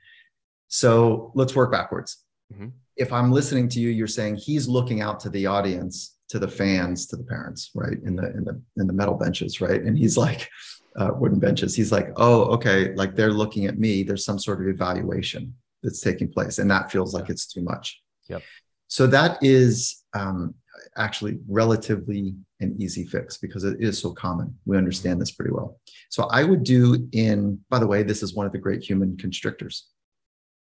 So 0.68 1.32
let's 1.36 1.56
work 1.56 1.72
backwards. 1.72 2.24
Mm-hmm. 2.54 2.68
If 2.98 3.14
I'm 3.14 3.32
listening 3.32 3.70
to 3.70 3.80
you, 3.80 3.90
you're 3.90 4.08
saying 4.08 4.36
he's 4.36 4.68
looking 4.68 5.02
out 5.02 5.20
to 5.22 5.30
the 5.30 5.46
audience, 5.46 6.18
to 6.30 6.40
the 6.40 6.48
fans, 6.48 7.08
to 7.08 7.16
the 7.16 7.24
parents, 7.24 7.72
right? 7.74 7.98
In 8.04 8.16
the 8.16 8.32
in 8.32 8.44
the 8.44 8.62
in 8.78 8.88
the 8.88 8.94
metal 8.94 9.16
benches, 9.16 9.62
right? 9.62 9.82
And 9.82 9.98
he's 9.98 10.18
like, 10.18 10.50
uh, 10.98 11.12
wooden 11.16 11.40
benches. 11.40 11.76
He's 11.76 11.92
like, 11.92 12.12
oh, 12.18 12.44
okay, 12.56 12.94
like 12.96 13.16
they're 13.16 13.32
looking 13.32 13.66
at 13.66 13.80
me. 13.80 14.04
There's 14.04 14.26
some 14.26 14.38
sort 14.40 14.62
of 14.62 14.68
evaluation 14.68 15.54
that's 15.84 16.02
taking 16.02 16.32
place, 16.32 16.60
and 16.60 16.70
that 16.72 16.92
feels 16.92 17.14
like 17.14 17.30
it's 17.30 17.48
too 17.48 17.62
much. 17.62 18.02
Yep. 18.28 18.44
So 18.88 19.08
that 19.08 19.38
is 19.42 20.04
um, 20.14 20.56
actually 20.98 21.40
relatively 21.48 22.36
an 22.60 22.76
easy 22.80 23.06
fix 23.06 23.38
because 23.38 23.64
it 23.64 23.78
is 23.80 24.00
so 24.00 24.12
common. 24.12 24.58
We 24.66 24.78
understand 24.78 25.22
this 25.22 25.32
pretty 25.32 25.52
well. 25.52 25.80
So 26.10 26.24
I 26.24 26.44
would 26.44 26.64
do 26.64 27.08
in, 27.12 27.60
by 27.70 27.80
the 27.80 27.88
way, 27.88 28.04
this 28.04 28.24
is 28.24 28.34
one 28.34 28.46
of 28.46 28.52
the 28.52 28.58
great 28.58 28.84
human 28.84 29.16
constrictors. 29.18 29.88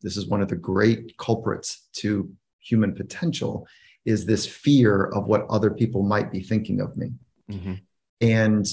This 0.03 0.17
is 0.17 0.27
one 0.27 0.43
of 0.43 0.49
the 0.49 0.57
great 0.57 1.17
culprits 1.17 1.89
to 1.95 2.31
human 2.61 2.95
potential 2.95 3.67
is 4.05 4.27
this 4.27 4.47
fear 4.47 5.07
of 5.07 5.27
what 5.27 5.47
other 5.49 5.71
people 5.71 6.03
might 6.03 6.31
be 6.33 6.41
thinking 6.41 6.81
of 6.81 6.97
me. 6.97 7.13
Mm-hmm. 7.51 7.75
And 8.21 8.67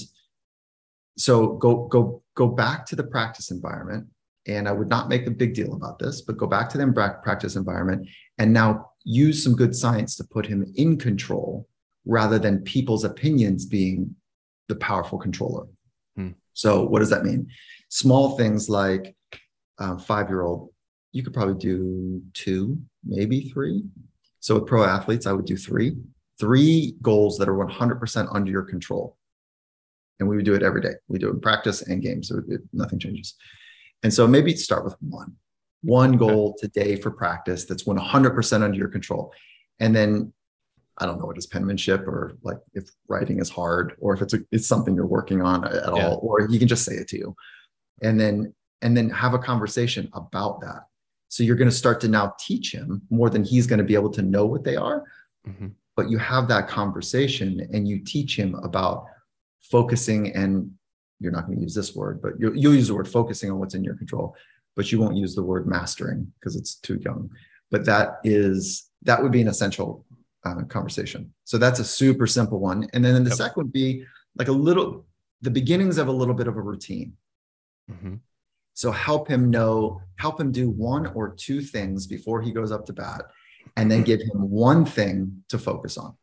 so 1.16 1.48
go 1.54 1.86
go 1.86 2.22
go 2.34 2.46
back 2.46 2.86
to 2.86 2.96
the 2.96 3.04
practice 3.04 3.50
environment 3.50 4.06
and 4.46 4.68
i 4.68 4.72
would 4.72 4.88
not 4.88 5.08
make 5.08 5.26
a 5.26 5.30
big 5.30 5.54
deal 5.54 5.74
about 5.74 5.98
this 5.98 6.22
but 6.22 6.36
go 6.36 6.46
back 6.46 6.68
to 6.68 6.78
the 6.78 7.18
practice 7.22 7.56
environment 7.56 8.06
and 8.38 8.52
now 8.52 8.90
use 9.04 9.42
some 9.42 9.54
good 9.54 9.74
science 9.74 10.16
to 10.16 10.24
put 10.24 10.46
him 10.46 10.64
in 10.76 10.96
control 10.96 11.68
rather 12.06 12.38
than 12.38 12.62
people's 12.62 13.04
opinions 13.04 13.66
being 13.66 14.14
the 14.68 14.76
powerful 14.76 15.18
controller 15.18 15.66
hmm. 16.16 16.30
so 16.54 16.84
what 16.84 17.00
does 17.00 17.10
that 17.10 17.24
mean 17.24 17.46
small 17.88 18.36
things 18.36 18.68
like 18.68 19.14
uh, 19.78 19.96
five 19.96 20.28
year 20.28 20.42
old 20.42 20.70
you 21.12 21.22
could 21.22 21.34
probably 21.34 21.54
do 21.54 22.22
two 22.34 22.78
maybe 23.04 23.48
three 23.50 23.82
so 24.40 24.54
with 24.54 24.66
pro 24.66 24.84
athletes 24.84 25.26
i 25.26 25.32
would 25.32 25.46
do 25.46 25.56
three 25.56 25.96
three 26.38 26.94
goals 27.02 27.36
that 27.36 27.50
are 27.50 27.66
100% 27.66 28.34
under 28.34 28.50
your 28.50 28.62
control 28.62 29.18
and 30.20 30.28
we 30.28 30.36
would 30.36 30.44
do 30.44 30.54
it 30.54 30.62
every 30.62 30.82
day. 30.82 30.94
We 31.08 31.18
do 31.18 31.28
it 31.28 31.32
in 31.32 31.40
practice 31.40 31.82
and 31.82 32.02
games, 32.02 32.28
so 32.28 32.40
it, 32.48 32.60
nothing 32.72 32.98
changes. 32.98 33.34
And 34.02 34.12
so 34.12 34.26
maybe 34.26 34.54
start 34.56 34.84
with 34.84 34.96
one, 35.00 35.36
one 35.82 36.16
goal 36.16 36.56
today 36.58 36.96
for 36.96 37.10
practice 37.10 37.64
that's 37.64 37.84
100% 37.84 38.62
under 38.62 38.76
your 38.76 38.88
control, 38.88 39.32
and 39.78 39.94
then 39.94 40.32
I 40.98 41.06
don't 41.06 41.18
know 41.18 41.24
what 41.24 41.38
is 41.38 41.46
penmanship 41.46 42.06
or 42.06 42.36
like 42.42 42.58
if 42.74 42.90
writing 43.08 43.40
is 43.40 43.48
hard 43.48 43.94
or 44.00 44.12
if 44.12 44.20
it's 44.20 44.34
a, 44.34 44.40
it's 44.52 44.66
something 44.66 44.94
you're 44.94 45.06
working 45.06 45.40
on 45.40 45.64
at 45.64 45.72
yeah. 45.74 45.88
all, 45.88 46.20
or 46.22 46.46
you 46.50 46.58
can 46.58 46.68
just 46.68 46.84
say 46.84 46.94
it 46.94 47.08
to 47.08 47.18
you, 47.18 47.34
and 48.02 48.20
then 48.20 48.54
and 48.82 48.96
then 48.96 49.08
have 49.10 49.34
a 49.34 49.38
conversation 49.38 50.10
about 50.12 50.60
that. 50.60 50.84
So 51.28 51.42
you're 51.42 51.56
going 51.56 51.70
to 51.70 51.76
start 51.76 52.00
to 52.00 52.08
now 52.08 52.34
teach 52.38 52.74
him 52.74 53.02
more 53.08 53.30
than 53.30 53.44
he's 53.44 53.66
going 53.66 53.78
to 53.78 53.84
be 53.84 53.94
able 53.94 54.10
to 54.10 54.22
know 54.22 54.46
what 54.46 54.64
they 54.64 54.76
are. 54.76 55.04
Mm-hmm. 55.48 55.68
But 55.96 56.10
you 56.10 56.18
have 56.18 56.48
that 56.48 56.68
conversation 56.68 57.68
and 57.72 57.86
you 57.86 58.02
teach 58.04 58.36
him 58.36 58.54
about 58.56 59.04
focusing 59.60 60.34
and 60.34 60.72
you're 61.20 61.32
not 61.32 61.46
going 61.46 61.58
to 61.58 61.62
use 61.62 61.74
this 61.74 61.94
word, 61.94 62.20
but 62.20 62.32
you'll, 62.38 62.56
you'll 62.56 62.74
use 62.74 62.88
the 62.88 62.94
word 62.94 63.06
focusing 63.08 63.50
on 63.50 63.58
what's 63.58 63.74
in 63.74 63.84
your 63.84 63.94
control, 63.94 64.34
but 64.74 64.90
you 64.90 64.98
won't 64.98 65.16
use 65.16 65.34
the 65.34 65.42
word 65.42 65.66
mastering 65.66 66.32
because 66.40 66.56
it's 66.56 66.76
too 66.76 66.98
young. 67.04 67.30
But 67.70 67.84
that 67.84 68.18
is 68.24 68.90
that 69.02 69.22
would 69.22 69.32
be 69.32 69.42
an 69.42 69.48
essential 69.48 70.04
uh, 70.44 70.62
conversation. 70.64 71.32
So 71.44 71.58
that's 71.58 71.78
a 71.78 71.84
super 71.84 72.26
simple 72.26 72.58
one. 72.58 72.88
And 72.92 73.04
then 73.04 73.22
the 73.22 73.30
yep. 73.30 73.38
second 73.38 73.62
would 73.62 73.72
be 73.72 74.04
like 74.36 74.48
a 74.48 74.52
little 74.52 75.06
the 75.42 75.50
beginnings 75.50 75.98
of 75.98 76.08
a 76.08 76.12
little 76.12 76.34
bit 76.34 76.48
of 76.48 76.56
a 76.56 76.60
routine. 76.60 77.14
Mm-hmm. 77.90 78.14
So 78.74 78.90
help 78.90 79.28
him 79.28 79.50
know, 79.50 80.00
help 80.16 80.40
him 80.40 80.52
do 80.52 80.70
one 80.70 81.06
or 81.08 81.34
two 81.34 81.60
things 81.60 82.06
before 82.06 82.40
he 82.40 82.52
goes 82.52 82.72
up 82.72 82.86
to 82.86 82.92
bat, 82.92 83.22
and 83.76 83.90
then 83.90 84.02
give 84.02 84.20
him 84.20 84.50
one 84.50 84.84
thing 84.84 85.42
to 85.48 85.58
focus 85.58 85.98
on. 85.98 86.16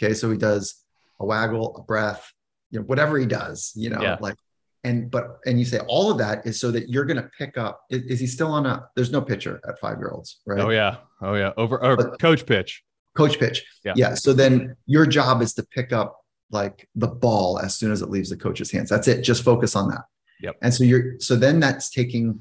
Okay, 0.00 0.14
so 0.14 0.30
he 0.30 0.38
does 0.38 0.84
a 1.18 1.26
waggle, 1.26 1.76
a 1.76 1.82
breath, 1.82 2.32
you 2.70 2.78
know 2.78 2.84
whatever 2.86 3.18
he 3.18 3.26
does 3.26 3.72
you 3.74 3.90
know 3.90 4.00
yeah. 4.00 4.16
like 4.20 4.36
and 4.84 5.10
but 5.10 5.38
and 5.44 5.58
you 5.58 5.64
say 5.64 5.80
all 5.88 6.10
of 6.10 6.18
that 6.18 6.46
is 6.46 6.60
so 6.60 6.70
that 6.70 6.88
you're 6.88 7.04
going 7.04 7.16
to 7.16 7.28
pick 7.36 7.58
up 7.58 7.82
is, 7.90 8.02
is, 8.04 8.20
he 8.20 8.26
still 8.26 8.48
on 8.48 8.66
a 8.66 8.88
there's 8.94 9.10
no 9.10 9.20
pitcher 9.20 9.60
at 9.68 9.78
five 9.78 9.98
year 9.98 10.10
olds 10.10 10.40
right? 10.46 10.60
Oh 10.60 10.70
yeah. 10.70 10.96
Oh 11.20 11.34
yeah. 11.34 11.52
Over 11.56 11.82
or 11.82 11.96
but, 11.96 12.18
coach 12.20 12.46
pitch. 12.46 12.82
Coach 13.16 13.38
pitch. 13.38 13.64
Yeah. 13.84 13.94
Yeah. 13.96 14.14
So 14.14 14.32
then 14.32 14.76
your 14.86 15.06
job 15.06 15.42
is 15.42 15.54
to 15.54 15.64
pick 15.64 15.92
up 15.92 16.20
like 16.50 16.88
the 16.94 17.08
ball 17.08 17.58
as 17.58 17.76
soon 17.76 17.90
as 17.90 18.02
it 18.02 18.08
leaves 18.08 18.30
the 18.30 18.36
coach's 18.36 18.70
hands. 18.70 18.88
That's 18.88 19.08
it. 19.08 19.22
Just 19.22 19.42
focus 19.42 19.74
on 19.74 19.88
that. 19.88 20.02
Yep. 20.40 20.56
And 20.62 20.72
so 20.72 20.84
you're 20.84 21.18
so 21.18 21.34
then 21.34 21.58
that's 21.58 21.90
taking 21.90 22.40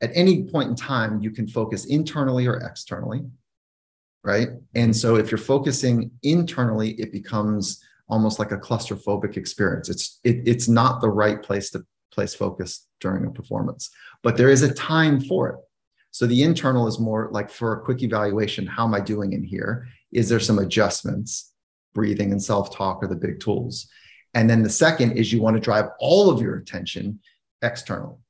at 0.00 0.10
any 0.14 0.44
point 0.44 0.70
in 0.70 0.76
time 0.76 1.20
you 1.20 1.30
can 1.30 1.46
focus 1.46 1.84
internally 1.84 2.46
or 2.46 2.56
externally 2.56 3.24
right? 4.24 4.48
And 4.74 4.96
so 4.96 5.16
if 5.16 5.30
you're 5.30 5.36
focusing 5.36 6.10
internally 6.22 6.92
it 6.92 7.12
becomes 7.12 7.84
almost 8.08 8.38
like 8.38 8.52
a 8.52 8.58
claustrophobic 8.58 9.36
experience. 9.36 9.88
It's 9.88 10.20
it, 10.24 10.42
it's 10.46 10.68
not 10.68 11.00
the 11.00 11.10
right 11.10 11.42
place 11.42 11.70
to 11.70 11.84
place 12.12 12.34
focus 12.34 12.86
during 13.00 13.26
a 13.26 13.30
performance, 13.30 13.90
but 14.22 14.36
there 14.36 14.50
is 14.50 14.62
a 14.62 14.72
time 14.72 15.20
for 15.20 15.50
it. 15.50 15.56
So 16.10 16.26
the 16.26 16.42
internal 16.42 16.86
is 16.86 17.00
more 17.00 17.28
like 17.32 17.50
for 17.50 17.72
a 17.72 17.84
quick 17.84 18.02
evaluation. 18.02 18.66
How 18.66 18.84
am 18.86 18.94
I 18.94 19.00
doing 19.00 19.32
in 19.32 19.42
here? 19.42 19.88
Is 20.12 20.28
there 20.28 20.40
some 20.40 20.60
adjustments? 20.60 21.52
Breathing 21.92 22.30
and 22.32 22.42
self-talk 22.42 23.02
are 23.02 23.08
the 23.08 23.16
big 23.16 23.40
tools. 23.40 23.88
And 24.34 24.48
then 24.48 24.62
the 24.62 24.70
second 24.70 25.12
is 25.12 25.32
you 25.32 25.40
want 25.40 25.56
to 25.56 25.60
drive 25.60 25.86
all 25.98 26.30
of 26.30 26.40
your 26.40 26.56
attention 26.56 27.20
external. 27.62 28.20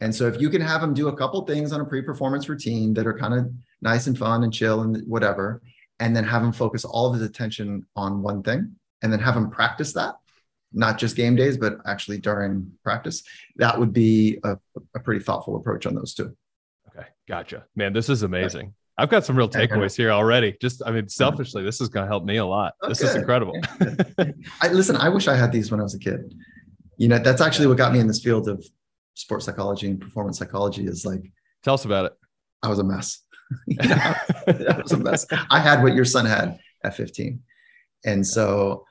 And 0.00 0.14
so 0.14 0.26
if 0.26 0.40
you 0.40 0.50
can 0.50 0.60
have 0.60 0.80
them 0.80 0.94
do 0.94 1.08
a 1.08 1.16
couple 1.16 1.44
things 1.44 1.72
on 1.72 1.80
a 1.80 1.84
pre-performance 1.84 2.48
routine 2.48 2.92
that 2.94 3.06
are 3.06 3.18
kind 3.18 3.34
of 3.34 3.50
nice 3.80 4.06
and 4.06 4.16
fun 4.16 4.44
and 4.44 4.52
chill 4.52 4.82
and 4.82 5.02
whatever, 5.06 5.62
and 6.00 6.14
then 6.14 6.24
have 6.24 6.42
them 6.42 6.52
focus 6.52 6.84
all 6.84 7.06
of 7.06 7.14
his 7.14 7.22
attention 7.22 7.86
on 7.96 8.22
one 8.22 8.42
thing, 8.42 8.76
and 9.02 9.12
then 9.12 9.20
have 9.20 9.34
them 9.34 9.50
practice 9.50 9.92
that, 9.94 10.16
not 10.72 10.98
just 10.98 11.16
game 11.16 11.36
days, 11.36 11.56
but 11.56 11.78
actually 11.86 12.18
during 12.18 12.72
practice. 12.82 13.22
That 13.56 13.78
would 13.78 13.92
be 13.92 14.38
a, 14.44 14.58
a 14.94 15.00
pretty 15.00 15.22
thoughtful 15.22 15.56
approach 15.56 15.86
on 15.86 15.94
those 15.94 16.14
two. 16.14 16.36
Okay, 16.88 17.06
gotcha. 17.28 17.64
Man, 17.74 17.92
this 17.92 18.08
is 18.08 18.22
amazing. 18.22 18.74
I've 18.98 19.10
got 19.10 19.26
some 19.26 19.36
real 19.36 19.48
takeaways 19.48 19.94
here 19.94 20.10
already. 20.10 20.56
Just, 20.60 20.82
I 20.86 20.90
mean, 20.90 21.08
selfishly, 21.08 21.62
this 21.62 21.82
is 21.82 21.88
going 21.88 22.04
to 22.04 22.08
help 22.08 22.24
me 22.24 22.38
a 22.38 22.46
lot. 22.46 22.74
Oh, 22.80 22.88
this 22.88 23.02
is 23.02 23.14
incredible. 23.14 23.60
I 24.60 24.68
listen. 24.68 24.96
I 24.96 25.10
wish 25.10 25.28
I 25.28 25.36
had 25.36 25.52
these 25.52 25.70
when 25.70 25.80
I 25.80 25.82
was 25.82 25.94
a 25.94 25.98
kid. 25.98 26.34
You 26.96 27.08
know, 27.08 27.18
that's 27.18 27.42
actually 27.42 27.66
what 27.66 27.76
got 27.76 27.92
me 27.92 28.00
in 28.00 28.06
this 28.06 28.22
field 28.22 28.48
of 28.48 28.64
sports 29.12 29.44
psychology 29.44 29.88
and 29.88 30.00
performance 30.00 30.38
psychology. 30.38 30.86
Is 30.86 31.04
like, 31.04 31.30
tell 31.62 31.74
us 31.74 31.84
about 31.84 32.06
it. 32.06 32.12
I 32.62 32.68
was 32.68 32.78
a 32.78 32.84
mess. 32.84 33.22
you 33.66 33.76
know, 33.76 34.14
was 34.82 34.92
a 34.92 34.98
mess. 34.98 35.26
I 35.50 35.60
had 35.60 35.82
what 35.82 35.94
your 35.94 36.06
son 36.06 36.24
had 36.24 36.58
at 36.82 36.96
15. 36.96 37.42
And 38.06 38.26
so 38.26 38.86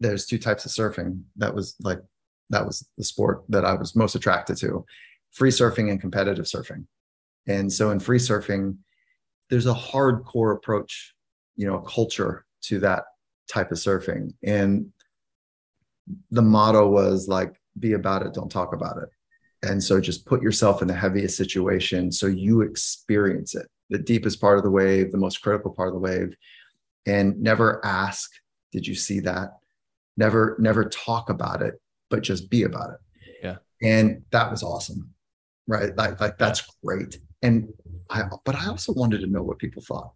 there's 0.00 0.26
two 0.26 0.38
types 0.38 0.64
of 0.64 0.72
surfing. 0.72 1.22
That 1.36 1.54
was 1.54 1.76
like 1.80 1.98
that 2.50 2.66
was 2.66 2.88
the 2.98 3.04
sport 3.04 3.44
that 3.48 3.64
I 3.64 3.74
was 3.74 3.96
most 3.96 4.14
attracted 4.14 4.56
to. 4.58 4.84
Free 5.32 5.50
surfing 5.50 5.90
and 5.90 6.00
competitive 6.00 6.44
surfing. 6.44 6.86
And 7.46 7.72
so 7.72 7.90
in 7.90 7.98
free 7.98 8.18
surfing, 8.18 8.76
there's 9.50 9.66
a 9.66 9.74
hardcore 9.74 10.54
approach, 10.54 11.14
you 11.56 11.66
know, 11.66 11.78
culture 11.78 12.44
to 12.62 12.78
that 12.80 13.04
type 13.48 13.70
of 13.70 13.78
surfing. 13.78 14.34
And 14.42 14.92
the 16.30 16.42
motto 16.42 16.88
was 16.88 17.28
like, 17.28 17.54
be 17.78 17.94
about 17.94 18.22
it, 18.24 18.34
don't 18.34 18.50
talk 18.50 18.74
about 18.74 18.98
it. 18.98 19.08
And 19.62 19.82
so 19.82 20.00
just 20.00 20.26
put 20.26 20.42
yourself 20.42 20.82
in 20.82 20.88
the 20.88 20.94
heaviest 20.94 21.36
situation 21.36 22.10
so 22.10 22.26
you 22.26 22.62
experience 22.62 23.54
it, 23.54 23.66
the 23.90 23.98
deepest 23.98 24.40
part 24.40 24.58
of 24.58 24.64
the 24.64 24.70
wave, 24.70 25.12
the 25.12 25.18
most 25.18 25.40
critical 25.40 25.70
part 25.70 25.88
of 25.88 25.94
the 25.94 26.00
wave, 26.00 26.34
and 27.06 27.40
never 27.40 27.84
ask 27.84 28.30
did 28.72 28.86
you 28.86 28.94
see 28.94 29.20
that? 29.20 29.58
Never 30.16 30.56
never 30.58 30.84
talk 30.88 31.30
about 31.30 31.62
it 31.62 31.80
but 32.10 32.22
just 32.22 32.50
be 32.50 32.64
about 32.64 32.90
it. 32.90 33.00
Yeah. 33.42 33.56
And 33.82 34.22
that 34.32 34.50
was 34.50 34.62
awesome 34.62 35.12
right? 35.66 35.96
Like, 35.96 36.20
like 36.20 36.38
that's 36.38 36.62
great. 36.84 37.18
And 37.42 37.72
i 38.10 38.22
but 38.44 38.54
i 38.54 38.66
also 38.66 38.92
wanted 38.92 39.20
to 39.20 39.26
know 39.26 39.42
what 39.42 39.58
people 39.58 39.82
thought. 39.82 40.12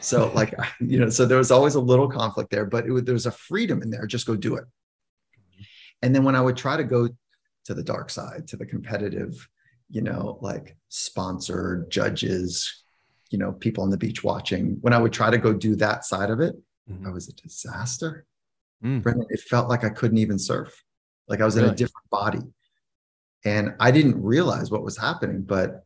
So 0.00 0.30
like 0.34 0.54
you 0.80 0.98
know 0.98 1.08
so 1.08 1.24
there 1.24 1.38
was 1.38 1.50
always 1.50 1.74
a 1.74 1.80
little 1.80 2.08
conflict 2.08 2.50
there 2.50 2.66
but 2.66 2.86
it, 2.86 3.06
there 3.06 3.14
was 3.14 3.26
a 3.26 3.32
freedom 3.32 3.82
in 3.82 3.90
there. 3.90 4.06
Just 4.06 4.26
go 4.26 4.36
do 4.36 4.56
it. 4.56 4.64
Mm-hmm. 4.64 5.62
And 6.02 6.14
then 6.14 6.24
when 6.24 6.36
i 6.36 6.40
would 6.40 6.56
try 6.56 6.76
to 6.76 6.84
go 6.84 7.08
to 7.64 7.74
the 7.74 7.82
dark 7.82 8.10
side 8.10 8.48
to 8.48 8.56
the 8.56 8.66
competitive 8.66 9.48
you 9.90 10.02
know 10.02 10.38
like 10.40 10.76
sponsored 10.88 11.90
judges 11.90 12.84
you 13.30 13.38
know 13.38 13.52
people 13.52 13.84
on 13.84 13.90
the 13.90 13.96
beach 13.96 14.24
watching 14.24 14.78
when 14.80 14.92
i 14.92 14.98
would 14.98 15.12
try 15.12 15.30
to 15.30 15.38
go 15.38 15.52
do 15.52 15.76
that 15.76 16.04
side 16.04 16.30
of 16.30 16.40
it 16.40 16.56
mm-hmm. 16.90 17.06
I 17.06 17.10
was 17.10 17.28
a 17.28 17.32
disaster. 17.32 18.26
mm. 18.84 19.02
Brendan, 19.02 19.26
it 19.30 19.40
felt 19.40 19.68
like 19.68 19.84
I 19.84 19.90
couldn't 19.90 20.18
even 20.18 20.38
surf. 20.38 20.82
Like 21.28 21.40
I 21.40 21.44
was 21.44 21.56
really? 21.56 21.68
in 21.68 21.74
a 21.74 21.76
different 21.76 22.10
body. 22.10 22.40
And 23.44 23.74
I 23.80 23.90
didn't 23.90 24.22
realize 24.22 24.70
what 24.70 24.84
was 24.84 24.96
happening, 24.96 25.42
but 25.42 25.84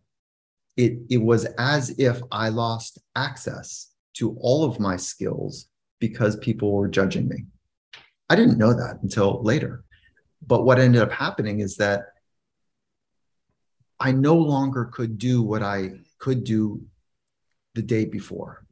it, 0.77 0.99
it 1.09 1.19
was 1.19 1.47
as 1.59 1.99
if 1.99 2.21
I 2.31 2.51
lost 2.51 2.99
access 3.15 3.93
to 4.15 4.37
all 4.41 4.65
of 4.65 4.79
my 4.79 4.97
skills 4.97 5.69
because 5.99 6.37
people 6.37 6.73
were 6.73 6.89
judging 6.89 7.29
me. 7.29 7.45
I 8.29 8.37
didn't 8.37 8.59
know 8.59 8.75
that 8.75 8.99
until 9.03 9.43
later. 9.43 9.85
But 10.47 10.65
what 10.65 10.79
ended 10.79 11.01
up 11.01 11.13
happening 11.13 11.61
is 11.61 11.77
that 11.77 12.03
I 13.99 14.13
no 14.13 14.35
longer 14.35 14.85
could 14.87 15.19
do 15.19 15.43
what 15.43 15.63
I 15.63 15.93
could 16.19 16.45
do 16.45 16.83
the 17.75 17.83
day 17.83 18.05
before. 18.05 18.67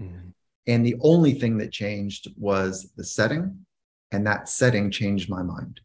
Mm-hmm. 0.00 0.30
And 0.68 0.86
the 0.86 0.96
only 1.00 1.32
thing 1.32 1.58
that 1.58 1.72
changed 1.72 2.28
was 2.36 2.92
the 2.96 3.02
setting, 3.02 3.66
and 4.12 4.26
that 4.26 4.48
setting 4.48 4.90
changed 4.90 5.28
my 5.28 5.42
mind. 5.42 5.80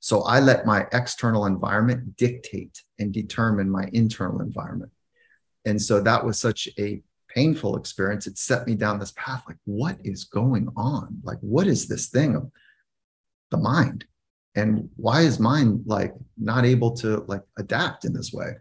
So 0.00 0.22
I 0.22 0.40
let 0.40 0.64
my 0.64 0.86
external 0.92 1.46
environment 1.46 2.16
dictate 2.16 2.82
and 2.98 3.12
determine 3.12 3.68
my 3.70 3.88
internal 3.92 4.40
environment. 4.40 4.92
And 5.64 5.80
so 5.80 6.00
that 6.00 6.24
was 6.24 6.38
such 6.40 6.68
a 6.78 7.02
painful 7.28 7.76
experience. 7.76 8.26
It 8.26 8.38
set 8.38 8.66
me 8.66 8.74
down 8.74 8.98
this 8.98 9.12
path 9.16 9.42
like, 9.46 9.58
what 9.64 9.96
is 10.02 10.24
going 10.24 10.68
on? 10.76 11.18
Like, 11.22 11.38
what 11.40 11.66
is 11.66 11.86
this 11.86 12.08
thing 12.08 12.34
of 12.34 12.50
the 13.50 13.58
mind? 13.58 14.04
And 14.54 14.90
why 14.96 15.22
is 15.22 15.38
mind 15.38 15.84
like 15.86 16.14
not 16.36 16.64
able 16.64 16.92
to 16.96 17.24
like 17.28 17.42
adapt 17.58 18.04
in 18.04 18.12
this 18.12 18.32
way? 18.32 18.54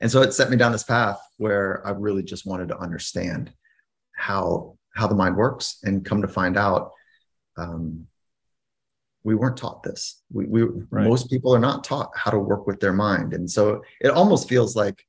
And 0.00 0.10
so 0.10 0.22
it 0.22 0.34
set 0.34 0.50
me 0.50 0.56
down 0.56 0.72
this 0.72 0.84
path 0.84 1.18
where 1.38 1.86
I 1.86 1.90
really 1.90 2.22
just 2.22 2.46
wanted 2.46 2.68
to 2.68 2.78
understand 2.78 3.52
how 4.16 4.76
how 4.94 5.06
the 5.06 5.14
mind 5.14 5.36
works 5.36 5.78
and 5.84 6.04
come 6.04 6.22
to 6.22 6.28
find 6.28 6.56
out 6.56 6.90
um, 7.56 8.06
we 9.26 9.34
weren't 9.34 9.56
taught 9.56 9.82
this. 9.82 10.22
We, 10.32 10.46
we 10.46 10.62
right. 10.90 11.06
most 11.06 11.28
people 11.28 11.54
are 11.54 11.60
not 11.60 11.84
taught 11.84 12.10
how 12.14 12.30
to 12.30 12.38
work 12.38 12.66
with 12.66 12.80
their 12.80 12.92
mind, 12.92 13.34
and 13.34 13.50
so 13.50 13.82
it 14.00 14.08
almost 14.08 14.48
feels 14.48 14.76
like 14.76 15.04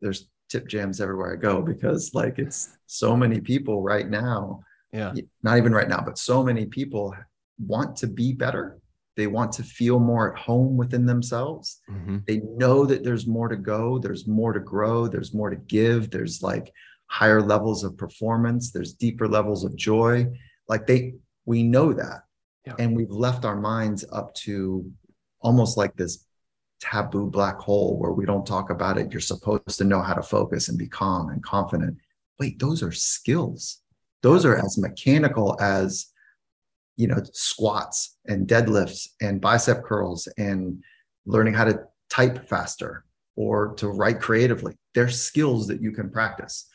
there's 0.00 0.28
tip 0.48 0.68
jams 0.68 1.00
everywhere 1.00 1.32
I 1.32 1.36
go 1.36 1.62
because 1.62 2.14
like 2.14 2.38
it's 2.38 2.70
so 2.86 3.16
many 3.16 3.40
people 3.40 3.82
right 3.82 4.08
now. 4.08 4.60
Yeah, 4.92 5.14
not 5.42 5.58
even 5.58 5.72
right 5.72 5.88
now, 5.88 6.02
but 6.04 6.18
so 6.18 6.42
many 6.42 6.66
people 6.66 7.14
want 7.58 7.96
to 7.96 8.06
be 8.06 8.32
better. 8.32 8.78
They 9.16 9.26
want 9.26 9.52
to 9.52 9.62
feel 9.62 9.98
more 9.98 10.32
at 10.32 10.38
home 10.38 10.76
within 10.76 11.04
themselves. 11.04 11.80
Mm-hmm. 11.90 12.18
They 12.26 12.38
know 12.56 12.86
that 12.86 13.02
there's 13.02 13.26
more 13.26 13.48
to 13.48 13.56
go. 13.56 13.98
There's 13.98 14.26
more 14.26 14.52
to 14.52 14.60
grow. 14.60 15.08
There's 15.08 15.34
more 15.34 15.50
to 15.50 15.56
give. 15.56 16.10
There's 16.10 16.42
like 16.42 16.72
higher 17.08 17.42
levels 17.42 17.84
of 17.84 17.96
performance. 17.96 18.70
There's 18.70 18.94
deeper 18.94 19.28
levels 19.28 19.64
of 19.64 19.76
joy. 19.76 20.26
Like 20.68 20.86
they, 20.86 21.14
we 21.44 21.62
know 21.62 21.92
that 21.92 22.22
yeah. 22.68 22.74
And 22.78 22.94
we've 22.94 23.10
left 23.10 23.46
our 23.46 23.56
minds 23.56 24.04
up 24.12 24.34
to 24.44 24.90
almost 25.40 25.78
like 25.78 25.96
this 25.96 26.26
taboo 26.80 27.30
black 27.30 27.58
hole 27.58 27.98
where 27.98 28.12
we 28.12 28.26
don't 28.26 28.46
talk 28.46 28.68
about 28.68 28.98
it. 28.98 29.10
You're 29.10 29.22
supposed 29.22 29.78
to 29.78 29.84
know 29.84 30.02
how 30.02 30.12
to 30.12 30.22
focus 30.22 30.68
and 30.68 30.76
be 30.76 30.86
calm 30.86 31.30
and 31.30 31.42
confident. 31.42 31.96
Wait, 32.38 32.58
those 32.58 32.82
are 32.82 32.92
skills. 32.92 33.80
Those 34.22 34.44
are 34.44 34.56
as 34.56 34.76
mechanical 34.76 35.56
as 35.62 36.08
you 36.96 37.06
know 37.06 37.22
squats 37.32 38.18
and 38.26 38.46
deadlifts 38.46 39.08
and 39.22 39.40
bicep 39.40 39.82
curls 39.82 40.28
and 40.36 40.82
learning 41.24 41.54
how 41.54 41.64
to 41.64 41.80
type 42.10 42.46
faster 42.48 43.04
or 43.34 43.72
to 43.76 43.88
write 43.88 44.20
creatively. 44.20 44.76
They're 44.94 45.08
skills 45.08 45.68
that 45.68 45.80
you 45.80 45.92
can 45.92 46.10
practice. 46.10 46.68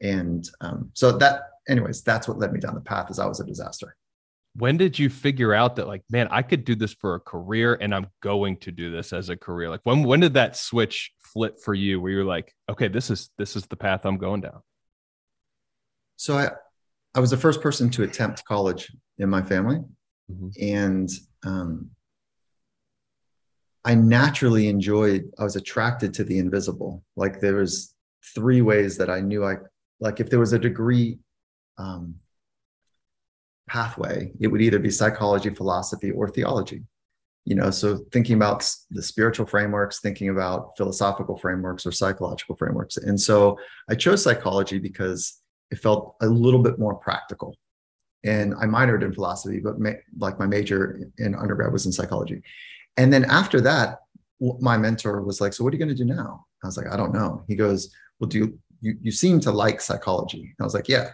And 0.00 0.48
um, 0.60 0.90
so 0.94 1.12
that, 1.18 1.42
anyways, 1.68 2.02
that's 2.02 2.28
what 2.28 2.38
led 2.38 2.52
me 2.52 2.60
down 2.60 2.74
the 2.74 2.80
path. 2.80 3.10
As 3.10 3.18
I 3.18 3.26
was 3.26 3.40
a 3.40 3.44
disaster 3.44 3.96
when 4.58 4.76
did 4.76 4.98
you 4.98 5.08
figure 5.08 5.54
out 5.54 5.76
that 5.76 5.86
like 5.86 6.02
man 6.10 6.28
i 6.30 6.42
could 6.42 6.64
do 6.64 6.74
this 6.74 6.92
for 6.92 7.14
a 7.14 7.20
career 7.20 7.78
and 7.80 7.94
i'm 7.94 8.06
going 8.20 8.56
to 8.56 8.72
do 8.72 8.90
this 8.90 9.12
as 9.12 9.28
a 9.28 9.36
career 9.36 9.70
like 9.70 9.80
when 9.84 10.02
when 10.02 10.20
did 10.20 10.34
that 10.34 10.56
switch 10.56 11.12
flip 11.20 11.58
for 11.60 11.74
you 11.74 12.00
where 12.00 12.10
you're 12.10 12.24
like 12.24 12.52
okay 12.68 12.88
this 12.88 13.10
is 13.10 13.30
this 13.38 13.56
is 13.56 13.66
the 13.66 13.76
path 13.76 14.04
i'm 14.04 14.18
going 14.18 14.40
down 14.40 14.60
so 16.16 16.36
i 16.36 16.50
i 17.14 17.20
was 17.20 17.30
the 17.30 17.36
first 17.36 17.60
person 17.60 17.88
to 17.88 18.02
attempt 18.02 18.44
college 18.44 18.90
in 19.18 19.28
my 19.28 19.42
family 19.42 19.78
mm-hmm. 20.30 20.48
and 20.60 21.10
um, 21.44 21.90
i 23.84 23.94
naturally 23.94 24.68
enjoyed 24.68 25.30
i 25.38 25.44
was 25.44 25.56
attracted 25.56 26.12
to 26.12 26.24
the 26.24 26.38
invisible 26.38 27.04
like 27.16 27.40
there 27.40 27.56
was 27.56 27.94
three 28.34 28.62
ways 28.62 28.96
that 28.96 29.10
i 29.10 29.20
knew 29.20 29.44
i 29.44 29.54
like 30.00 30.20
if 30.20 30.30
there 30.30 30.38
was 30.38 30.52
a 30.52 30.58
degree 30.58 31.18
um, 31.78 32.16
pathway, 33.68 34.32
it 34.40 34.48
would 34.48 34.62
either 34.62 34.78
be 34.78 34.90
psychology, 34.90 35.50
philosophy, 35.50 36.10
or 36.10 36.28
theology. 36.28 36.82
You 37.44 37.54
know, 37.54 37.70
so 37.70 38.00
thinking 38.12 38.36
about 38.36 38.68
the 38.90 39.02
spiritual 39.02 39.46
frameworks, 39.46 40.00
thinking 40.00 40.28
about 40.28 40.76
philosophical 40.76 41.38
frameworks 41.38 41.86
or 41.86 41.92
psychological 41.92 42.56
frameworks. 42.56 42.98
And 42.98 43.18
so 43.18 43.58
I 43.88 43.94
chose 43.94 44.22
psychology 44.22 44.78
because 44.78 45.40
it 45.70 45.78
felt 45.78 46.16
a 46.20 46.26
little 46.26 46.62
bit 46.62 46.78
more 46.78 46.94
practical. 46.96 47.56
And 48.24 48.54
I 48.54 48.66
minored 48.66 49.02
in 49.02 49.14
philosophy, 49.14 49.60
but 49.60 49.78
ma- 49.78 49.92
like 50.18 50.38
my 50.38 50.46
major 50.46 51.00
in 51.18 51.34
undergrad 51.34 51.72
was 51.72 51.86
in 51.86 51.92
psychology. 51.92 52.42
And 52.96 53.12
then 53.12 53.24
after 53.26 53.60
that, 53.62 54.00
my 54.40 54.76
mentor 54.76 55.22
was 55.22 55.40
like, 55.40 55.52
"So 55.52 55.64
what 55.64 55.72
are 55.72 55.76
you 55.76 55.84
going 55.84 55.96
to 55.96 56.04
do 56.04 56.04
now?" 56.04 56.46
I 56.62 56.66
was 56.66 56.76
like, 56.76 56.88
"I 56.92 56.96
don't 56.96 57.14
know." 57.14 57.44
He 57.48 57.56
goes, 57.56 57.90
"Well, 58.18 58.28
do 58.28 58.38
you 58.38 58.58
you, 58.80 58.96
you 59.02 59.12
seem 59.12 59.40
to 59.40 59.52
like 59.52 59.80
psychology?" 59.80 60.40
And 60.40 60.56
I 60.60 60.64
was 60.64 60.74
like, 60.74 60.88
"Yeah." 60.88 61.10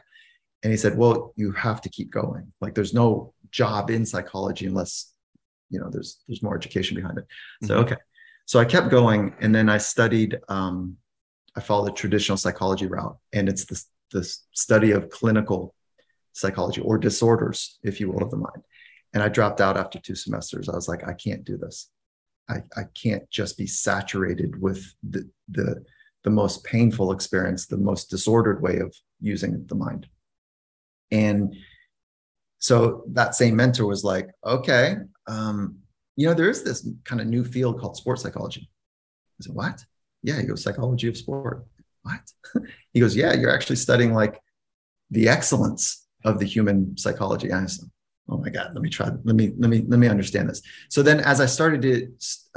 and 0.64 0.72
he 0.72 0.76
said 0.76 0.96
well 0.96 1.32
you 1.36 1.52
have 1.52 1.80
to 1.82 1.88
keep 1.88 2.10
going 2.10 2.50
like 2.60 2.74
there's 2.74 2.94
no 2.94 3.32
job 3.50 3.90
in 3.90 4.04
psychology 4.04 4.66
unless 4.66 5.12
you 5.70 5.78
know 5.78 5.88
there's 5.90 6.22
there's 6.26 6.42
more 6.42 6.56
education 6.56 6.96
behind 6.96 7.18
it 7.18 7.26
so 7.62 7.74
mm-hmm. 7.74 7.84
okay 7.84 7.96
so 8.46 8.58
i 8.58 8.64
kept 8.64 8.90
going 8.90 9.34
and 9.40 9.54
then 9.54 9.68
i 9.68 9.78
studied 9.78 10.38
um, 10.48 10.96
i 11.54 11.60
followed 11.60 11.86
the 11.86 11.92
traditional 11.92 12.38
psychology 12.38 12.86
route 12.86 13.16
and 13.32 13.48
it's 13.48 13.66
the, 13.66 13.80
the 14.10 14.36
study 14.52 14.90
of 14.90 15.10
clinical 15.10 15.74
psychology 16.32 16.80
or 16.80 16.98
disorders 16.98 17.78
if 17.84 18.00
you 18.00 18.10
will 18.10 18.22
of 18.22 18.30
the 18.30 18.36
mind 18.36 18.62
and 19.12 19.22
i 19.22 19.28
dropped 19.28 19.60
out 19.60 19.76
after 19.76 20.00
two 20.00 20.14
semesters 20.16 20.68
i 20.68 20.74
was 20.74 20.88
like 20.88 21.06
i 21.06 21.12
can't 21.12 21.44
do 21.44 21.56
this 21.56 21.90
i, 22.48 22.56
I 22.76 22.84
can't 23.00 23.28
just 23.30 23.56
be 23.56 23.66
saturated 23.66 24.60
with 24.60 24.84
the, 25.08 25.28
the 25.48 25.84
the 26.24 26.30
most 26.30 26.64
painful 26.64 27.12
experience 27.12 27.66
the 27.66 27.76
most 27.76 28.10
disordered 28.10 28.60
way 28.62 28.78
of 28.78 28.94
using 29.20 29.64
the 29.68 29.74
mind 29.74 30.08
and 31.10 31.54
so 32.64 33.04
that 33.08 33.34
same 33.34 33.56
mentor 33.56 33.84
was 33.84 34.04
like, 34.04 34.30
okay, 34.42 34.96
um, 35.26 35.76
you 36.16 36.26
know, 36.26 36.32
there 36.32 36.48
is 36.48 36.62
this 36.62 36.88
kind 37.04 37.20
of 37.20 37.26
new 37.26 37.44
field 37.44 37.78
called 37.78 37.94
sports 37.94 38.22
psychology. 38.22 38.70
I 39.38 39.44
said, 39.44 39.54
what? 39.54 39.84
Yeah, 40.22 40.40
he 40.40 40.46
goes, 40.46 40.62
psychology 40.62 41.08
of 41.08 41.16
sport. 41.18 41.66
What? 42.04 42.20
he 42.94 43.00
goes, 43.00 43.14
yeah, 43.14 43.34
you're 43.34 43.54
actually 43.54 43.76
studying 43.76 44.14
like 44.14 44.40
the 45.10 45.28
excellence 45.28 46.06
of 46.24 46.38
the 46.38 46.46
human 46.46 46.96
psychology. 46.96 47.52
I 47.52 47.66
said, 47.66 47.90
oh 48.30 48.38
my 48.38 48.48
God, 48.48 48.70
let 48.72 48.80
me 48.80 48.88
try, 48.88 49.10
let 49.24 49.36
me, 49.36 49.52
let 49.58 49.68
me, 49.68 49.84
let 49.86 50.00
me 50.00 50.08
understand 50.08 50.48
this. 50.48 50.62
So 50.88 51.02
then 51.02 51.20
as 51.20 51.42
I 51.42 51.46
started 51.46 51.82
to 51.82 52.08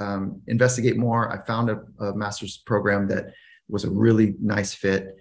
um, 0.02 0.42
investigate 0.48 0.96
more, 0.96 1.34
I 1.34 1.46
found 1.46 1.70
a, 1.70 1.82
a 2.02 2.16
master's 2.16 2.60
program 2.66 3.10
that 3.10 3.34
was 3.70 3.84
a 3.84 3.90
really 3.90 4.36
nice 4.42 4.74
fit. 4.74 5.18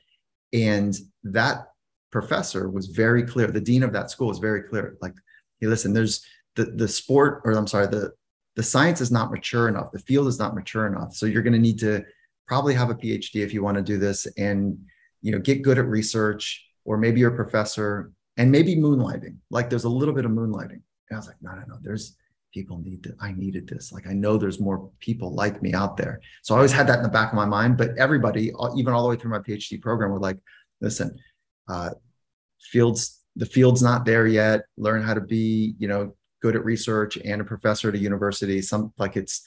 And 0.52 0.96
that 1.24 1.66
professor 2.12 2.70
was 2.70 2.86
very 2.86 3.22
clear. 3.24 3.48
The 3.48 3.60
dean 3.60 3.82
of 3.82 3.92
that 3.92 4.10
school 4.10 4.28
was 4.28 4.38
very 4.38 4.62
clear. 4.62 4.96
Like, 5.00 5.14
hey, 5.60 5.66
listen, 5.66 5.92
there's 5.92 6.24
the 6.54 6.64
the 6.64 6.88
sport, 6.88 7.42
or 7.44 7.52
I'm 7.52 7.66
sorry, 7.66 7.86
the 7.86 8.12
the 8.54 8.62
science 8.62 9.00
is 9.00 9.12
not 9.12 9.30
mature 9.30 9.68
enough. 9.68 9.92
The 9.92 9.98
field 9.98 10.28
is 10.28 10.38
not 10.38 10.54
mature 10.54 10.86
enough. 10.86 11.14
So 11.14 11.26
you're 11.26 11.42
going 11.42 11.52
to 11.52 11.58
need 11.58 11.78
to 11.80 12.04
probably 12.48 12.74
have 12.74 12.90
a 12.90 12.94
PhD 12.94 13.42
if 13.42 13.52
you 13.52 13.62
want 13.62 13.76
to 13.76 13.82
do 13.82 13.98
this, 13.98 14.26
and 14.38 14.78
you 15.20 15.32
know, 15.32 15.38
get 15.38 15.62
good 15.62 15.78
at 15.78 15.86
research, 15.86 16.64
or 16.84 16.96
maybe 16.96 17.20
you're 17.20 17.32
a 17.32 17.36
professor, 17.36 18.12
and 18.36 18.50
maybe 18.50 18.76
moonlighting. 18.76 19.36
Like, 19.50 19.68
there's 19.68 19.84
a 19.84 19.88
little 19.88 20.14
bit 20.14 20.24
of 20.24 20.30
moonlighting. 20.30 20.80
And 21.08 21.12
I 21.12 21.16
was 21.16 21.26
like, 21.26 21.36
no, 21.40 21.52
no, 21.52 21.64
no. 21.66 21.78
There's 21.82 22.16
people 22.52 22.78
need 22.78 23.02
that. 23.04 23.16
I 23.20 23.32
needed 23.32 23.68
this. 23.68 23.92
Like, 23.92 24.06
I 24.06 24.12
know 24.12 24.36
there's 24.36 24.60
more 24.60 24.90
people 25.00 25.34
like 25.34 25.62
me 25.62 25.74
out 25.74 25.96
there. 25.96 26.20
So 26.42 26.54
I 26.54 26.58
always 26.58 26.72
had 26.72 26.86
that 26.88 26.98
in 26.98 27.02
the 27.02 27.08
back 27.08 27.30
of 27.30 27.36
my 27.36 27.44
mind. 27.44 27.76
But 27.76 27.96
everybody, 27.98 28.52
even 28.76 28.92
all 28.92 29.02
the 29.02 29.08
way 29.08 29.16
through 29.16 29.30
my 29.30 29.38
PhD 29.38 29.80
program, 29.80 30.10
were 30.10 30.20
like, 30.20 30.38
listen, 30.80 31.18
uh, 31.68 31.90
fields 32.60 33.22
the 33.36 33.46
field's 33.46 33.82
not 33.82 34.06
there 34.06 34.26
yet 34.26 34.62
learn 34.78 35.02
how 35.02 35.12
to 35.12 35.20
be 35.20 35.74
you 35.78 35.86
know 35.86 36.10
good 36.40 36.56
at 36.56 36.64
research 36.64 37.18
and 37.18 37.40
a 37.40 37.44
professor 37.44 37.90
at 37.90 37.94
a 37.94 37.98
university 37.98 38.62
some 38.62 38.92
like 38.96 39.14
it's 39.14 39.42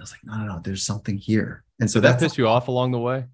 i 0.00 0.02
was 0.02 0.10
like 0.10 0.20
no 0.24 0.38
no 0.38 0.54
no 0.54 0.60
there's 0.64 0.82
something 0.82 1.18
here 1.18 1.62
and 1.78 1.88
so 1.88 2.00
Did 2.00 2.08
that 2.08 2.18
pissed 2.18 2.38
you 2.38 2.48
off 2.48 2.68
along 2.68 2.92
the 2.92 2.98
way 2.98 3.26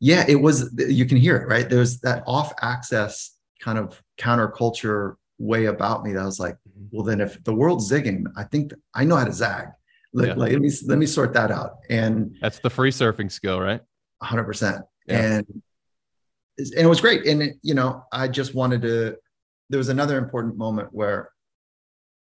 yeah 0.00 0.24
it 0.28 0.36
was 0.36 0.70
you 0.76 1.06
can 1.06 1.16
hear 1.16 1.36
it 1.38 1.48
right 1.48 1.68
there's 1.68 1.98
that 2.00 2.22
off 2.26 2.52
access 2.60 3.38
kind 3.60 3.78
of 3.78 4.00
counterculture 4.18 5.14
way 5.38 5.66
about 5.66 6.04
me 6.04 6.12
that 6.12 6.22
I 6.22 6.24
was 6.24 6.40
like. 6.40 6.56
Well 6.90 7.04
then 7.04 7.20
if 7.20 7.42
the 7.44 7.54
world's 7.54 7.90
zigging 7.90 8.24
i 8.36 8.44
think 8.44 8.72
i 8.94 9.04
know 9.04 9.16
how 9.16 9.24
to 9.24 9.32
zag 9.32 9.68
like, 10.14 10.28
yeah. 10.28 10.34
like, 10.34 10.52
let 10.52 10.60
me 10.60 10.70
let 10.86 10.98
me 10.98 11.06
sort 11.06 11.34
that 11.34 11.50
out 11.50 11.76
and 11.90 12.36
that's 12.40 12.60
the 12.60 12.70
free 12.70 12.90
surfing 12.90 13.30
skill 13.30 13.60
right 13.60 13.80
100% 14.22 14.82
yeah. 15.06 15.36
and 15.36 15.62
and 16.58 16.84
it 16.84 16.88
was 16.88 17.00
great. 17.00 17.26
And 17.26 17.42
it, 17.42 17.56
you 17.62 17.74
know, 17.74 18.04
I 18.12 18.28
just 18.28 18.54
wanted 18.54 18.82
to. 18.82 19.16
There 19.70 19.78
was 19.78 19.88
another 19.88 20.18
important 20.18 20.56
moment 20.56 20.88
where 20.92 21.30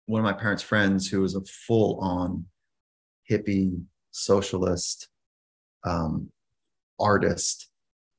one 0.06 0.20
of 0.20 0.24
my 0.24 0.32
parents' 0.32 0.62
friends 0.62 1.08
who 1.08 1.20
was 1.20 1.34
a 1.34 1.44
full 1.44 2.00
on 2.00 2.46
hippie 3.30 3.82
socialist 4.10 5.08
um, 5.84 6.30
artist 6.98 7.68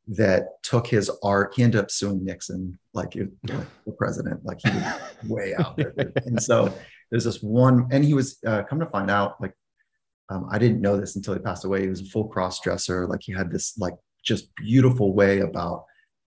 that 0.09 0.61
took 0.63 0.87
his 0.87 1.09
art. 1.23 1.53
He 1.55 1.63
ended 1.63 1.81
up 1.81 1.91
suing 1.91 2.23
Nixon, 2.23 2.77
like, 2.93 3.15
like 3.43 3.67
the 3.85 3.91
president, 3.97 4.43
like 4.43 4.59
he 4.63 4.69
was 4.69 4.93
way 5.27 5.55
out 5.55 5.77
there. 5.77 5.93
And 6.25 6.41
so 6.41 6.73
there's 7.11 7.25
this 7.25 7.41
one, 7.41 7.87
and 7.91 8.03
he 8.03 8.13
was 8.13 8.39
uh, 8.45 8.63
come 8.63 8.79
to 8.79 8.85
find 8.87 9.09
out, 9.09 9.39
like, 9.39 9.53
um, 10.29 10.47
I 10.51 10.59
didn't 10.59 10.81
know 10.81 10.99
this 10.99 11.15
until 11.15 11.33
he 11.33 11.39
passed 11.39 11.65
away. 11.65 11.81
He 11.81 11.87
was 11.87 12.01
a 12.01 12.05
full 12.05 12.27
cross 12.27 12.59
dresser. 12.59 13.07
Like 13.07 13.21
he 13.23 13.33
had 13.33 13.51
this 13.51 13.77
like 13.79 13.95
just 14.23 14.53
beautiful 14.55 15.13
way 15.13 15.39
about 15.39 15.85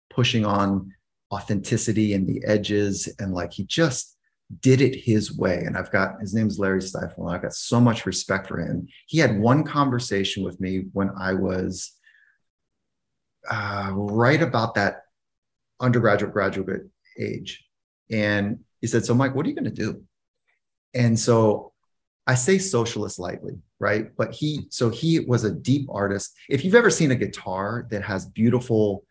pushing 0.10 0.44
on 0.44 0.92
authenticity 1.32 2.14
and 2.14 2.28
the 2.28 2.44
edges, 2.46 3.14
and 3.20 3.34
like 3.34 3.54
he 3.54 3.64
just 3.64 4.18
did 4.60 4.82
it 4.82 4.96
his 4.96 5.38
way. 5.38 5.64
And 5.66 5.78
I've 5.78 5.92
got 5.92 6.20
his 6.20 6.34
name 6.34 6.48
is 6.48 6.58
Larry 6.58 6.80
Stifel, 6.80 7.28
and 7.28 7.36
I've 7.36 7.44
got 7.44 7.54
so 7.54 7.80
much 7.80 8.06
respect 8.08 8.48
for 8.48 8.60
him. 8.60 8.88
He 9.06 9.20
had 9.20 9.40
one 9.40 9.64
conversation 9.64 10.44
with 10.44 10.60
me 10.60 10.86
when 10.94 11.12
I 11.18 11.34
was 11.34 11.92
uh, 13.50 13.92
right 13.94 14.42
about 14.42 14.76
that 14.76 15.04
undergraduate 15.80 16.34
graduate 16.34 16.84
age, 17.20 17.66
and 18.10 18.60
he 18.80 18.88
said, 18.88 19.06
"So, 19.06 19.14
Mike, 19.14 19.36
what 19.36 19.46
are 19.46 19.50
you 19.50 19.56
going 19.56 19.66
to 19.66 19.72
do?" 19.72 20.04
And 20.94 21.18
so 21.20 21.74
I 22.28 22.36
say 22.36 22.58
socialist 22.58 23.20
lightly, 23.20 23.58
right? 23.80 24.16
But 24.16 24.34
he, 24.34 24.68
so 24.70 24.89
he 24.89 25.20
was 25.20 25.44
a 25.44 25.52
deep 25.52 25.88
artist. 25.89 26.36
If 26.50 26.64
you've 26.64 26.76
ever 26.76 26.89
seen 26.89 27.12
a 27.12 27.16
guitar 27.16 27.88
that 27.92 28.04
has 28.04 28.26
beautiful 28.26 29.06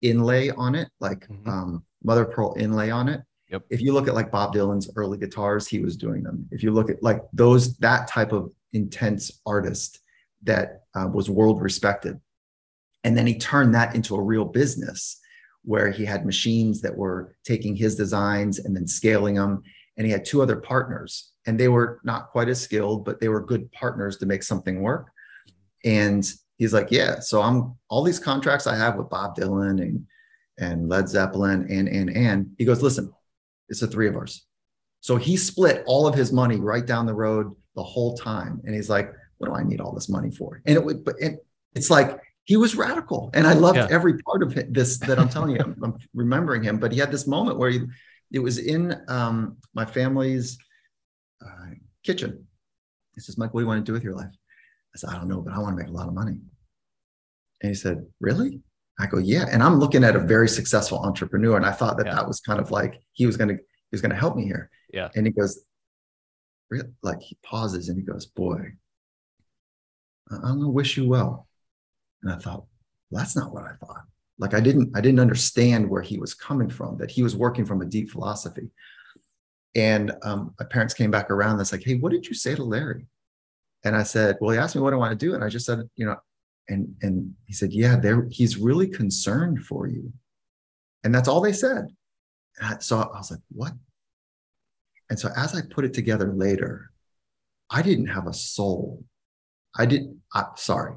inlay 0.00 0.50
on 0.50 0.74
it, 0.74 0.88
like 1.00 1.28
mm-hmm. 1.28 1.48
um, 1.48 1.84
mother 2.02 2.24
pearl 2.24 2.54
inlay 2.58 2.90
on 2.90 3.08
it, 3.08 3.22
Yep. 3.50 3.66
If 3.70 3.80
you 3.80 3.92
look 3.92 4.08
at 4.08 4.14
like 4.14 4.32
Bob 4.32 4.54
Dylan's 4.54 4.90
early 4.96 5.18
guitars, 5.18 5.68
he 5.68 5.78
was 5.78 5.96
doing 5.96 6.22
them. 6.22 6.48
If 6.50 6.62
you 6.62 6.72
look 6.72 6.90
at 6.90 7.02
like 7.02 7.22
those, 7.32 7.76
that 7.78 8.08
type 8.08 8.32
of 8.32 8.52
intense 8.72 9.40
artist 9.46 10.00
that 10.42 10.82
uh, 10.94 11.08
was 11.12 11.30
world 11.30 11.62
respected. 11.62 12.20
And 13.04 13.16
then 13.16 13.26
he 13.26 13.38
turned 13.38 13.74
that 13.74 13.94
into 13.94 14.16
a 14.16 14.22
real 14.22 14.44
business 14.44 15.20
where 15.62 15.90
he 15.90 16.04
had 16.04 16.26
machines 16.26 16.80
that 16.82 16.96
were 16.96 17.34
taking 17.44 17.76
his 17.76 17.94
designs 17.94 18.58
and 18.58 18.74
then 18.74 18.86
scaling 18.86 19.36
them. 19.36 19.62
And 19.96 20.06
he 20.06 20.12
had 20.12 20.24
two 20.24 20.42
other 20.42 20.56
partners, 20.56 21.32
and 21.46 21.58
they 21.58 21.68
were 21.68 22.00
not 22.02 22.30
quite 22.30 22.48
as 22.48 22.60
skilled, 22.60 23.04
but 23.04 23.20
they 23.20 23.28
were 23.28 23.40
good 23.40 23.70
partners 23.70 24.16
to 24.18 24.26
make 24.26 24.42
something 24.42 24.82
work. 24.82 25.06
And 25.84 26.28
he's 26.58 26.74
like, 26.74 26.90
Yeah, 26.90 27.20
so 27.20 27.40
I'm 27.40 27.76
all 27.88 28.02
these 28.02 28.18
contracts 28.18 28.66
I 28.66 28.76
have 28.76 28.96
with 28.96 29.08
Bob 29.08 29.36
Dylan 29.36 29.80
and 29.80 30.06
and 30.58 30.88
Led 30.88 31.08
Zeppelin 31.08 31.66
and 31.70 31.88
and 31.88 32.10
and 32.10 32.50
he 32.58 32.64
goes, 32.64 32.82
Listen, 32.82 33.12
it's 33.68 33.80
the 33.80 33.86
three 33.86 34.08
of 34.08 34.16
ours. 34.16 34.46
So 35.00 35.16
he 35.16 35.36
split 35.36 35.84
all 35.86 36.06
of 36.06 36.14
his 36.14 36.32
money 36.32 36.56
right 36.56 36.84
down 36.84 37.06
the 37.06 37.14
road 37.14 37.54
the 37.76 37.82
whole 37.82 38.16
time. 38.16 38.60
And 38.64 38.74
he's 38.74 38.88
like, 38.88 39.12
what 39.38 39.48
do 39.48 39.54
I 39.54 39.62
need 39.62 39.80
all 39.80 39.92
this 39.92 40.08
money 40.08 40.30
for? 40.30 40.62
And 40.64 40.76
it 40.76 40.84
would, 40.84 41.04
but 41.04 41.16
it, 41.18 41.44
it's 41.74 41.90
like 41.90 42.18
he 42.44 42.56
was 42.56 42.76
radical. 42.76 43.30
And 43.34 43.46
I 43.46 43.54
loved 43.54 43.78
yeah. 43.78 43.88
every 43.90 44.18
part 44.18 44.42
of 44.42 44.56
it, 44.56 44.72
this 44.72 44.98
that 44.98 45.18
I'm 45.18 45.28
telling 45.28 45.52
you, 45.52 45.58
I'm, 45.60 45.76
I'm, 45.82 45.98
remembering 46.14 46.62
him. 46.62 46.78
But 46.78 46.92
he 46.92 46.98
had 46.98 47.10
this 47.10 47.26
moment 47.26 47.58
where 47.58 47.70
he, 47.70 47.80
it 48.32 48.38
was 48.38 48.58
in 48.58 48.94
um, 49.08 49.56
my 49.74 49.84
family's 49.84 50.58
uh, 51.44 51.72
kitchen. 52.02 52.46
He 53.14 53.20
says, 53.20 53.38
Mike, 53.38 53.54
what 53.54 53.60
do 53.60 53.64
you 53.64 53.68
want 53.68 53.84
to 53.84 53.88
do 53.88 53.94
with 53.94 54.04
your 54.04 54.14
life? 54.14 54.32
I 54.94 54.98
said, 54.98 55.10
I 55.10 55.14
don't 55.14 55.28
know, 55.28 55.40
but 55.40 55.54
I 55.54 55.58
want 55.58 55.76
to 55.76 55.82
make 55.82 55.90
a 55.90 55.96
lot 55.96 56.08
of 56.08 56.14
money. 56.14 56.38
And 57.62 57.68
he 57.70 57.74
said, 57.74 58.04
Really? 58.20 58.60
I 59.00 59.06
go, 59.06 59.18
yeah. 59.18 59.46
And 59.50 59.62
I'm 59.62 59.80
looking 59.80 60.04
at 60.04 60.14
a 60.14 60.20
very 60.20 60.48
successful 60.48 61.00
entrepreneur. 61.00 61.56
And 61.56 61.66
I 61.66 61.72
thought 61.72 61.96
that 61.96 62.06
yeah. 62.06 62.14
that 62.14 62.28
was 62.28 62.40
kind 62.40 62.60
of 62.60 62.70
like 62.70 63.00
he 63.12 63.26
was 63.26 63.36
going 63.36 63.48
to, 63.48 63.54
he 63.54 63.90
was 63.90 64.00
going 64.00 64.10
to 64.10 64.16
help 64.16 64.36
me 64.36 64.44
here. 64.44 64.70
Yeah. 64.92 65.08
And 65.16 65.26
he 65.26 65.32
goes, 65.32 65.64
like 67.02 67.20
he 67.20 67.36
pauses 67.42 67.88
and 67.88 67.98
he 67.98 68.04
goes, 68.04 68.26
boy, 68.26 68.60
I'm 70.30 70.40
going 70.40 70.60
to 70.60 70.68
wish 70.68 70.96
you 70.96 71.08
well. 71.08 71.48
And 72.24 72.32
I 72.32 72.36
thought, 72.36 72.64
well, 73.10 73.22
that's 73.22 73.36
not 73.36 73.52
what 73.52 73.64
I 73.64 73.74
thought. 73.80 74.02
Like 74.38 74.54
I 74.54 74.60
didn't, 74.60 74.90
I 74.96 75.00
didn't 75.00 75.20
understand 75.20 75.88
where 75.88 76.02
he 76.02 76.18
was 76.18 76.34
coming 76.34 76.68
from, 76.68 76.98
that 76.98 77.10
he 77.10 77.22
was 77.22 77.36
working 77.36 77.64
from 77.64 77.82
a 77.82 77.86
deep 77.86 78.10
philosophy. 78.10 78.70
And 79.76 80.12
um, 80.22 80.54
my 80.58 80.66
parents 80.66 80.94
came 80.94 81.10
back 81.10 81.30
around. 81.30 81.58
That's 81.58 81.72
like, 81.72 81.84
hey, 81.84 81.94
what 81.96 82.10
did 82.10 82.26
you 82.26 82.34
say 82.34 82.54
to 82.54 82.64
Larry? 82.64 83.06
And 83.84 83.94
I 83.94 84.02
said, 84.02 84.38
well, 84.40 84.50
he 84.50 84.58
asked 84.58 84.74
me 84.74 84.82
what 84.82 84.92
I 84.92 84.96
want 84.96 85.18
to 85.18 85.26
do. 85.26 85.34
And 85.34 85.44
I 85.44 85.48
just 85.48 85.66
said, 85.66 85.80
you 85.94 86.06
know, 86.06 86.16
and 86.68 86.94
and 87.02 87.34
he 87.46 87.52
said 87.52 87.72
yeah 87.72 87.96
there 87.96 88.26
he's 88.30 88.56
really 88.56 88.88
concerned 88.88 89.64
for 89.64 89.86
you 89.86 90.12
and 91.02 91.14
that's 91.14 91.28
all 91.28 91.40
they 91.40 91.52
said 91.52 91.88
I, 92.60 92.78
so 92.78 92.98
i 92.98 93.18
was 93.18 93.30
like 93.30 93.40
what 93.50 93.72
and 95.10 95.18
so 95.18 95.28
as 95.36 95.54
i 95.54 95.60
put 95.62 95.84
it 95.84 95.94
together 95.94 96.32
later 96.32 96.90
i 97.70 97.82
didn't 97.82 98.06
have 98.06 98.26
a 98.26 98.32
soul 98.32 99.04
i 99.76 99.86
didn't 99.86 100.20
I, 100.32 100.46
sorry 100.56 100.94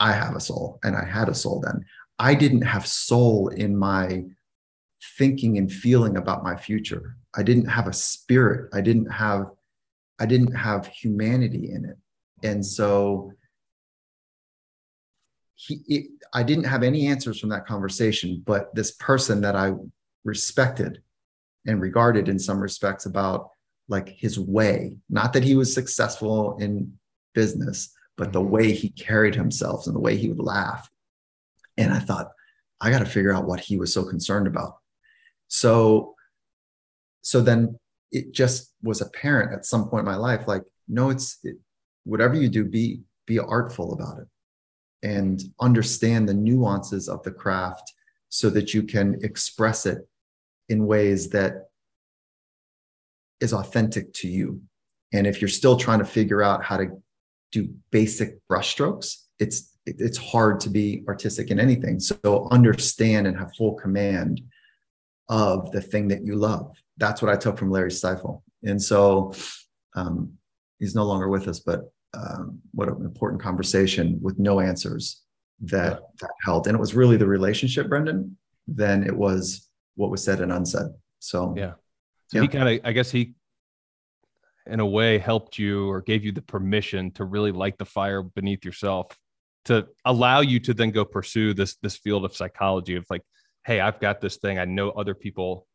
i 0.00 0.12
have 0.12 0.34
a 0.34 0.40
soul 0.40 0.78
and 0.82 0.96
i 0.96 1.04
had 1.04 1.28
a 1.28 1.34
soul 1.34 1.60
then. 1.60 1.84
I 2.20 2.34
didn't 2.34 2.62
have 2.62 2.86
soul 2.86 3.48
in 3.48 3.74
my 3.74 4.24
thinking 5.16 5.56
and 5.56 5.72
feeling 5.72 6.18
about 6.18 6.44
my 6.44 6.54
future. 6.54 7.16
I 7.34 7.42
didn't 7.42 7.64
have 7.64 7.86
a 7.86 7.94
spirit. 7.94 8.68
I 8.74 8.82
didn't 8.82 9.10
have 9.10 9.46
i 10.18 10.26
didn't 10.26 10.54
have 10.54 10.86
humanity 10.86 11.70
in 11.72 11.86
it. 11.86 11.96
And 12.42 12.64
so 12.64 13.32
he, 15.54 15.80
it, 15.88 16.06
I 16.34 16.42
didn't 16.42 16.64
have 16.64 16.82
any 16.82 17.06
answers 17.06 17.40
from 17.40 17.48
that 17.50 17.66
conversation, 17.66 18.42
but 18.46 18.74
this 18.74 18.92
person 18.92 19.40
that 19.40 19.56
I 19.56 19.72
respected 20.24 21.02
and 21.66 21.80
regarded 21.80 22.28
in 22.28 22.38
some 22.38 22.60
respects 22.60 23.06
about 23.06 23.50
like 23.88 24.08
his 24.10 24.38
way, 24.38 24.96
not 25.08 25.32
that 25.32 25.42
he 25.42 25.56
was 25.56 25.72
successful 25.72 26.58
in 26.58 26.92
business, 27.34 27.94
but 28.20 28.34
the 28.34 28.38
mm-hmm. 28.38 28.50
way 28.50 28.72
he 28.72 28.90
carried 28.90 29.34
himself 29.34 29.86
and 29.86 29.96
the 29.96 30.00
way 30.00 30.14
he 30.14 30.28
would 30.28 30.44
laugh. 30.44 30.90
And 31.78 31.90
I 31.90 31.98
thought, 31.98 32.28
I 32.78 32.90
got 32.90 32.98
to 32.98 33.06
figure 33.06 33.32
out 33.32 33.46
what 33.46 33.60
he 33.60 33.78
was 33.78 33.94
so 33.94 34.04
concerned 34.04 34.46
about. 34.46 34.76
So, 35.48 36.14
so 37.22 37.40
then 37.40 37.78
it 38.12 38.32
just 38.32 38.74
was 38.82 39.00
apparent 39.00 39.54
at 39.54 39.64
some 39.64 39.88
point 39.88 40.00
in 40.00 40.04
my 40.12 40.16
life, 40.16 40.46
like, 40.46 40.64
no, 40.86 41.08
it's 41.08 41.38
it, 41.44 41.56
whatever 42.04 42.34
you 42.34 42.50
do, 42.50 42.64
be 42.64 43.00
be 43.26 43.38
artful 43.38 43.94
about 43.94 44.18
it 44.18 44.28
and 45.02 45.42
understand 45.58 46.28
the 46.28 46.34
nuances 46.34 47.08
of 47.08 47.22
the 47.22 47.30
craft 47.30 47.90
so 48.28 48.50
that 48.50 48.74
you 48.74 48.82
can 48.82 49.18
express 49.22 49.86
it 49.86 50.06
in 50.68 50.86
ways 50.86 51.30
that 51.30 51.70
is 53.40 53.54
authentic 53.54 54.12
to 54.12 54.28
you. 54.28 54.60
And 55.14 55.26
if 55.26 55.40
you're 55.40 55.48
still 55.48 55.78
trying 55.78 56.00
to 56.00 56.04
figure 56.04 56.42
out 56.42 56.62
how 56.62 56.76
to 56.76 57.02
do 57.52 57.68
basic 57.90 58.38
brushstrokes, 58.48 59.16
it's 59.38 59.76
it's 59.86 60.18
hard 60.18 60.60
to 60.60 60.70
be 60.70 61.02
artistic 61.08 61.50
in 61.50 61.58
anything. 61.58 61.98
So 61.98 62.48
understand 62.50 63.26
and 63.26 63.36
have 63.38 63.50
full 63.56 63.74
command 63.74 64.42
of 65.28 65.72
the 65.72 65.80
thing 65.80 66.08
that 66.08 66.24
you 66.24 66.36
love. 66.36 66.76
That's 66.98 67.22
what 67.22 67.30
I 67.30 67.36
took 67.36 67.58
from 67.58 67.70
Larry 67.70 67.90
Stifel. 67.90 68.42
And 68.62 68.80
so 68.80 69.32
um, 69.96 70.34
he's 70.78 70.94
no 70.94 71.04
longer 71.04 71.28
with 71.28 71.48
us, 71.48 71.60
but 71.60 71.90
um, 72.14 72.60
what 72.72 72.88
an 72.88 73.04
important 73.04 73.40
conversation 73.40 74.18
with 74.20 74.38
no 74.38 74.60
answers 74.60 75.22
that, 75.62 75.92
yeah. 75.92 76.06
that 76.20 76.30
held. 76.44 76.66
And 76.66 76.76
it 76.76 76.80
was 76.80 76.94
really 76.94 77.16
the 77.16 77.26
relationship, 77.26 77.88
Brendan, 77.88 78.36
than 78.68 79.02
it 79.02 79.16
was 79.16 79.68
what 79.94 80.10
was 80.10 80.22
said 80.22 80.40
and 80.40 80.52
unsaid. 80.52 80.88
So, 81.20 81.54
yeah. 81.56 81.72
So 82.28 82.38
yeah. 82.38 82.42
he 82.42 82.48
kind 82.48 82.68
of, 82.68 82.80
I 82.84 82.92
guess 82.92 83.10
he, 83.10 83.34
in 84.66 84.80
a 84.80 84.86
way, 84.86 85.18
helped 85.18 85.58
you 85.58 85.88
or 85.88 86.02
gave 86.02 86.24
you 86.24 86.32
the 86.32 86.42
permission 86.42 87.10
to 87.12 87.24
really 87.24 87.52
light 87.52 87.78
the 87.78 87.84
fire 87.84 88.22
beneath 88.22 88.64
yourself 88.64 89.16
to 89.64 89.86
allow 90.04 90.40
you 90.40 90.58
to 90.60 90.74
then 90.74 90.90
go 90.90 91.04
pursue 91.04 91.54
this 91.54 91.76
this 91.76 91.96
field 91.96 92.24
of 92.24 92.34
psychology 92.34 92.96
of 92.96 93.04
like, 93.10 93.22
hey, 93.64 93.80
I've 93.80 94.00
got 94.00 94.20
this 94.20 94.36
thing. 94.36 94.58
I 94.58 94.64
know 94.64 94.90
other 94.90 95.14
people 95.14 95.66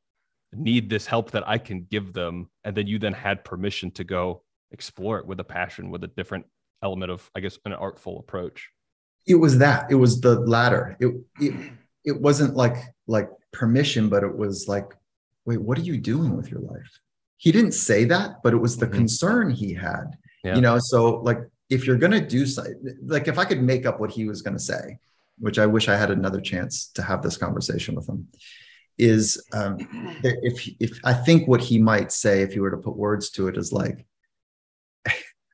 need 0.53 0.89
this 0.89 1.05
help 1.05 1.31
that 1.31 1.47
I 1.47 1.57
can 1.57 1.83
give 1.89 2.13
them, 2.13 2.49
and 2.63 2.75
then 2.75 2.87
you 2.87 2.99
then 2.99 3.13
had 3.13 3.43
permission 3.43 3.91
to 3.91 4.03
go 4.03 4.43
explore 4.71 5.19
it 5.19 5.27
with 5.27 5.39
a 5.39 5.43
passion, 5.43 5.91
with 5.91 6.03
a 6.03 6.07
different 6.07 6.45
element 6.83 7.11
of, 7.11 7.29
I 7.35 7.39
guess, 7.39 7.57
an 7.65 7.73
artful 7.73 8.19
approach? 8.19 8.69
It 9.27 9.35
was 9.35 9.57
that. 9.59 9.91
It 9.91 9.95
was 9.95 10.21
the 10.21 10.39
latter. 10.39 10.97
It 10.99 11.13
it, 11.39 11.71
it 12.03 12.21
wasn't 12.21 12.55
like 12.55 12.77
like 13.07 13.29
permission, 13.51 14.09
but 14.09 14.23
it 14.23 14.35
was 14.35 14.67
like, 14.67 14.93
wait, 15.45 15.61
what 15.61 15.77
are 15.77 15.83
you 15.83 15.97
doing 15.97 16.35
with 16.35 16.49
your 16.49 16.61
life? 16.61 16.99
He 17.37 17.51
didn't 17.51 17.73
say 17.73 18.05
that, 18.05 18.41
but 18.43 18.53
it 18.53 18.57
was 18.57 18.77
the 18.77 18.85
mm-hmm. 18.85 18.95
concern 18.95 19.49
he 19.51 19.73
had. 19.73 20.17
Yeah. 20.43 20.55
You 20.55 20.61
know, 20.61 20.79
so 20.79 21.17
like 21.21 21.39
if 21.69 21.85
you're 21.85 21.97
gonna 21.97 22.25
do 22.25 22.45
like 23.05 23.27
if 23.27 23.37
I 23.37 23.45
could 23.45 23.61
make 23.61 23.85
up 23.85 23.99
what 23.99 24.11
he 24.11 24.25
was 24.25 24.41
gonna 24.41 24.59
say, 24.59 24.99
which 25.39 25.59
I 25.59 25.65
wish 25.65 25.89
I 25.89 25.97
had 25.97 26.11
another 26.11 26.39
chance 26.39 26.87
to 26.93 27.01
have 27.01 27.21
this 27.21 27.37
conversation 27.37 27.95
with 27.95 28.07
him, 28.07 28.27
is 28.97 29.43
um, 29.53 29.77
if 30.23 30.67
if 30.79 30.99
I 31.03 31.13
think 31.13 31.47
what 31.47 31.61
he 31.61 31.77
might 31.77 32.11
say 32.11 32.41
if 32.41 32.53
he 32.53 32.59
were 32.59 32.71
to 32.71 32.77
put 32.77 32.95
words 32.95 33.29
to 33.31 33.47
it 33.47 33.57
is 33.57 33.73
like, 33.73 34.05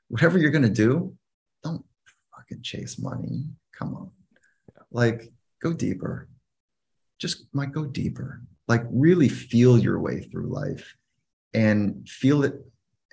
whatever 0.08 0.38
you're 0.38 0.52
going 0.52 0.62
to 0.64 0.70
do, 0.70 1.16
don't 1.64 1.84
fucking 2.36 2.62
chase 2.62 3.00
money. 3.00 3.46
Come 3.78 3.96
on. 3.96 4.12
Like, 4.92 5.32
go 5.62 5.74
deeper. 5.74 6.28
Just 7.18 7.46
like 7.54 7.72
go 7.72 7.86
deeper. 7.86 8.42
Like, 8.68 8.84
really 8.90 9.30
feel 9.30 9.78
your 9.78 10.00
way 10.00 10.22
through 10.22 10.48
life 10.48 10.96
and 11.54 12.08
feel 12.08 12.44
it 12.44 12.56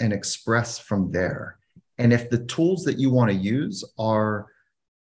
and 0.01 0.13
express 0.13 0.79
from 0.79 1.11
there. 1.11 1.59
And 1.99 2.13
if 2.13 2.31
the 2.31 2.45
tools 2.45 2.85
that 2.85 2.99
you 2.99 3.11
want 3.11 3.31
to 3.31 3.37
use 3.37 3.85
are 3.99 4.47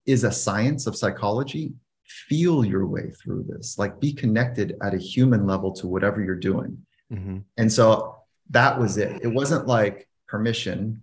is 0.07 0.25
a 0.25 0.33
science 0.33 0.87
of 0.87 0.97
psychology, 0.97 1.73
feel 2.05 2.65
your 2.65 2.87
way 2.87 3.11
through 3.11 3.45
this. 3.49 3.79
Like 3.79 4.01
be 4.01 4.13
connected 4.13 4.77
at 4.83 4.95
a 4.95 4.99
human 4.99 5.47
level 5.47 5.73
to 5.75 5.87
whatever 5.87 6.23
you're 6.23 6.35
doing. 6.35 6.79
Mm-hmm. 7.13 7.39
And 7.57 7.73
so 7.73 8.17
that 8.51 8.79
was 8.79 8.97
it. 8.97 9.23
It 9.23 9.29
wasn't 9.29 9.67
like 9.67 10.09
permission 10.27 11.03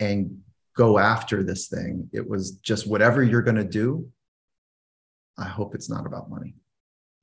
and 0.00 0.40
go 0.76 0.98
after 0.98 1.42
this 1.42 1.68
thing. 1.68 2.10
It 2.12 2.28
was 2.28 2.52
just 2.52 2.86
whatever 2.86 3.22
you're 3.22 3.42
going 3.42 3.56
to 3.56 3.64
do. 3.64 4.08
I 5.38 5.44
hope 5.44 5.74
it's 5.74 5.88
not 5.88 6.06
about 6.06 6.30
money. 6.30 6.54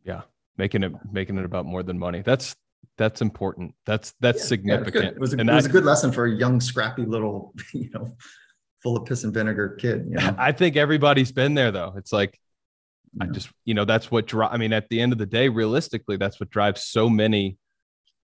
Yeah, 0.04 0.22
making 0.58 0.84
it 0.84 0.92
making 1.12 1.38
it 1.38 1.46
about 1.46 1.66
more 1.66 1.84
than 1.84 2.00
money. 2.00 2.22
That's 2.22 2.56
that's 2.98 3.22
important. 3.22 3.74
That's 3.86 4.14
that's 4.20 4.40
yeah, 4.40 4.46
significant. 4.46 5.04
Yeah, 5.04 5.12
it 5.12 5.20
was, 5.20 5.34
a, 5.34 5.40
it 5.40 5.48
was 5.48 5.66
a 5.66 5.70
good 5.70 5.86
lesson 5.86 6.12
for 6.12 6.26
a 6.26 6.32
young, 6.32 6.60
scrappy 6.60 7.06
little, 7.06 7.54
you 7.74 7.90
know, 7.94 8.16
full 8.82 8.98
of 8.98 9.06
piss 9.06 9.24
and 9.24 9.34
vinegar 9.34 9.78
kid. 9.80 10.06
You 10.10 10.16
know? 10.16 10.36
I 10.38 10.52
think 10.52 10.76
everybody's 10.76 11.32
been 11.32 11.54
there 11.54 11.72
though. 11.72 11.94
It's 11.98 12.14
like 12.14 12.40
yeah. 13.14 13.26
I 13.26 13.28
just, 13.28 13.50
you 13.66 13.74
know, 13.74 13.86
that's 13.86 14.12
what 14.12 14.28
drive. 14.28 14.52
I 14.54 14.58
mean, 14.58 14.74
at 14.74 14.90
the 14.90 15.02
end 15.02 15.14
of 15.14 15.18
the 15.18 15.26
day, 15.26 15.50
realistically, 15.50 16.18
that's 16.18 16.40
what 16.40 16.50
drives 16.50 16.84
so 16.84 17.10
many 17.10 17.58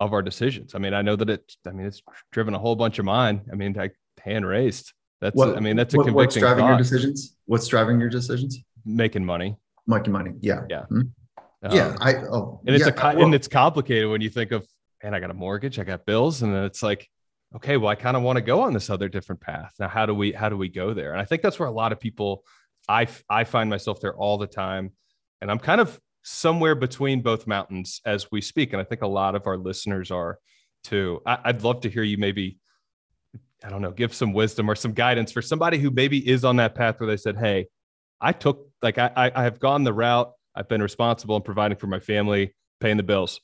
of 0.00 0.12
our 0.12 0.22
decisions. 0.22 0.74
I 0.74 0.78
mean, 0.78 0.94
I 0.94 1.02
know 1.02 1.16
that 1.16 1.30
it's, 1.30 1.56
I 1.66 1.70
mean, 1.70 1.86
it's 1.86 2.02
driven 2.32 2.54
a 2.54 2.58
whole 2.58 2.74
bunch 2.74 2.98
of 2.98 3.04
mine. 3.04 3.42
I 3.52 3.54
mean, 3.54 3.74
like 3.74 3.94
hand 4.20 4.46
raised. 4.46 4.92
That's, 5.20 5.36
what, 5.36 5.56
I 5.56 5.60
mean, 5.60 5.76
that's 5.76 5.94
a 5.94 5.98
what, 5.98 6.06
convicting. 6.06 6.16
What's 6.16 6.36
driving 6.36 6.64
thought. 6.64 6.68
your 6.70 6.78
decisions? 6.78 7.36
What's 7.46 7.68
driving 7.68 8.00
your 8.00 8.08
decisions? 8.10 8.58
Making 8.84 9.24
money. 9.24 9.56
Making 9.86 10.12
money. 10.12 10.32
Yeah. 10.40 10.62
Yeah. 10.68 10.80
Mm-hmm. 10.90 11.02
Um, 11.62 11.76
yeah. 11.76 11.96
I, 12.00 12.14
oh, 12.14 12.60
and 12.66 12.74
it's 12.74 12.86
yeah, 12.86 12.92
a, 12.92 13.14
well, 13.16 13.24
and 13.26 13.34
it's 13.34 13.48
complicated 13.48 14.10
when 14.10 14.20
you 14.20 14.30
think 14.30 14.52
of, 14.52 14.66
man, 15.02 15.14
I 15.14 15.20
got 15.20 15.30
a 15.30 15.34
mortgage, 15.34 15.78
I 15.78 15.84
got 15.84 16.04
bills. 16.06 16.42
And 16.42 16.54
then 16.54 16.64
it's 16.64 16.82
like, 16.82 17.08
okay, 17.54 17.76
well, 17.76 17.88
I 17.88 17.94
kind 17.94 18.16
of 18.16 18.22
want 18.22 18.36
to 18.36 18.42
go 18.42 18.62
on 18.62 18.72
this 18.72 18.90
other 18.90 19.08
different 19.08 19.40
path. 19.40 19.72
Now, 19.78 19.88
how 19.88 20.06
do 20.06 20.14
we, 20.14 20.32
how 20.32 20.48
do 20.48 20.56
we 20.56 20.68
go 20.68 20.94
there? 20.94 21.12
And 21.12 21.20
I 21.20 21.24
think 21.24 21.42
that's 21.42 21.58
where 21.58 21.68
a 21.68 21.72
lot 21.72 21.92
of 21.92 22.00
people, 22.00 22.44
I, 22.88 23.06
I 23.28 23.44
find 23.44 23.68
myself 23.70 24.00
there 24.00 24.14
all 24.14 24.38
the 24.38 24.46
time. 24.46 24.90
And 25.40 25.50
I'm 25.50 25.58
kind 25.58 25.80
of 25.80 26.00
somewhere 26.22 26.74
between 26.74 27.20
both 27.20 27.46
mountains 27.46 28.00
as 28.04 28.30
we 28.30 28.40
speak. 28.40 28.72
And 28.72 28.80
I 28.80 28.84
think 28.84 29.02
a 29.02 29.08
lot 29.08 29.34
of 29.34 29.46
our 29.46 29.56
listeners 29.58 30.10
are 30.10 30.38
too. 30.84 31.20
I, 31.26 31.52
would 31.52 31.64
love 31.64 31.82
to 31.82 31.90
hear 31.90 32.02
you 32.02 32.16
maybe, 32.16 32.58
I 33.64 33.70
don't 33.70 33.82
know, 33.82 33.90
give 33.90 34.14
some 34.14 34.32
wisdom 34.32 34.70
or 34.70 34.74
some 34.74 34.92
guidance 34.92 35.32
for 35.32 35.42
somebody 35.42 35.78
who 35.78 35.90
maybe 35.90 36.26
is 36.28 36.44
on 36.44 36.56
that 36.56 36.74
path 36.74 36.98
where 37.00 37.08
they 37.08 37.16
said, 37.16 37.36
Hey, 37.36 37.66
I 38.20 38.32
took, 38.32 38.68
like, 38.82 38.98
I, 38.98 39.32
I 39.34 39.42
have 39.42 39.58
gone 39.58 39.84
the 39.84 39.92
route. 39.92 40.32
I've 40.54 40.68
been 40.68 40.82
responsible 40.82 41.36
in 41.36 41.42
providing 41.42 41.78
for 41.78 41.86
my 41.86 42.00
family, 42.00 42.54
paying 42.80 42.96
the 42.96 43.02
bills. 43.02 43.40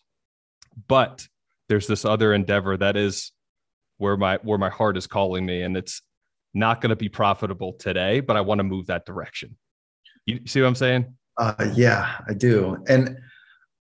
But 0.88 1.26
there's 1.68 1.86
this 1.86 2.04
other 2.04 2.32
endeavor 2.32 2.76
that 2.76 2.96
is 2.96 3.32
where 3.96 4.16
my 4.16 4.38
where 4.42 4.58
my 4.58 4.70
heart 4.70 4.96
is 4.96 5.06
calling 5.06 5.44
me 5.44 5.62
and 5.62 5.76
it's 5.76 6.02
not 6.54 6.80
going 6.80 6.90
to 6.90 6.96
be 6.96 7.08
profitable 7.08 7.74
today 7.74 8.20
but 8.20 8.36
i 8.36 8.40
want 8.40 8.58
to 8.58 8.62
move 8.64 8.86
that 8.86 9.04
direction 9.04 9.54
you 10.24 10.40
see 10.46 10.62
what 10.62 10.68
i'm 10.68 10.74
saying 10.74 11.14
uh, 11.38 11.70
yeah, 11.74 12.16
I 12.28 12.34
do. 12.34 12.82
And 12.88 13.16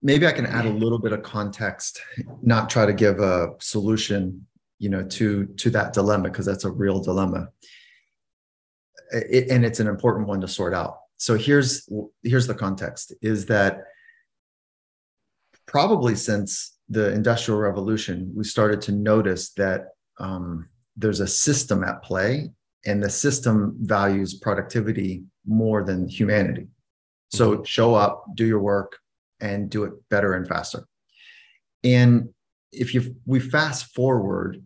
maybe 0.02 0.26
I 0.26 0.32
can 0.32 0.46
add 0.46 0.64
a 0.64 0.70
little 0.70 0.98
bit 0.98 1.12
of 1.12 1.22
context, 1.22 2.00
not 2.42 2.70
try 2.70 2.86
to 2.86 2.94
give 2.94 3.20
a 3.20 3.50
solution, 3.60 4.46
you 4.78 4.88
know, 4.88 5.04
to 5.04 5.46
to 5.46 5.70
that 5.70 5.92
dilemma 5.92 6.24
because 6.24 6.46
that's 6.46 6.64
a 6.64 6.70
real 6.70 7.00
dilemma. 7.00 7.48
It, 9.10 9.50
and 9.50 9.64
it's 9.64 9.80
an 9.80 9.86
important 9.86 10.26
one 10.26 10.40
to 10.40 10.48
sort 10.48 10.72
out. 10.72 10.98
So 11.22 11.38
here's 11.38 11.88
here's 12.24 12.48
the 12.48 12.54
context: 12.54 13.14
is 13.22 13.46
that 13.46 13.84
probably 15.66 16.16
since 16.16 16.76
the 16.88 17.12
industrial 17.12 17.60
revolution, 17.60 18.32
we 18.34 18.42
started 18.42 18.80
to 18.82 18.92
notice 18.92 19.50
that 19.50 19.90
um, 20.18 20.68
there's 20.96 21.20
a 21.20 21.28
system 21.28 21.84
at 21.84 22.02
play, 22.02 22.50
and 22.86 23.00
the 23.00 23.08
system 23.08 23.76
values 23.82 24.34
productivity 24.34 25.22
more 25.46 25.84
than 25.84 26.08
humanity. 26.08 26.66
So 27.30 27.52
mm-hmm. 27.52 27.62
show 27.62 27.94
up, 27.94 28.24
do 28.34 28.44
your 28.44 28.58
work, 28.58 28.98
and 29.38 29.70
do 29.70 29.84
it 29.84 29.92
better 30.10 30.34
and 30.34 30.44
faster. 30.48 30.88
And 31.84 32.30
if 32.72 32.94
you 32.94 33.14
we 33.26 33.38
fast 33.38 33.94
forward 33.94 34.60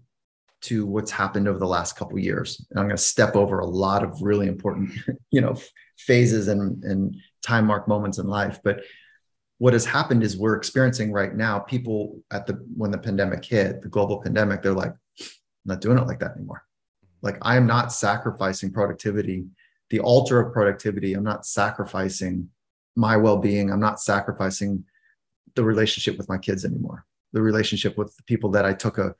to 0.63 0.87
what's 0.87 1.11
happened 1.11 1.49
over 1.49 1.59
the 1.59 1.67
last 1.67 1.97
couple 1.97 2.19
years, 2.19 2.65
and 2.71 2.81
I'm 2.81 2.87
going 2.87 2.97
to 2.97 3.03
step 3.03 3.37
over 3.37 3.59
a 3.59 3.67
lot 3.67 4.03
of 4.03 4.23
really 4.23 4.47
important, 4.47 4.93
you 5.31 5.43
know, 5.43 5.57
phases 5.97 6.49
and 6.49 6.82
and 6.84 7.16
time 7.42 7.66
mark 7.66 7.88
moments 7.88 8.18
in 8.18 8.26
life, 8.26 8.61
but 8.62 8.80
what 9.59 9.72
has 9.72 9.86
happened 9.86 10.22
is 10.22 10.36
we're 10.36 10.57
experiencing 10.57 11.12
right 11.12 11.34
now 11.34 11.59
people 11.59 12.20
at 12.30 12.47
the 12.47 12.55
when 12.76 12.90
the 12.90 12.99
pandemic 12.99 13.44
hit 13.44 13.80
the 13.80 13.88
global 13.88 14.20
pandemic 14.20 14.62
they're 14.62 14.72
like 14.72 14.90
I'm 14.90 15.26
not 15.64 15.80
doing 15.80 15.99
it 15.99 16.07
like 16.07 16.20
that 16.20 16.36
anymore. 16.36 16.62
Like 17.22 17.38
i 17.42 17.57
am 17.57 17.66
not 17.66 17.92
sacrificing 17.92 18.72
productivity. 18.72 19.47
The 19.90 20.01
altar 20.01 20.40
of 20.40 20.53
productivity 20.53 21.14
i'm 21.14 21.24
not 21.24 21.47
sacrificing 21.47 22.49
my 22.97 23.16
well-being. 23.16 23.70
I'm 23.70 23.80
not 23.80 24.01
sacrificing 24.01 24.84
the 25.55 25.64
relationship 25.64 26.16
with 26.16 26.28
my 26.28 26.38
kids 26.38 26.64
anymore. 26.64 27.05
The 27.32 27.42
relationship 27.42 27.97
with 27.97 28.14
the 28.16 28.22
people 28.24 28.51
that 28.51 28.64
i 28.64 28.72
took 28.72 28.99
a, 28.99 29.14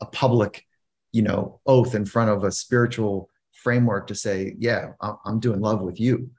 a 0.00 0.06
public 0.06 0.64
you 1.12 1.22
know 1.22 1.60
oath 1.66 1.94
in 1.94 2.04
front 2.04 2.30
of 2.30 2.44
a 2.44 2.50
spiritual 2.50 3.30
framework 3.62 4.06
to 4.06 4.14
say 4.14 4.54
yeah 4.58 4.92
i'm 5.24 5.40
doing 5.40 5.60
love 5.60 5.80
with 5.80 6.00
you 6.00 6.30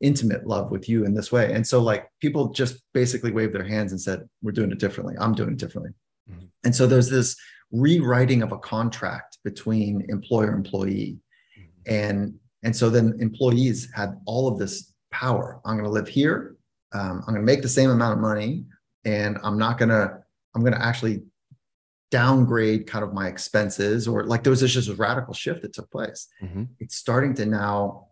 intimate 0.00 0.46
love 0.46 0.70
with 0.70 0.88
you 0.88 1.04
in 1.04 1.14
this 1.14 1.30
way 1.30 1.52
and 1.52 1.66
so 1.66 1.80
like 1.80 2.08
people 2.20 2.48
just 2.48 2.82
basically 2.92 3.30
waved 3.30 3.54
their 3.54 3.64
hands 3.64 3.92
and 3.92 4.00
said 4.00 4.28
we're 4.42 4.52
doing 4.52 4.70
it 4.70 4.78
differently 4.78 5.14
i'm 5.20 5.34
doing 5.34 5.50
it 5.50 5.58
differently 5.58 5.92
mm-hmm. 6.30 6.44
and 6.64 6.74
so 6.74 6.86
there's 6.86 7.08
this 7.08 7.36
rewriting 7.70 8.42
of 8.42 8.52
a 8.52 8.58
contract 8.58 9.38
between 9.44 10.04
employer 10.08 10.52
employee 10.52 11.18
mm-hmm. 11.58 11.94
and 11.94 12.34
and 12.62 12.74
so 12.74 12.90
then 12.90 13.16
employees 13.20 13.88
had 13.94 14.16
all 14.24 14.48
of 14.48 14.58
this 14.58 14.92
power. 15.10 15.60
I'm 15.64 15.74
going 15.74 15.84
to 15.84 15.90
live 15.90 16.08
here. 16.08 16.56
Um, 16.92 17.22
I'm 17.26 17.34
going 17.34 17.46
to 17.46 17.52
make 17.52 17.62
the 17.62 17.68
same 17.68 17.90
amount 17.90 18.14
of 18.14 18.18
money, 18.20 18.64
and 19.04 19.38
I'm 19.42 19.58
not 19.58 19.78
going 19.78 19.90
to. 19.90 20.18
I'm 20.54 20.60
going 20.60 20.74
to 20.74 20.84
actually 20.84 21.22
downgrade 22.12 22.86
kind 22.86 23.02
of 23.02 23.14
my 23.14 23.26
expenses, 23.26 24.06
or 24.06 24.24
like 24.24 24.44
there 24.44 24.50
was 24.50 24.60
just 24.60 24.88
a 24.88 24.94
radical 24.94 25.34
shift 25.34 25.62
that 25.62 25.72
took 25.72 25.90
place. 25.90 26.28
Mm-hmm. 26.42 26.64
It's 26.78 26.96
starting 26.96 27.34
to 27.34 27.46
now 27.46 28.08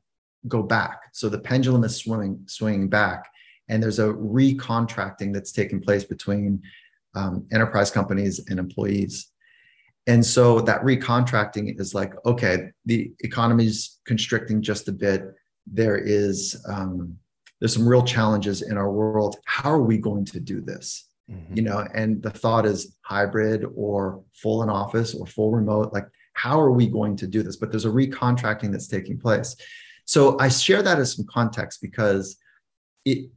go 0.48 0.62
back. 0.62 1.02
So 1.12 1.28
the 1.28 1.38
pendulum 1.38 1.84
is 1.84 1.96
swinging 1.96 2.40
swinging 2.46 2.88
back, 2.88 3.30
and 3.68 3.80
there's 3.80 4.00
a 4.00 4.08
recontracting 4.08 5.32
that's 5.32 5.52
taking 5.52 5.80
place 5.80 6.02
between 6.02 6.62
um, 7.14 7.46
enterprise 7.52 7.90
companies 7.90 8.40
and 8.48 8.58
employees. 8.58 9.28
And 10.06 10.24
so 10.24 10.60
that 10.62 10.80
recontracting 10.80 11.78
is 11.78 11.94
like, 11.94 12.14
okay, 12.24 12.70
the 12.86 13.12
economy's 13.20 13.98
constricting 14.06 14.62
just 14.62 14.88
a 14.88 14.92
bit 14.92 15.22
there 15.66 15.98
is 15.98 16.64
um, 16.66 17.16
there's 17.60 17.74
some 17.74 17.86
real 17.86 18.02
challenges 18.02 18.62
in 18.62 18.78
our 18.78 18.90
world. 18.90 19.36
How 19.44 19.70
are 19.70 19.82
we 19.82 19.98
going 19.98 20.24
to 20.26 20.40
do 20.40 20.62
this? 20.62 21.09
Mm-hmm. 21.30 21.56
You 21.56 21.62
know, 21.62 21.86
and 21.94 22.22
the 22.22 22.30
thought 22.30 22.66
is 22.66 22.96
hybrid 23.02 23.64
or 23.74 24.22
full 24.34 24.62
in 24.62 24.68
office 24.68 25.14
or 25.14 25.26
full 25.26 25.52
remote. 25.52 25.92
Like, 25.92 26.06
how 26.34 26.60
are 26.60 26.72
we 26.72 26.88
going 26.88 27.16
to 27.16 27.26
do 27.26 27.42
this? 27.42 27.56
But 27.56 27.70
there's 27.70 27.84
a 27.84 27.90
recontracting 27.90 28.72
that's 28.72 28.88
taking 28.88 29.18
place. 29.18 29.54
So 30.06 30.38
I 30.40 30.48
share 30.48 30.82
that 30.82 30.98
as 30.98 31.14
some 31.14 31.26
context 31.30 31.80
because 31.80 32.36
it 33.04 33.30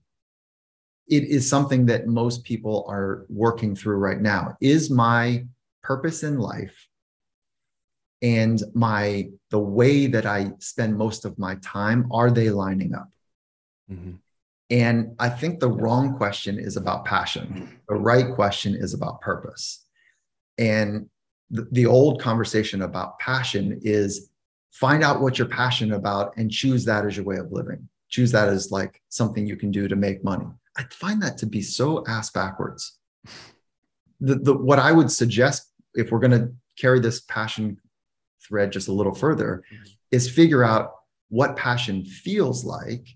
it 1.08 1.24
is 1.26 1.48
something 1.48 1.86
that 1.88 2.08
most 2.08 2.44
people 2.46 2.86
are 2.90 3.26
working 3.30 3.76
through 3.76 3.98
right 3.98 4.22
now. 4.22 4.56
Is 4.62 4.90
my 4.90 5.46
purpose 5.84 6.24
in 6.24 6.40
life 6.40 6.88
and 8.24 8.64
my 8.74 9.30
the 9.52 9.60
way 9.60 10.08
that 10.08 10.26
i 10.26 10.50
spend 10.60 10.98
most 10.98 11.26
of 11.26 11.38
my 11.38 11.56
time 11.56 12.10
are 12.12 12.32
they 12.32 12.50
lining 12.50 12.96
up 12.96 13.10
mm-hmm. 13.92 14.14
And 14.74 15.16
i 15.20 15.30
think 15.30 15.60
the 15.60 15.70
wrong 15.70 16.18
question 16.18 16.58
is 16.60 16.76
about 16.76 17.06
passion. 17.06 17.80
The 17.88 17.96
right 17.96 18.34
question 18.34 18.76
is 18.76 18.94
about 18.94 19.22
purpose. 19.22 19.86
And 20.58 21.10
the, 21.52 21.68
the 21.72 21.86
old 21.86 22.20
conversation 22.20 22.82
about 22.82 23.20
passion 23.20 23.80
is 23.84 24.32
find 24.72 25.04
out 25.04 25.22
what 25.22 25.38
you're 25.38 25.48
passionate 25.48 25.96
about 25.96 26.36
and 26.38 26.52
choose 26.52 26.84
that 26.86 27.06
as 27.06 27.16
your 27.16 27.26
way 27.26 27.38
of 27.38 27.52
living. 27.52 27.88
Choose 28.10 28.32
that 28.32 28.50
as 28.50 28.72
like 28.72 29.00
something 29.10 29.46
you 29.46 29.58
can 29.58 29.70
do 29.70 29.88
to 29.88 29.96
make 29.96 30.24
money. 30.24 30.48
I 30.76 30.84
find 30.92 31.22
that 31.22 31.38
to 31.40 31.46
be 31.46 31.62
so 31.62 32.04
ass 32.08 32.32
backwards. 32.32 32.98
The, 34.20 34.36
the 34.36 34.54
what 34.54 34.80
i 34.80 34.92
would 34.92 35.12
suggest 35.12 35.72
if 35.94 36.12
we're 36.12 36.20
going 36.20 36.40
to 36.40 36.52
carry 36.78 37.00
this 37.00 37.22
passion 37.22 37.78
thread 38.42 38.72
just 38.72 38.88
a 38.88 38.94
little 38.94 39.14
further 39.14 39.64
mm-hmm. 39.72 39.84
is 40.12 40.30
figure 40.30 40.64
out 40.64 40.94
what 41.30 41.58
passion 41.58 42.06
feels 42.06 42.64
like, 42.64 43.08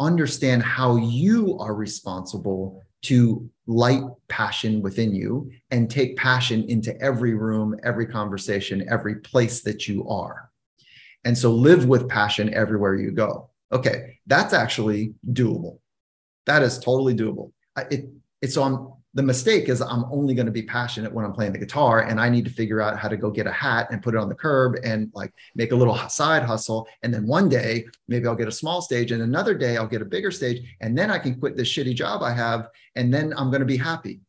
understand 0.00 0.62
how 0.62 0.96
you 0.96 1.58
are 1.58 1.74
responsible 1.74 2.82
to 3.02 3.48
light 3.66 4.02
passion 4.28 4.82
within 4.82 5.14
you 5.14 5.50
and 5.70 5.88
take 5.90 6.16
passion 6.16 6.68
into 6.68 6.98
every 7.00 7.34
room, 7.34 7.76
every 7.84 8.06
conversation, 8.06 8.86
every 8.90 9.16
place 9.16 9.60
that 9.62 9.86
you 9.86 10.06
are. 10.08 10.50
And 11.24 11.36
so 11.36 11.52
live 11.52 11.86
with 11.86 12.08
passion 12.08 12.52
everywhere 12.52 12.94
you 12.96 13.12
go. 13.12 13.50
Okay, 13.72 14.18
that's 14.26 14.52
actually 14.52 15.14
doable. 15.32 15.78
That 16.46 16.62
is 16.62 16.78
totally 16.78 17.14
doable. 17.14 17.52
It, 17.90 18.10
it 18.42 18.48
so 18.48 18.62
I'm 18.62 18.92
the 19.14 19.22
mistake 19.22 19.68
is 19.68 19.82
I'm 19.82 20.04
only 20.12 20.34
going 20.34 20.46
to 20.46 20.52
be 20.52 20.62
passionate 20.62 21.12
when 21.12 21.24
I'm 21.24 21.32
playing 21.32 21.52
the 21.52 21.58
guitar 21.58 22.02
and 22.02 22.20
I 22.20 22.28
need 22.28 22.44
to 22.44 22.50
figure 22.50 22.80
out 22.80 22.96
how 22.96 23.08
to 23.08 23.16
go 23.16 23.28
get 23.28 23.46
a 23.46 23.52
hat 23.52 23.88
and 23.90 24.02
put 24.02 24.14
it 24.14 24.18
on 24.18 24.28
the 24.28 24.36
curb 24.36 24.76
and 24.84 25.10
like 25.14 25.32
make 25.56 25.72
a 25.72 25.76
little 25.76 25.96
side 26.08 26.44
hustle. 26.44 26.86
And 27.02 27.12
then 27.12 27.26
one 27.26 27.48
day, 27.48 27.86
maybe 28.06 28.28
I'll 28.28 28.36
get 28.36 28.46
a 28.46 28.52
small 28.52 28.80
stage 28.80 29.10
and 29.10 29.22
another 29.22 29.54
day 29.54 29.76
I'll 29.76 29.88
get 29.88 30.02
a 30.02 30.04
bigger 30.04 30.30
stage 30.30 30.62
and 30.80 30.96
then 30.96 31.10
I 31.10 31.18
can 31.18 31.40
quit 31.40 31.56
this 31.56 31.68
shitty 31.68 31.94
job 31.94 32.22
I 32.22 32.32
have 32.32 32.68
and 32.94 33.12
then 33.12 33.34
I'm 33.36 33.50
going 33.50 33.60
to 33.60 33.66
be 33.66 33.76
happy. 33.76 34.20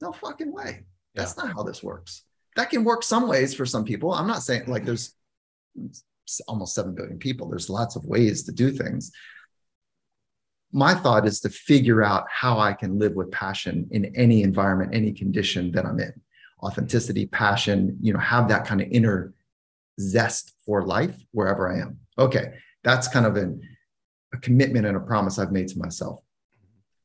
No 0.00 0.12
fucking 0.12 0.52
way. 0.52 0.84
That's 1.14 1.34
yeah. 1.36 1.44
not 1.44 1.54
how 1.54 1.62
this 1.62 1.82
works. 1.82 2.22
That 2.56 2.70
can 2.70 2.82
work 2.82 3.02
some 3.02 3.28
ways 3.28 3.52
for 3.52 3.66
some 3.66 3.84
people. 3.84 4.10
I'm 4.12 4.26
not 4.26 4.42
saying 4.42 4.64
like 4.68 4.86
there's 4.86 5.14
almost 6.48 6.74
7 6.74 6.94
billion 6.94 7.18
people. 7.18 7.46
There's 7.50 7.68
lots 7.68 7.94
of 7.94 8.06
ways 8.06 8.44
to 8.44 8.52
do 8.52 8.70
things 8.70 9.12
my 10.72 10.94
thought 10.94 11.26
is 11.26 11.40
to 11.40 11.48
figure 11.48 12.02
out 12.02 12.26
how 12.30 12.58
I 12.58 12.72
can 12.72 12.98
live 12.98 13.14
with 13.14 13.30
passion 13.30 13.88
in 13.90 14.06
any 14.16 14.42
environment, 14.42 14.94
any 14.94 15.12
condition 15.12 15.70
that 15.72 15.86
I'm 15.86 15.98
in. 16.00 16.12
Authenticity, 16.62 17.26
passion, 17.26 17.96
you 18.00 18.12
know, 18.12 18.18
have 18.18 18.48
that 18.48 18.66
kind 18.66 18.80
of 18.80 18.88
inner 18.90 19.32
zest 20.00 20.54
for 20.64 20.84
life 20.84 21.14
wherever 21.32 21.72
I 21.72 21.80
am. 21.80 21.98
Okay, 22.18 22.54
that's 22.82 23.08
kind 23.08 23.26
of 23.26 23.36
an, 23.36 23.60
a 24.34 24.38
commitment 24.38 24.86
and 24.86 24.96
a 24.96 25.00
promise 25.00 25.38
I've 25.38 25.52
made 25.52 25.68
to 25.68 25.78
myself. 25.78 26.20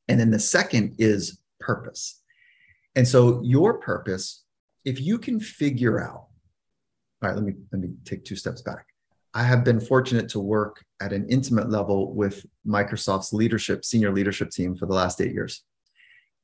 And 0.08 0.20
then 0.20 0.32
the 0.32 0.40
second 0.40 0.96
is 0.98 1.40
purpose. 1.60 2.22
And 2.96 3.08
so 3.08 3.42
your 3.44 3.76
purpose, 3.76 4.44
if 4.84 5.00
you 5.00 5.18
can 5.18 5.40
figure 5.40 6.02
out, 6.02 6.28
all 7.24 7.30
right, 7.30 7.36
let 7.36 7.44
me 7.44 7.54
let 7.72 7.82
me 7.82 7.90
take 8.04 8.26
two 8.26 8.36
steps 8.36 8.62
back. 8.62 8.91
I 9.34 9.44
have 9.44 9.64
been 9.64 9.80
fortunate 9.80 10.30
to 10.30 10.40
work 10.40 10.84
at 11.00 11.14
an 11.14 11.28
intimate 11.30 11.70
level 11.70 12.14
with 12.14 12.46
Microsoft's 12.68 13.32
leadership, 13.32 13.86
senior 13.86 14.12
leadership 14.12 14.50
team 14.50 14.76
for 14.76 14.86
the 14.86 14.94
last 14.94 15.22
eight 15.22 15.34
years. 15.34 15.64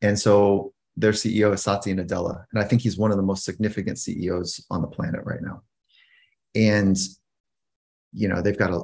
And 0.02 0.18
so 0.18 0.74
their 0.96 1.12
CEO 1.12 1.54
is 1.54 1.62
Satya 1.62 1.96
Nadella. 1.96 2.46
And 2.52 2.62
I 2.62 2.66
think 2.66 2.82
he's 2.82 2.98
one 2.98 3.12
of 3.12 3.18
the 3.18 3.24
most 3.24 3.44
significant 3.44 4.00
CEOs 4.00 4.66
on 4.70 4.82
the 4.82 4.88
planet 4.88 5.22
right 5.26 5.42
now. 5.42 5.64
And, 6.56 6.98
you 8.14 8.28
know, 8.30 8.42
they've 8.42 8.58
got 8.58 8.72
a 8.72 8.84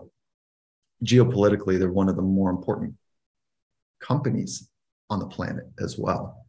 geopolitically, 1.03 1.79
they're 1.79 1.91
one 1.91 2.09
of 2.09 2.15
the 2.15 2.21
more 2.21 2.49
important 2.49 2.95
companies 3.99 4.69
on 5.09 5.19
the 5.19 5.27
planet 5.27 5.65
as 5.79 5.97
well. 5.97 6.45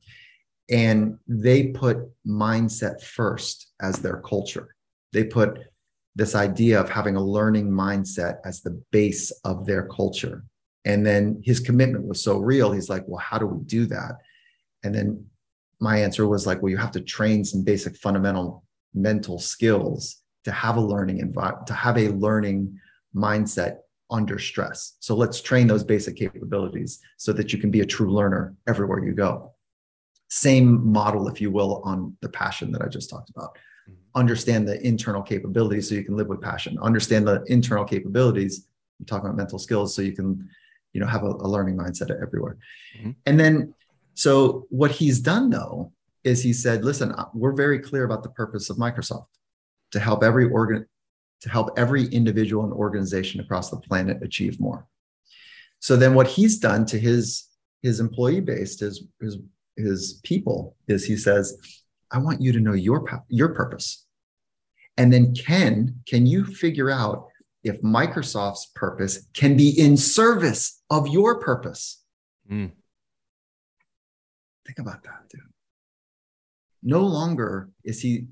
And 0.70 1.18
they 1.28 1.68
put 1.68 1.98
mindset 2.26 3.02
first 3.02 3.72
as 3.80 3.98
their 3.98 4.20
culture. 4.22 4.74
They 5.12 5.24
put 5.24 5.58
this 6.16 6.34
idea 6.34 6.80
of 6.80 6.88
having 6.88 7.16
a 7.16 7.24
learning 7.24 7.70
mindset 7.70 8.36
as 8.44 8.60
the 8.60 8.82
base 8.92 9.32
of 9.44 9.66
their 9.66 9.86
culture. 9.88 10.44
And 10.84 11.04
then 11.04 11.40
his 11.44 11.60
commitment 11.60 12.06
was 12.06 12.22
so 12.22 12.38
real. 12.38 12.72
He's 12.72 12.88
like, 12.88 13.04
well, 13.06 13.18
how 13.20 13.38
do 13.38 13.46
we 13.46 13.64
do 13.64 13.86
that? 13.86 14.18
And 14.84 14.94
then 14.94 15.26
my 15.80 15.98
answer 15.98 16.26
was 16.28 16.46
like, 16.46 16.62
well, 16.62 16.70
you 16.70 16.76
have 16.76 16.92
to 16.92 17.00
train 17.00 17.44
some 17.44 17.64
basic 17.64 17.96
fundamental 17.96 18.64
mental 18.94 19.40
skills 19.40 20.22
to 20.44 20.52
have 20.52 20.76
a 20.76 20.80
learning 20.80 21.18
environment, 21.18 21.66
to 21.66 21.74
have 21.74 21.98
a 21.98 22.08
learning 22.10 22.78
mindset 23.14 23.78
under 24.10 24.38
stress. 24.38 24.96
So 25.00 25.16
let's 25.16 25.40
train 25.40 25.66
those 25.66 25.82
basic 25.82 26.16
capabilities 26.16 27.00
so 27.16 27.32
that 27.32 27.52
you 27.52 27.58
can 27.58 27.70
be 27.70 27.80
a 27.80 27.86
true 27.86 28.12
learner 28.12 28.54
everywhere 28.68 29.04
you 29.04 29.14
go. 29.14 29.52
Same 30.28 30.86
model, 30.92 31.26
if 31.26 31.40
you 31.40 31.50
will, 31.50 31.82
on 31.84 32.16
the 32.20 32.28
passion 32.28 32.70
that 32.72 32.82
I 32.82 32.88
just 32.88 33.10
talked 33.10 33.30
about 33.30 33.58
understand 34.14 34.68
the 34.68 34.84
internal 34.86 35.22
capabilities 35.22 35.88
so 35.88 35.94
you 35.94 36.04
can 36.04 36.16
live 36.16 36.28
with 36.28 36.40
passion. 36.40 36.78
Understand 36.80 37.26
the 37.26 37.42
internal 37.48 37.84
capabilities 37.84 38.66
i'm 39.00 39.06
talking 39.06 39.26
about 39.26 39.36
mental 39.36 39.58
skills 39.58 39.94
so 39.94 40.02
you 40.02 40.12
can 40.12 40.48
you 40.92 41.00
know 41.00 41.06
have 41.06 41.24
a, 41.24 41.28
a 41.28 41.48
learning 41.48 41.76
mindset 41.76 42.10
everywhere. 42.22 42.56
Mm-hmm. 42.96 43.10
and 43.26 43.40
then 43.40 43.74
so 44.14 44.66
what 44.70 44.90
he's 44.92 45.20
done 45.20 45.50
though 45.50 45.92
is 46.22 46.42
he 46.42 46.52
said 46.52 46.84
listen 46.84 47.12
uh, 47.12 47.26
we're 47.34 47.52
very 47.52 47.78
clear 47.78 48.04
about 48.04 48.22
the 48.22 48.28
purpose 48.30 48.70
of 48.70 48.76
microsoft 48.76 49.26
to 49.90 50.00
help 50.00 50.22
every 50.22 50.48
organ 50.48 50.86
to 51.40 51.50
help 51.50 51.70
every 51.76 52.06
individual 52.06 52.64
and 52.64 52.72
organization 52.72 53.40
across 53.40 53.68
the 53.68 53.76
planet 53.76 54.22
achieve 54.22 54.58
more. 54.58 54.86
So 55.80 55.94
then 55.94 56.14
what 56.14 56.26
he's 56.26 56.58
done 56.58 56.86
to 56.86 56.98
his 56.98 57.48
his 57.82 58.00
employee 58.00 58.40
base 58.40 58.80
his 58.80 59.04
his 59.20 59.38
his 59.76 60.20
people 60.22 60.76
is 60.88 61.04
he 61.04 61.16
says 61.16 61.58
i 62.10 62.18
want 62.18 62.40
you 62.40 62.52
to 62.52 62.60
know 62.60 62.72
your 62.72 63.04
your 63.28 63.54
purpose 63.54 64.04
and 64.96 65.12
then 65.12 65.34
can 65.34 66.00
can 66.06 66.26
you 66.26 66.44
figure 66.44 66.90
out 66.90 67.28
if 67.62 67.80
Microsoft's 67.80 68.70
purpose 68.74 69.26
can 69.32 69.56
be 69.56 69.70
in 69.70 69.96
service 69.96 70.82
of 70.90 71.08
your 71.08 71.40
purpose? 71.40 72.02
Mm. 72.50 72.72
Think 74.66 74.78
about 74.78 75.02
that, 75.04 75.28
dude. 75.30 75.40
No 76.82 77.00
longer 77.00 77.70
is 77.82 78.00
he 78.00 78.26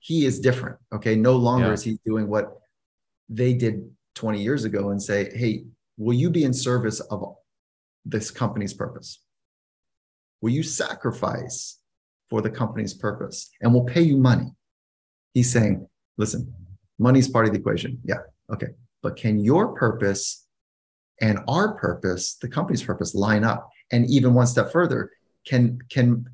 he 0.00 0.26
is 0.26 0.40
different. 0.40 0.76
Okay. 0.92 1.16
No 1.16 1.36
longer 1.36 1.68
yeah. 1.68 1.72
is 1.72 1.82
he 1.82 1.98
doing 2.04 2.28
what 2.28 2.58
they 3.28 3.54
did 3.54 3.90
20 4.16 4.42
years 4.42 4.64
ago 4.64 4.90
and 4.90 5.02
say, 5.02 5.30
hey, 5.34 5.64
will 5.96 6.12
you 6.12 6.28
be 6.28 6.44
in 6.44 6.52
service 6.52 7.00
of 7.00 7.36
this 8.04 8.30
company's 8.30 8.74
purpose? 8.74 9.20
Will 10.42 10.50
you 10.50 10.62
sacrifice 10.62 11.78
for 12.30 12.42
the 12.42 12.50
company's 12.50 12.94
purpose? 12.94 13.50
And 13.60 13.72
we'll 13.72 13.84
pay 13.84 14.02
you 14.02 14.16
money. 14.16 14.52
He's 15.32 15.52
saying, 15.52 15.86
listen, 16.16 16.52
money's 16.98 17.28
part 17.28 17.46
of 17.46 17.52
the 17.52 17.58
equation. 17.58 18.00
Yeah. 18.04 18.20
Okay. 18.52 18.68
But 19.02 19.16
can 19.16 19.38
your 19.38 19.74
purpose 19.74 20.46
and 21.20 21.38
our 21.48 21.74
purpose, 21.74 22.36
the 22.40 22.48
company's 22.48 22.82
purpose, 22.82 23.14
line 23.14 23.44
up? 23.44 23.68
And 23.92 24.08
even 24.08 24.34
one 24.34 24.46
step 24.46 24.72
further, 24.72 25.10
can 25.46 25.78
can 25.90 26.26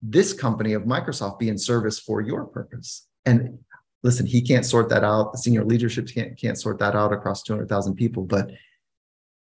this 0.00 0.32
company 0.32 0.72
of 0.72 0.82
Microsoft 0.84 1.38
be 1.38 1.48
in 1.48 1.58
service 1.58 1.98
for 1.98 2.20
your 2.20 2.44
purpose? 2.44 3.06
And 3.26 3.58
listen, 4.02 4.26
he 4.26 4.40
can't 4.40 4.64
sort 4.64 4.88
that 4.90 5.04
out. 5.04 5.32
The 5.32 5.38
senior 5.38 5.64
leadership 5.64 6.08
can't, 6.08 6.38
can't 6.38 6.58
sort 6.58 6.78
that 6.78 6.94
out 6.94 7.12
across 7.12 7.42
200,000 7.42 7.94
people. 7.94 8.24
But 8.24 8.50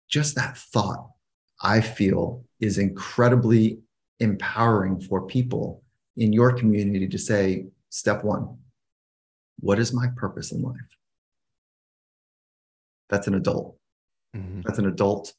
just 0.10 0.36
that 0.36 0.58
thought, 0.58 1.10
I 1.62 1.82
feel, 1.82 2.44
is 2.60 2.78
incredibly 2.78 3.80
empowering 4.22 5.02
for 5.02 5.28
people 5.28 5.84
in 6.16 6.32
your 6.32 6.54
community 6.54 7.08
to 7.08 7.18
say, 7.18 7.66
step 7.90 8.24
one, 8.24 8.58
what 9.60 9.80
is 9.80 9.94
my 9.94 10.08
purpose 10.16 10.52
in 10.52 10.62
life? 10.62 10.76
That's 13.10 13.28
an 13.28 13.36
adult. 13.36 13.78
Mm-hmm. 14.36 14.62
That's 14.62 14.80
an 14.80 14.88
adult 14.88 15.34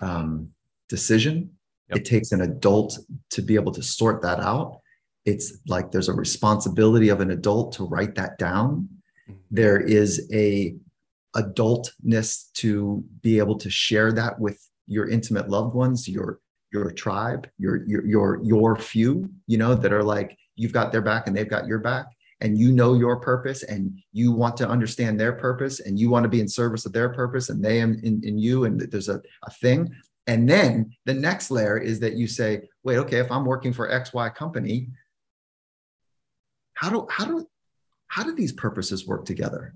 um, 0.00 0.50
decision. 0.88 1.50
Yep. 1.90 1.98
It 1.98 2.04
takes 2.04 2.32
an 2.32 2.40
adult 2.40 2.98
to 3.30 3.42
be 3.42 3.54
able 3.54 3.72
to 3.72 3.82
sort 3.82 4.22
that 4.22 4.40
out. 4.40 4.80
It's 5.24 5.58
like 5.68 5.92
there's 5.92 6.08
a 6.08 6.14
responsibility 6.14 7.08
of 7.10 7.20
an 7.20 7.30
adult 7.30 7.72
to 7.74 7.84
write 7.84 8.14
that 8.16 8.38
down. 8.38 8.88
Mm-hmm. 9.28 9.38
There 9.50 9.80
is 9.80 10.28
a 10.32 10.74
adultness 11.36 12.52
to 12.54 13.04
be 13.20 13.38
able 13.38 13.56
to 13.58 13.70
share 13.70 14.12
that 14.12 14.38
with 14.40 14.58
your 14.86 15.08
intimate 15.08 15.48
loved 15.48 15.74
ones, 15.74 16.08
your 16.08 16.40
your 16.72 16.90
tribe, 16.90 17.48
your 17.58 17.84
your 17.86 18.06
your 18.06 18.40
your 18.42 18.76
few, 18.76 19.30
you 19.46 19.58
know, 19.58 19.74
that 19.74 19.92
are 19.92 20.02
like 20.02 20.36
you've 20.56 20.72
got 20.72 20.92
their 20.92 21.02
back 21.02 21.26
and 21.26 21.36
they've 21.36 21.48
got 21.48 21.66
your 21.66 21.78
back. 21.78 22.06
And 22.40 22.58
you 22.58 22.72
know 22.72 22.94
your 22.94 23.20
purpose 23.20 23.62
and 23.62 23.96
you 24.10 24.32
want 24.32 24.56
to 24.56 24.68
understand 24.68 25.20
their 25.20 25.32
purpose 25.32 25.78
and 25.78 25.96
you 25.96 26.10
want 26.10 26.24
to 26.24 26.28
be 26.28 26.40
in 26.40 26.48
service 26.48 26.84
of 26.84 26.92
their 26.92 27.10
purpose 27.10 27.50
and 27.50 27.64
they 27.64 27.78
in, 27.78 28.00
in, 28.02 28.20
in 28.24 28.36
you 28.36 28.64
and 28.64 28.80
there's 28.80 29.08
a, 29.08 29.22
a 29.44 29.50
thing. 29.50 29.94
And 30.26 30.50
then 30.50 30.92
the 31.04 31.14
next 31.14 31.52
layer 31.52 31.78
is 31.78 32.00
that 32.00 32.14
you 32.14 32.26
say 32.26 32.68
wait 32.84 32.98
okay 32.98 33.18
if 33.18 33.30
i'm 33.30 33.44
working 33.44 33.72
for 33.72 33.88
xy 33.88 34.34
company 34.34 34.88
how 36.74 36.90
do 36.90 37.06
how 37.10 37.24
do 37.24 37.48
how 38.08 38.24
do 38.24 38.34
these 38.34 38.52
purposes 38.52 39.06
work 39.06 39.24
together? 39.24 39.74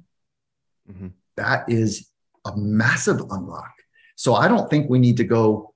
Mm-hmm. 0.91 1.09
that 1.37 1.69
is 1.69 2.11
a 2.45 2.57
massive 2.57 3.21
unlock. 3.31 3.73
So 4.15 4.35
i 4.35 4.49
don't 4.49 4.71
think 4.71 4.89
we 4.89 4.99
need 4.99 5.17
to 5.19 5.25
go 5.25 5.75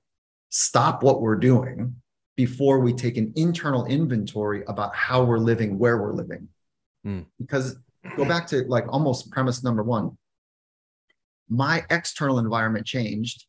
stop 0.51 1.01
what 1.01 1.21
we're 1.21 1.35
doing 1.35 1.95
before 2.37 2.79
we 2.79 2.93
take 2.93 3.17
an 3.17 3.33
internal 3.35 3.85
inventory 3.87 4.63
about 4.67 4.95
how 4.95 5.23
we're 5.23 5.39
living 5.39 5.79
where 5.79 5.97
we're 5.97 6.13
living 6.13 6.47
Mm. 7.05 7.25
Because 7.39 7.77
go 8.15 8.25
back 8.25 8.47
to 8.47 8.63
like 8.67 8.85
almost 8.89 9.31
premise 9.31 9.63
number 9.63 9.83
one 9.83 10.17
my 11.49 11.83
external 11.89 12.39
environment 12.39 12.85
changed. 12.85 13.45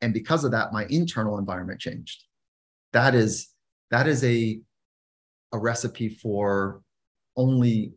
And 0.00 0.12
because 0.12 0.42
of 0.44 0.50
that, 0.50 0.72
my 0.72 0.86
internal 0.90 1.38
environment 1.38 1.80
changed. 1.80 2.24
That 2.92 3.14
is 3.14 3.48
that 3.90 4.06
is 4.06 4.24
a 4.24 4.60
a 5.52 5.58
recipe 5.58 6.08
for 6.08 6.82
only 7.36 7.92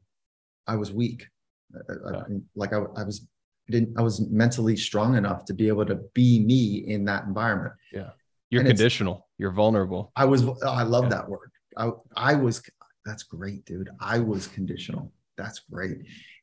I 0.67 0.75
was 0.75 0.91
weak. 0.91 1.27
I, 1.73 2.21
like 2.55 2.73
I, 2.73 2.83
I 2.97 3.03
was 3.03 3.27
didn't 3.69 3.97
I 3.97 4.01
was 4.01 4.29
mentally 4.29 4.75
strong 4.75 5.15
enough 5.15 5.45
to 5.45 5.53
be 5.53 5.67
able 5.67 5.85
to 5.85 5.95
be 6.13 6.43
me 6.43 6.83
in 6.87 7.05
that 7.05 7.23
environment. 7.23 7.73
Yeah. 7.91 8.11
You're 8.51 8.61
and 8.61 8.69
conditional. 8.69 9.27
You're 9.37 9.51
vulnerable. 9.51 10.11
I 10.15 10.25
was 10.25 10.45
I 10.63 10.83
love 10.83 11.05
yeah. 11.05 11.09
that 11.09 11.29
word. 11.29 11.51
I 11.77 11.89
I 12.15 12.35
was 12.35 12.61
that's 13.05 13.23
great, 13.23 13.65
dude. 13.65 13.89
I 13.99 14.19
was 14.19 14.47
conditional. 14.47 15.11
That's 15.37 15.59
great. 15.59 15.97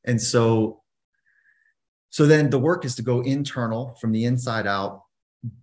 And 0.05 0.21
so, 0.21 0.83
so 2.11 2.27
then 2.27 2.51
the 2.51 2.59
work 2.59 2.85
is 2.85 2.97
to 2.97 3.03
go 3.03 3.21
internal 3.21 3.97
from 4.01 4.13
the 4.13 4.25
inside 4.25 4.67
out, 4.67 5.03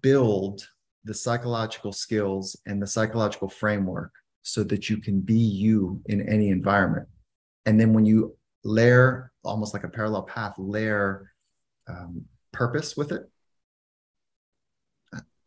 build 0.01 0.67
the 1.03 1.13
psychological 1.13 1.91
skills 1.91 2.55
and 2.65 2.81
the 2.81 2.87
psychological 2.87 3.49
framework 3.49 4.11
so 4.41 4.63
that 4.63 4.89
you 4.89 4.97
can 4.97 5.19
be 5.19 5.37
you 5.37 6.01
in 6.05 6.27
any 6.29 6.49
environment. 6.49 7.07
And 7.65 7.79
then 7.79 7.93
when 7.93 8.05
you 8.05 8.37
layer 8.63 9.31
almost 9.43 9.73
like 9.73 9.83
a 9.83 9.89
parallel 9.89 10.23
path, 10.23 10.53
layer 10.57 11.31
um, 11.87 12.23
purpose 12.51 12.95
with 12.95 13.11
it, 13.11 13.29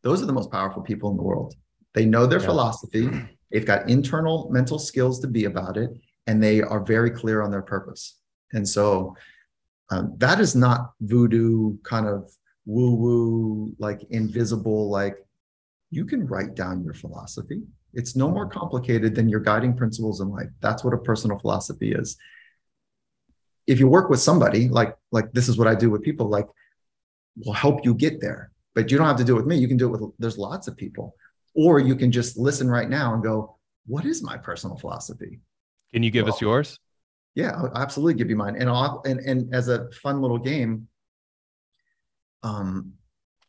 those 0.03 0.23
are 0.23 0.27
the 0.27 0.33
most 0.33 0.51
powerful 0.51 0.83
people 0.83 1.11
in 1.11 1.17
the 1.17 1.23
world. 1.23 1.55
They 1.95 2.05
know 2.05 2.27
their 2.27 2.41
yeah. 2.41 2.47
philosophy, 2.47 3.11
they've 3.51 3.67
got 3.67 3.89
internal 3.89 4.49
mental 4.51 4.79
skills 4.79 5.21
to 5.21 5.27
be 5.27 5.45
about 5.45 5.77
it, 5.77 5.91
and 6.27 6.43
they 6.43 6.63
are 6.63 6.85
very 6.85 7.11
clear 7.11 7.43
on 7.43 7.51
their 7.51 7.63
purpose. 7.63 8.19
And 8.53 8.69
so 8.69 9.17
um, 9.91 10.15
that 10.19 10.41
is 10.41 10.55
not 10.55 10.93
voodoo 11.01 11.79
kind 11.83 12.07
of 12.07 12.31
woo 12.67 12.95
woo, 12.95 13.75
like 13.79 14.03
invisible, 14.11 14.91
like 14.91 15.17
you 15.91 16.05
can 16.05 16.27
write 16.27 16.55
down 16.55 16.85
your 16.85 16.95
philosophy. 16.95 17.63
It's 17.95 18.15
no 18.15 18.31
more 18.31 18.47
complicated 18.47 19.15
than 19.15 19.29
your 19.29 19.41
guiding 19.41 19.75
principles 19.75 20.21
in 20.21 20.29
life. 20.29 20.49
That's 20.61 20.85
what 20.85 20.93
a 20.93 20.99
personal 20.99 21.39
philosophy 21.39 21.93
is. 21.93 22.17
If 23.67 23.81
you 23.81 23.89
work 23.89 24.11
with 24.11 24.21
somebody, 24.21 24.69
like 24.69 24.95
like 25.11 25.33
this 25.33 25.49
is 25.49 25.57
what 25.57 25.69
I 25.69 25.75
do 25.75 25.91
with 25.91 26.03
people, 26.03 26.29
like 26.29 26.47
will 27.45 27.55
help 27.55 27.85
you 27.85 27.95
get 27.95 28.21
there. 28.21 28.51
But 28.79 28.93
you 28.93 28.97
don't 28.97 29.09
have 29.09 29.17
to 29.17 29.25
do 29.25 29.33
it 29.33 29.39
with 29.39 29.47
me. 29.47 29.57
You 29.57 29.67
can 29.67 29.77
do 29.77 29.93
it 29.93 30.01
with 30.01 30.13
there's 30.21 30.39
lots 30.39 30.69
of 30.69 30.77
people. 30.77 31.17
Or 31.57 31.81
you 31.81 31.97
can 31.97 32.13
just 32.13 32.39
listen 32.39 32.71
right 32.71 32.89
now 32.89 33.13
and 33.13 33.25
go, 33.25 33.57
what 33.89 34.05
is 34.05 34.23
my 34.23 34.37
personal 34.37 34.77
philosophy? 34.77 35.41
Can 35.93 36.05
you 36.05 36.13
give 36.13 36.27
well, 36.27 36.35
us 36.35 36.41
yours? 36.41 36.79
Yeah, 37.35 37.51
I'll 37.57 37.73
absolutely 37.75 38.15
give 38.15 38.31
you 38.31 38.37
mine. 38.37 38.55
And 38.55 38.71
I'll 38.71 39.03
and 39.05 39.19
and 39.19 39.53
as 39.53 39.67
a 39.67 39.91
fun 39.91 40.23
little 40.23 40.39
game, 40.39 40.87
um, 42.45 42.93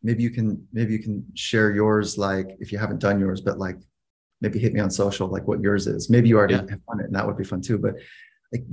maybe 0.02 0.24
you 0.24 0.32
can 0.32 0.68
maybe 0.74 0.94
you 0.94 1.00
can 1.00 1.24
share 1.36 1.70
yours 1.76 2.18
like 2.18 2.58
if 2.60 2.72
you 2.72 2.80
haven't 2.80 3.00
done 3.00 3.20
yours 3.20 3.42
but 3.42 3.60
like 3.60 3.78
maybe 4.42 4.58
hit 4.58 4.74
me 4.74 4.80
on 4.80 4.90
social 4.90 5.28
like 5.28 5.48
what 5.48 5.62
yours 5.62 5.86
is 5.88 6.10
maybe 6.10 6.30
you 6.30 6.38
already 6.38 6.54
yeah. 6.54 6.62
have 6.62 6.86
done 6.88 7.02
it 7.02 7.06
and 7.08 7.16
that 7.16 7.28
would 7.28 7.38
be 7.38 7.44
fun 7.44 7.62
too 7.62 7.78
but 7.78 7.96
like 8.54 8.64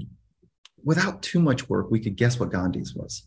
without 0.84 1.20
too 1.22 1.40
much 1.40 1.68
work 1.68 1.90
we 1.90 1.98
could 1.98 2.14
guess 2.16 2.38
what 2.38 2.52
gandhi's 2.52 2.94
was 2.94 3.26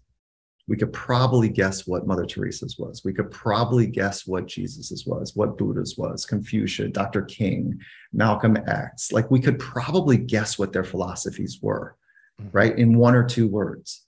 we 0.69 0.77
could 0.77 0.93
probably 0.93 1.49
guess 1.49 1.87
what 1.87 2.05
mother 2.05 2.25
teresa's 2.25 2.77
was. 2.77 3.03
We 3.03 3.11
could 3.11 3.31
probably 3.31 3.87
guess 3.87 4.27
what 4.27 4.47
jesus's 4.47 5.05
was 5.05 5.35
what 5.35 5.57
buddha's 5.57 5.97
was 5.97 6.25
confucius 6.25 6.91
dr 6.91 7.23
king 7.23 7.79
malcolm 8.13 8.55
x. 8.67 9.11
Like 9.11 9.29
we 9.31 9.39
could 9.39 9.57
probably 9.59 10.17
guess 10.17 10.59
what 10.59 10.71
their 10.71 10.83
philosophies 10.83 11.59
were 11.61 11.95
mm-hmm. 12.39 12.49
right 12.55 12.77
in 12.77 12.97
one 12.97 13.15
or 13.15 13.25
two 13.25 13.47
words 13.47 14.05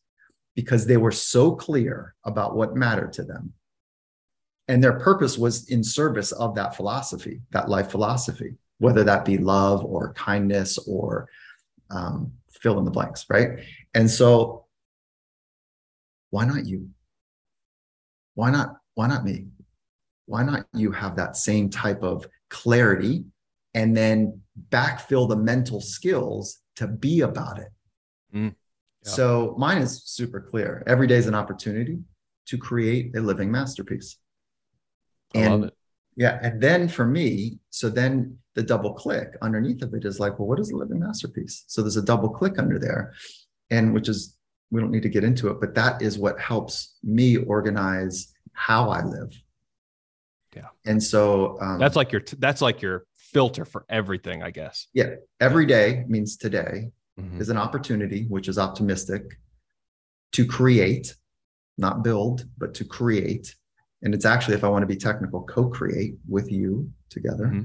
because 0.56 0.86
they 0.86 0.98
were 0.98 1.12
so 1.12 1.56
clear 1.56 2.14
about 2.26 2.56
what 2.56 2.76
mattered 2.76 3.14
to 3.14 3.24
them. 3.24 3.54
And 4.68 4.84
their 4.84 5.00
purpose 5.00 5.38
was 5.38 5.70
in 5.70 5.84
service 5.84 6.32
of 6.32 6.56
that 6.56 6.76
philosophy 6.76 7.42
that 7.52 7.70
life 7.70 7.90
philosophy 7.90 8.56
whether 8.78 9.04
that 9.04 9.26
be 9.26 9.38
love 9.38 9.86
or 9.86 10.12
kindness 10.14 10.80
or 10.88 11.28
um, 11.92 12.32
fill 12.50 12.80
in 12.80 12.86
the 12.86 12.92
blanks 12.92 13.26
right? 13.30 13.60
And 13.94 14.10
so 14.10 14.66
why 16.32 16.46
not 16.46 16.66
you? 16.66 16.90
Why 18.34 18.50
not 18.50 18.76
why 18.96 19.08
not 19.08 19.24
me? 19.24 19.48
Why 20.26 20.44
not 20.44 20.66
you 20.74 20.92
have 20.92 21.16
that 21.18 21.38
same 21.38 21.70
type 21.70 22.02
of 22.02 22.26
clarity 22.50 23.26
and 23.74 23.96
then 23.96 24.42
backfill 24.70 25.30
the 25.30 25.36
mental 25.36 25.80
skills 25.80 26.60
to 26.78 26.88
be 26.88 27.22
about 27.22 27.60
it? 27.60 27.70
Mm, 28.34 28.56
so 29.04 29.56
mine 29.58 29.82
is 29.82 30.04
super 30.06 30.42
clear. 30.42 30.84
Every 30.88 31.08
day 31.08 31.16
is 31.16 31.28
an 31.28 31.36
opportunity 31.36 32.00
to 32.48 32.58
create 32.58 33.16
a 33.16 33.22
living 33.22 33.52
masterpiece. 33.52 34.18
And 35.34 35.72
yeah 36.18 36.40
and 36.42 36.62
then 36.62 36.90
for 36.90 37.06
me 37.06 37.58
so 37.70 37.90
then 37.90 38.38
the 38.56 38.62
double 38.62 38.94
click 38.94 39.30
underneath 39.42 39.82
of 39.82 39.94
it 39.94 40.04
is 40.04 40.20
like 40.20 40.38
well 40.38 40.48
what 40.48 40.60
is 40.60 40.72
a 40.72 40.76
living 40.76 41.00
masterpiece? 41.00 41.64
So 41.68 41.82
there's 41.82 41.98
a 41.98 42.02
double 42.02 42.30
click 42.30 42.58
under 42.60 42.80
there 42.80 43.14
and 43.70 43.94
which 43.94 44.10
is 44.10 44.38
we 44.72 44.82
don't 44.82 44.92
need 44.92 45.04
to 45.04 45.10
get 45.10 45.24
into 45.24 45.50
it 45.50 45.60
but 45.60 45.76
that 45.76 46.02
is 46.02 46.18
what 46.18 46.40
helps 46.40 46.96
me 47.04 47.38
organize 47.38 48.34
how 48.54 48.90
i 48.90 49.04
live. 49.04 49.32
Yeah. 50.56 50.68
And 50.86 51.02
so 51.02 51.58
um, 51.62 51.80
that's 51.80 51.96
like 51.96 52.12
your 52.12 52.22
that's 52.40 52.62
like 52.62 52.82
your 52.82 53.06
filter 53.16 53.66
for 53.66 53.86
everything 53.90 54.44
i 54.44 54.52
guess. 54.52 54.88
Yeah. 54.94 55.16
Every 55.40 55.66
day 55.66 56.04
means 56.08 56.38
today 56.38 56.92
mm-hmm. 57.20 57.40
is 57.40 57.50
an 57.50 57.58
opportunity 57.58 58.26
which 58.28 58.48
is 58.48 58.58
optimistic 58.58 59.40
to 60.34 60.46
create 60.46 61.16
not 61.78 62.04
build 62.04 62.46
but 62.58 62.74
to 62.76 62.86
create. 62.86 63.56
And 64.04 64.14
it's 64.14 64.26
actually 64.26 64.56
if 64.56 64.64
i 64.64 64.68
want 64.68 64.84
to 64.84 64.88
be 64.88 64.98
technical 64.98 65.44
co-create 65.44 66.16
with 66.28 66.52
you 66.52 66.92
together 67.10 67.46
mm-hmm. 67.46 67.64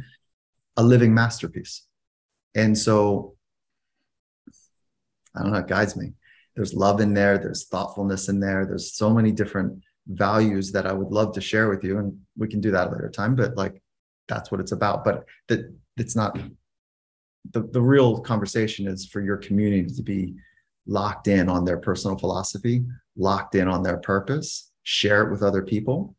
a 0.77 0.83
living 0.83 1.13
masterpiece. 1.13 1.83
And 2.55 2.79
so 2.79 3.35
i 5.35 5.43
don't 5.43 5.53
know 5.53 5.59
it 5.59 5.67
guides 5.67 5.97
me 5.97 6.13
there's 6.57 6.75
love 6.75 7.01
in 7.01 7.15
there 7.15 7.39
there's 7.39 7.67
thoughtfulness 7.67 8.29
in 8.29 8.41
there 8.41 8.67
there's 8.67 8.95
so 8.95 9.11
many 9.11 9.31
different 9.31 9.81
values 10.09 10.73
that 10.73 10.87
i 10.87 10.93
would 10.93 11.13
love 11.13 11.33
to 11.33 11.41
share 11.41 11.69
with 11.69 11.85
you 11.85 11.99
and 11.99 12.17
we 12.37 12.49
can 12.49 12.61
do 12.61 12.71
that 12.71 12.91
later 12.91 13.11
time 13.11 13.35
but 13.35 13.57
like 13.57 13.81
that's 14.29 14.51
what 14.51 14.61
it's 14.61 14.73
about 14.73 15.05
but 15.05 15.25
that 15.49 15.73
it's 15.97 16.17
not 16.17 16.39
the, 17.53 17.63
the 17.73 17.81
real 17.81 18.21
conversation 18.21 18.89
is 18.89 19.07
for 19.07 19.21
your 19.21 19.37
community 19.37 19.93
to 19.95 20.03
be 20.03 20.35
locked 20.87 21.29
in 21.29 21.49
on 21.49 21.65
their 21.65 21.79
personal 21.79 22.17
philosophy 22.17 22.85
locked 23.17 23.55
in 23.55 23.69
on 23.69 23.83
their 23.83 23.99
purpose 23.99 24.71
share 24.85 25.25
it 25.25 25.31
with 25.33 25.43
other 25.43 25.63
people 25.63 26.15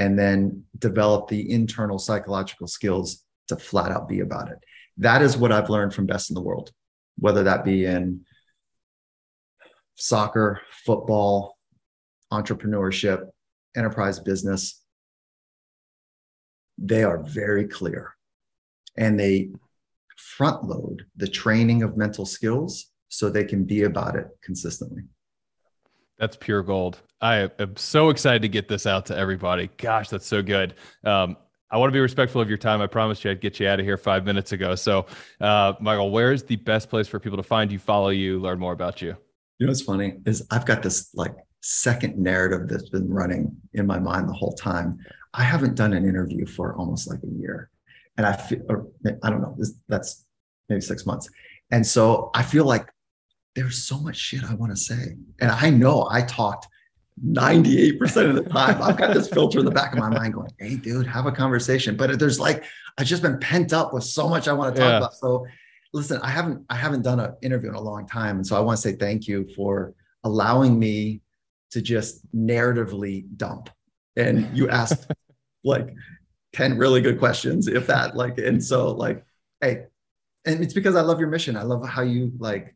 and 0.00 0.18
then 0.18 0.64
develop 0.78 1.28
the 1.28 1.50
internal 1.50 1.98
psychological 1.98 2.66
skills 2.66 3.24
to 3.48 3.56
flat 3.56 3.90
out 3.90 4.08
be 4.08 4.20
about 4.20 4.50
it. 4.50 4.58
That 4.96 5.20
is 5.20 5.36
what 5.36 5.52
I've 5.52 5.68
learned 5.68 5.92
from 5.92 6.06
best 6.06 6.30
in 6.30 6.34
the 6.34 6.40
world, 6.40 6.70
whether 7.18 7.42
that 7.42 7.64
be 7.64 7.84
in 7.84 8.24
soccer, 10.00 10.60
football, 10.84 11.58
entrepreneurship, 12.32 13.28
enterprise 13.76 14.18
business. 14.18 14.82
They 16.78 17.04
are 17.04 17.18
very 17.18 17.66
clear 17.66 18.14
and 18.96 19.20
they 19.20 19.50
front 20.16 20.64
load 20.64 21.06
the 21.16 21.28
training 21.28 21.82
of 21.82 21.96
mental 21.96 22.26
skills 22.26 22.86
so 23.08 23.28
they 23.28 23.44
can 23.44 23.64
be 23.64 23.82
about 23.82 24.16
it 24.16 24.26
consistently. 24.42 25.02
That's 26.18 26.36
pure 26.36 26.62
gold. 26.62 27.00
I 27.20 27.50
am 27.58 27.76
so 27.76 28.10
excited 28.10 28.42
to 28.42 28.48
get 28.48 28.68
this 28.68 28.86
out 28.86 29.06
to 29.06 29.16
everybody. 29.16 29.70
Gosh, 29.76 30.08
that's 30.08 30.26
so 30.26 30.42
good. 30.42 30.74
Um, 31.04 31.36
I 31.70 31.76
want 31.76 31.90
to 31.90 31.92
be 31.92 32.00
respectful 32.00 32.40
of 32.40 32.48
your 32.48 32.58
time. 32.58 32.80
I 32.80 32.86
promised 32.86 33.24
you 33.24 33.30
I'd 33.30 33.40
get 33.40 33.60
you 33.60 33.68
out 33.68 33.80
of 33.80 33.86
here 33.86 33.96
five 33.96 34.24
minutes 34.24 34.52
ago. 34.52 34.74
So, 34.74 35.06
uh, 35.40 35.74
Michael, 35.80 36.10
where 36.10 36.32
is 36.32 36.42
the 36.42 36.56
best 36.56 36.90
place 36.90 37.08
for 37.08 37.20
people 37.20 37.36
to 37.36 37.42
find 37.42 37.70
you, 37.70 37.78
follow 37.78 38.08
you, 38.08 38.40
learn 38.40 38.58
more 38.58 38.72
about 38.72 39.00
you? 39.00 39.16
You 39.60 39.66
know 39.66 39.72
what's 39.72 39.82
funny 39.82 40.14
is 40.24 40.46
I've 40.50 40.64
got 40.64 40.82
this 40.82 41.10
like 41.14 41.34
second 41.60 42.16
narrative 42.16 42.66
that's 42.66 42.88
been 42.88 43.12
running 43.12 43.54
in 43.74 43.86
my 43.86 43.98
mind 43.98 44.26
the 44.26 44.32
whole 44.32 44.54
time. 44.54 44.98
I 45.34 45.42
haven't 45.42 45.74
done 45.74 45.92
an 45.92 46.08
interview 46.08 46.46
for 46.46 46.74
almost 46.76 47.06
like 47.10 47.20
a 47.22 47.38
year, 47.38 47.68
and 48.16 48.26
I 48.26 48.32
feel, 48.36 48.90
I 49.22 49.28
don't 49.28 49.42
know, 49.42 49.54
that's 49.86 50.24
maybe 50.70 50.80
six 50.80 51.04
months, 51.04 51.28
and 51.70 51.86
so 51.86 52.30
I 52.34 52.42
feel 52.42 52.64
like 52.64 52.88
there's 53.54 53.82
so 53.84 53.98
much 53.98 54.16
shit 54.16 54.44
I 54.44 54.54
want 54.54 54.72
to 54.72 54.76
say. 54.76 55.16
And 55.40 55.50
I 55.50 55.68
know 55.68 56.08
I 56.10 56.22
talked 56.22 56.66
98% 57.22 58.30
of 58.30 58.36
the 58.36 58.44
time. 58.44 58.80
I've 58.80 58.96
got 58.96 59.12
this 59.12 59.28
filter 59.28 59.58
in 59.58 59.64
the 59.66 59.70
back 59.70 59.92
of 59.92 59.98
my 59.98 60.08
mind 60.08 60.34
going, 60.34 60.50
hey, 60.58 60.76
dude, 60.76 61.06
have 61.06 61.26
a 61.26 61.32
conversation. 61.32 61.96
But 61.96 62.18
there's 62.18 62.40
like, 62.40 62.64
I've 62.96 63.06
just 63.06 63.22
been 63.22 63.38
pent 63.40 63.72
up 63.72 63.92
with 63.92 64.04
so 64.04 64.28
much 64.28 64.48
I 64.48 64.52
want 64.52 64.74
to 64.74 64.80
talk 64.80 64.88
yeah. 64.88 64.96
about. 64.98 65.14
So 65.14 65.46
listen, 65.92 66.20
I 66.22 66.30
haven't, 66.30 66.64
I 66.70 66.76
haven't 66.76 67.02
done 67.02 67.20
an 67.20 67.34
interview 67.42 67.70
in 67.70 67.74
a 67.74 67.80
long 67.80 68.06
time. 68.06 68.36
And 68.36 68.46
so 68.46 68.56
I 68.56 68.60
want 68.60 68.78
to 68.78 68.82
say 68.82 68.96
thank 68.96 69.26
you 69.26 69.48
for 69.56 69.94
allowing 70.24 70.78
me 70.78 71.22
to 71.72 71.82
just 71.82 72.24
narratively 72.34 73.24
dump. 73.36 73.70
And 74.16 74.56
you 74.56 74.68
asked 74.68 75.10
like 75.64 75.94
10 76.52 76.78
really 76.78 77.00
good 77.00 77.18
questions, 77.18 77.68
if 77.68 77.86
that, 77.86 78.16
like, 78.16 78.38
and 78.38 78.62
so 78.62 78.90
like, 78.92 79.24
hey, 79.60 79.84
and 80.44 80.62
it's 80.62 80.74
because 80.74 80.96
I 80.96 81.02
love 81.02 81.20
your 81.20 81.28
mission. 81.28 81.56
I 81.56 81.62
love 81.62 81.86
how 81.86 82.02
you 82.02 82.32
like 82.38 82.74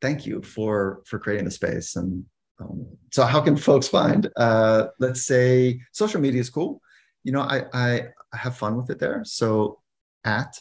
thank 0.00 0.26
you 0.26 0.42
for 0.42 1.02
for 1.06 1.18
creating 1.18 1.44
the 1.46 1.50
space. 1.50 1.96
And 1.96 2.24
um, 2.60 2.86
so, 3.12 3.24
how 3.24 3.40
can 3.40 3.56
folks 3.56 3.88
find? 3.88 4.30
Uh, 4.36 4.88
let's 4.98 5.24
say 5.24 5.80
social 5.92 6.20
media 6.20 6.40
is 6.40 6.50
cool. 6.50 6.80
You 7.24 7.32
know, 7.32 7.40
I, 7.40 7.64
I 7.72 7.90
I 8.32 8.36
have 8.36 8.56
fun 8.56 8.76
with 8.76 8.90
it 8.90 8.98
there. 8.98 9.22
So 9.24 9.80
at 10.24 10.58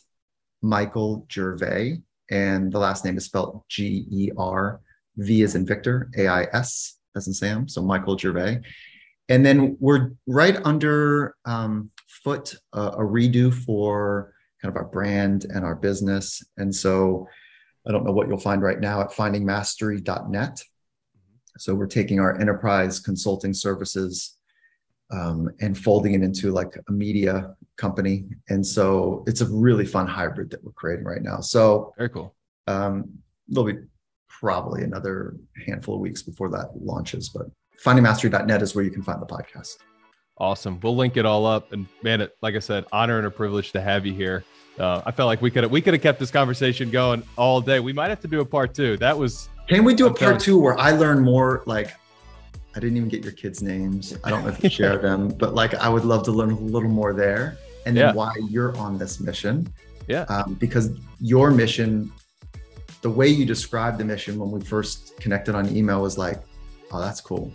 Michael 0.64 1.28
Gervais, 1.32 2.01
and 2.32 2.72
the 2.72 2.80
last 2.80 3.05
name 3.05 3.18
is 3.18 3.26
spelled 3.26 3.64
G 3.70 4.07
E 4.09 4.32
R 4.38 4.82
V 5.18 5.43
as 5.43 5.55
in 5.55 5.66
Victor, 5.66 6.09
A 6.18 6.28
I 6.28 6.43
S 6.53 6.97
as 7.16 7.28
in 7.28 7.34
Sam. 7.34 7.68
So 7.68 7.82
Michael 7.82 8.18
Gervais. 8.18 8.61
And 9.30 9.45
then 9.45 9.78
we're 9.80 10.11
right 10.26 10.57
under 10.66 11.36
um, 11.45 11.91
foot 12.07 12.55
uh, 12.74 12.91
a 12.93 13.01
redo 13.01 13.53
for 13.53 14.34
kind 14.61 14.74
of 14.74 14.78
our 14.78 14.89
brand 14.89 15.45
and 15.45 15.64
our 15.64 15.76
business. 15.76 16.41
And 16.57 16.74
so 16.74 17.28
I 17.88 17.91
don't 17.91 18.05
know 18.05 18.11
what 18.11 18.28
you'll 18.28 18.38
find 18.38 18.61
right 18.61 18.80
now 18.80 19.01
at 19.01 19.11
findingmastery.net. 19.11 20.64
So 21.57 21.76
we're 21.76 21.88
taking 21.88 22.20
our 22.20 22.39
enterprise 22.39 22.99
consulting 22.99 23.53
services 23.53 24.38
um, 25.12 25.49
and 25.62 25.78
folding 25.78 26.14
it 26.14 26.24
into 26.24 26.51
like 26.51 26.76
a 26.88 26.91
media 26.91 27.56
company. 27.78 28.26
And 28.49 28.66
so 28.66 29.24
it's 29.28 29.41
a 29.41 29.47
really 29.47 29.86
fun 29.86 30.08
hybrid 30.08 30.49
that 30.51 30.64
we're 30.64 30.72
creating 30.72 31.06
right 31.06 31.22
now. 31.22 31.39
So 31.39 31.93
very 31.97 32.10
cool. 32.10 32.36
Um, 32.68 33.10
there'll 33.47 33.72
be 33.72 33.80
probably 34.28 34.84
another 34.84 35.36
handful 35.66 35.95
of 35.95 36.01
weeks 36.01 36.22
before 36.22 36.49
that 36.49 36.72
launches, 36.76 37.30
but 37.30 37.47
findingmastery.net 37.84 38.62
is 38.62 38.76
where 38.76 38.84
you 38.84 38.91
can 38.91 39.04
find 39.04 39.22
the 39.22 39.26
podcast. 39.26 39.78
Awesome. 40.38 40.80
We'll 40.82 40.95
link 40.95 41.18
it 41.18 41.26
all 41.26 41.45
up. 41.45 41.72
And 41.74 41.88
man, 42.01 42.22
it, 42.22 42.36
like 42.41 42.56
I 42.56 42.60
said, 42.60 42.86
honor 42.91 43.18
and 43.18 43.28
a 43.28 43.32
privilege 43.32 43.72
to 43.74 43.82
have 43.82 44.06
you 44.06 44.14
here. 44.14 44.43
Uh, 44.80 45.01
I 45.06 45.12
felt 45.12 45.28
like 45.28 45.41
we 45.41 45.51
could 45.51 45.70
we 45.70 45.82
could 45.82 45.93
have 45.93 46.01
kept 46.01 46.20
this 46.20 46.32
conversation 46.32 46.89
going 46.89 47.22
all 47.38 47.62
day. 47.62 47.80
We 47.80 47.93
might 47.93 48.10
have 48.10 48.22
to 48.22 48.28
do 48.28 48.41
a 48.41 48.45
part 48.45 48.74
two. 48.74 48.97
That 48.97 49.16
was. 49.18 49.49
Can 49.70 49.84
we 49.84 49.93
do 49.93 50.08
a 50.08 50.14
part 50.14 50.39
two 50.39 50.60
where 50.60 50.78
I 50.80 50.91
learn 50.91 51.24
more? 51.24 51.64
Like, 51.68 51.93
I 52.76 52.80
didn't 52.80 52.97
even 52.97 53.09
get 53.09 53.24
your 53.24 53.34
kids' 53.34 53.61
names. 53.61 54.17
I 54.24 54.30
don't 54.30 54.43
know 54.43 54.49
if 54.49 54.63
you 54.63 54.69
share 54.82 54.97
them, 54.97 55.30
but 55.30 55.53
like, 55.53 55.74
I 55.76 55.89
would 55.89 56.05
love 56.05 56.24
to 56.24 56.32
learn 56.32 56.51
a 56.51 56.59
little 56.59 56.89
more 56.89 57.13
there, 57.13 57.57
and 57.86 57.95
then 57.95 58.07
yeah. 58.07 58.13
why 58.13 58.34
you're 58.49 58.76
on 58.78 58.97
this 58.97 59.19
mission. 59.19 59.71
Yeah. 60.07 60.24
Um, 60.24 60.55
because 60.55 60.89
your 61.19 61.51
mission, 61.51 62.11
the 63.01 63.09
way 63.09 63.28
you 63.28 63.45
described 63.45 63.97
the 63.99 64.05
mission 64.05 64.39
when 64.39 64.51
we 64.51 64.61
first 64.61 65.19
connected 65.19 65.55
on 65.55 65.76
email 65.76 66.01
was 66.01 66.17
like, 66.17 66.41
oh, 66.91 66.99
that's 66.99 67.21
cool. 67.21 67.51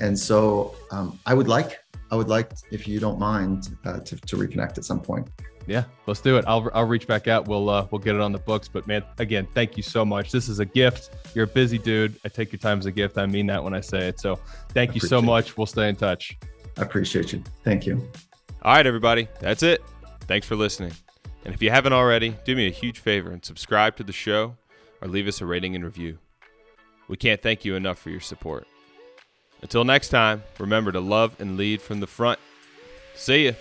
And 0.00 0.18
so 0.18 0.74
um, 0.90 1.18
I 1.26 1.34
would 1.34 1.48
like 1.48 1.78
I 2.14 2.16
would 2.16 2.28
like, 2.28 2.52
if 2.70 2.86
you 2.86 3.00
don't 3.00 3.18
mind, 3.18 3.76
uh, 3.84 3.98
to, 3.98 4.16
to 4.16 4.36
reconnect 4.36 4.78
at 4.78 4.84
some 4.84 5.00
point. 5.00 5.26
Yeah, 5.66 5.84
let's 6.06 6.20
do 6.20 6.36
it. 6.36 6.44
I'll, 6.46 6.68
I'll 6.74 6.84
reach 6.84 7.06
back 7.06 7.26
out. 7.26 7.48
We'll 7.48 7.70
uh, 7.70 7.86
we'll 7.90 8.00
get 8.00 8.14
it 8.14 8.20
on 8.20 8.32
the 8.32 8.38
books. 8.38 8.68
But 8.68 8.86
man, 8.86 9.02
again, 9.18 9.48
thank 9.54 9.76
you 9.76 9.82
so 9.82 10.04
much. 10.04 10.30
This 10.30 10.48
is 10.48 10.58
a 10.58 10.64
gift. 10.64 11.10
You're 11.34 11.44
a 11.44 11.48
busy 11.48 11.78
dude. 11.78 12.18
I 12.24 12.28
take 12.28 12.52
your 12.52 12.58
time 12.58 12.78
as 12.78 12.86
a 12.86 12.92
gift. 12.92 13.16
I 13.16 13.26
mean 13.26 13.46
that 13.46 13.62
when 13.64 13.74
I 13.74 13.80
say 13.80 14.08
it. 14.08 14.20
So 14.20 14.38
thank 14.70 14.94
you 14.94 15.00
so 15.00 15.22
much. 15.22 15.56
We'll 15.56 15.66
stay 15.66 15.88
in 15.88 15.96
touch. 15.96 16.36
I 16.76 16.82
appreciate 16.82 17.32
you. 17.32 17.42
Thank 17.62 17.86
you. 17.86 17.96
All 18.62 18.74
right, 18.74 18.86
everybody. 18.86 19.28
That's 19.40 19.62
it. 19.62 19.82
Thanks 20.22 20.46
for 20.46 20.56
listening. 20.56 20.92
And 21.44 21.54
if 21.54 21.62
you 21.62 21.70
haven't 21.70 21.92
already, 21.92 22.36
do 22.44 22.56
me 22.56 22.66
a 22.66 22.70
huge 22.70 22.98
favor 22.98 23.30
and 23.30 23.44
subscribe 23.44 23.96
to 23.96 24.04
the 24.04 24.12
show 24.12 24.56
or 25.02 25.08
leave 25.08 25.28
us 25.28 25.40
a 25.40 25.46
rating 25.46 25.74
and 25.74 25.84
review. 25.84 26.18
We 27.08 27.16
can't 27.16 27.42
thank 27.42 27.64
you 27.64 27.74
enough 27.74 27.98
for 27.98 28.10
your 28.10 28.20
support. 28.20 28.66
Until 29.60 29.84
next 29.84 30.08
time, 30.08 30.42
remember 30.58 30.92
to 30.92 31.00
love 31.00 31.36
and 31.38 31.56
lead 31.56 31.82
from 31.82 32.00
the 32.00 32.06
front. 32.06 32.38
See 33.14 33.46
ya. 33.46 33.52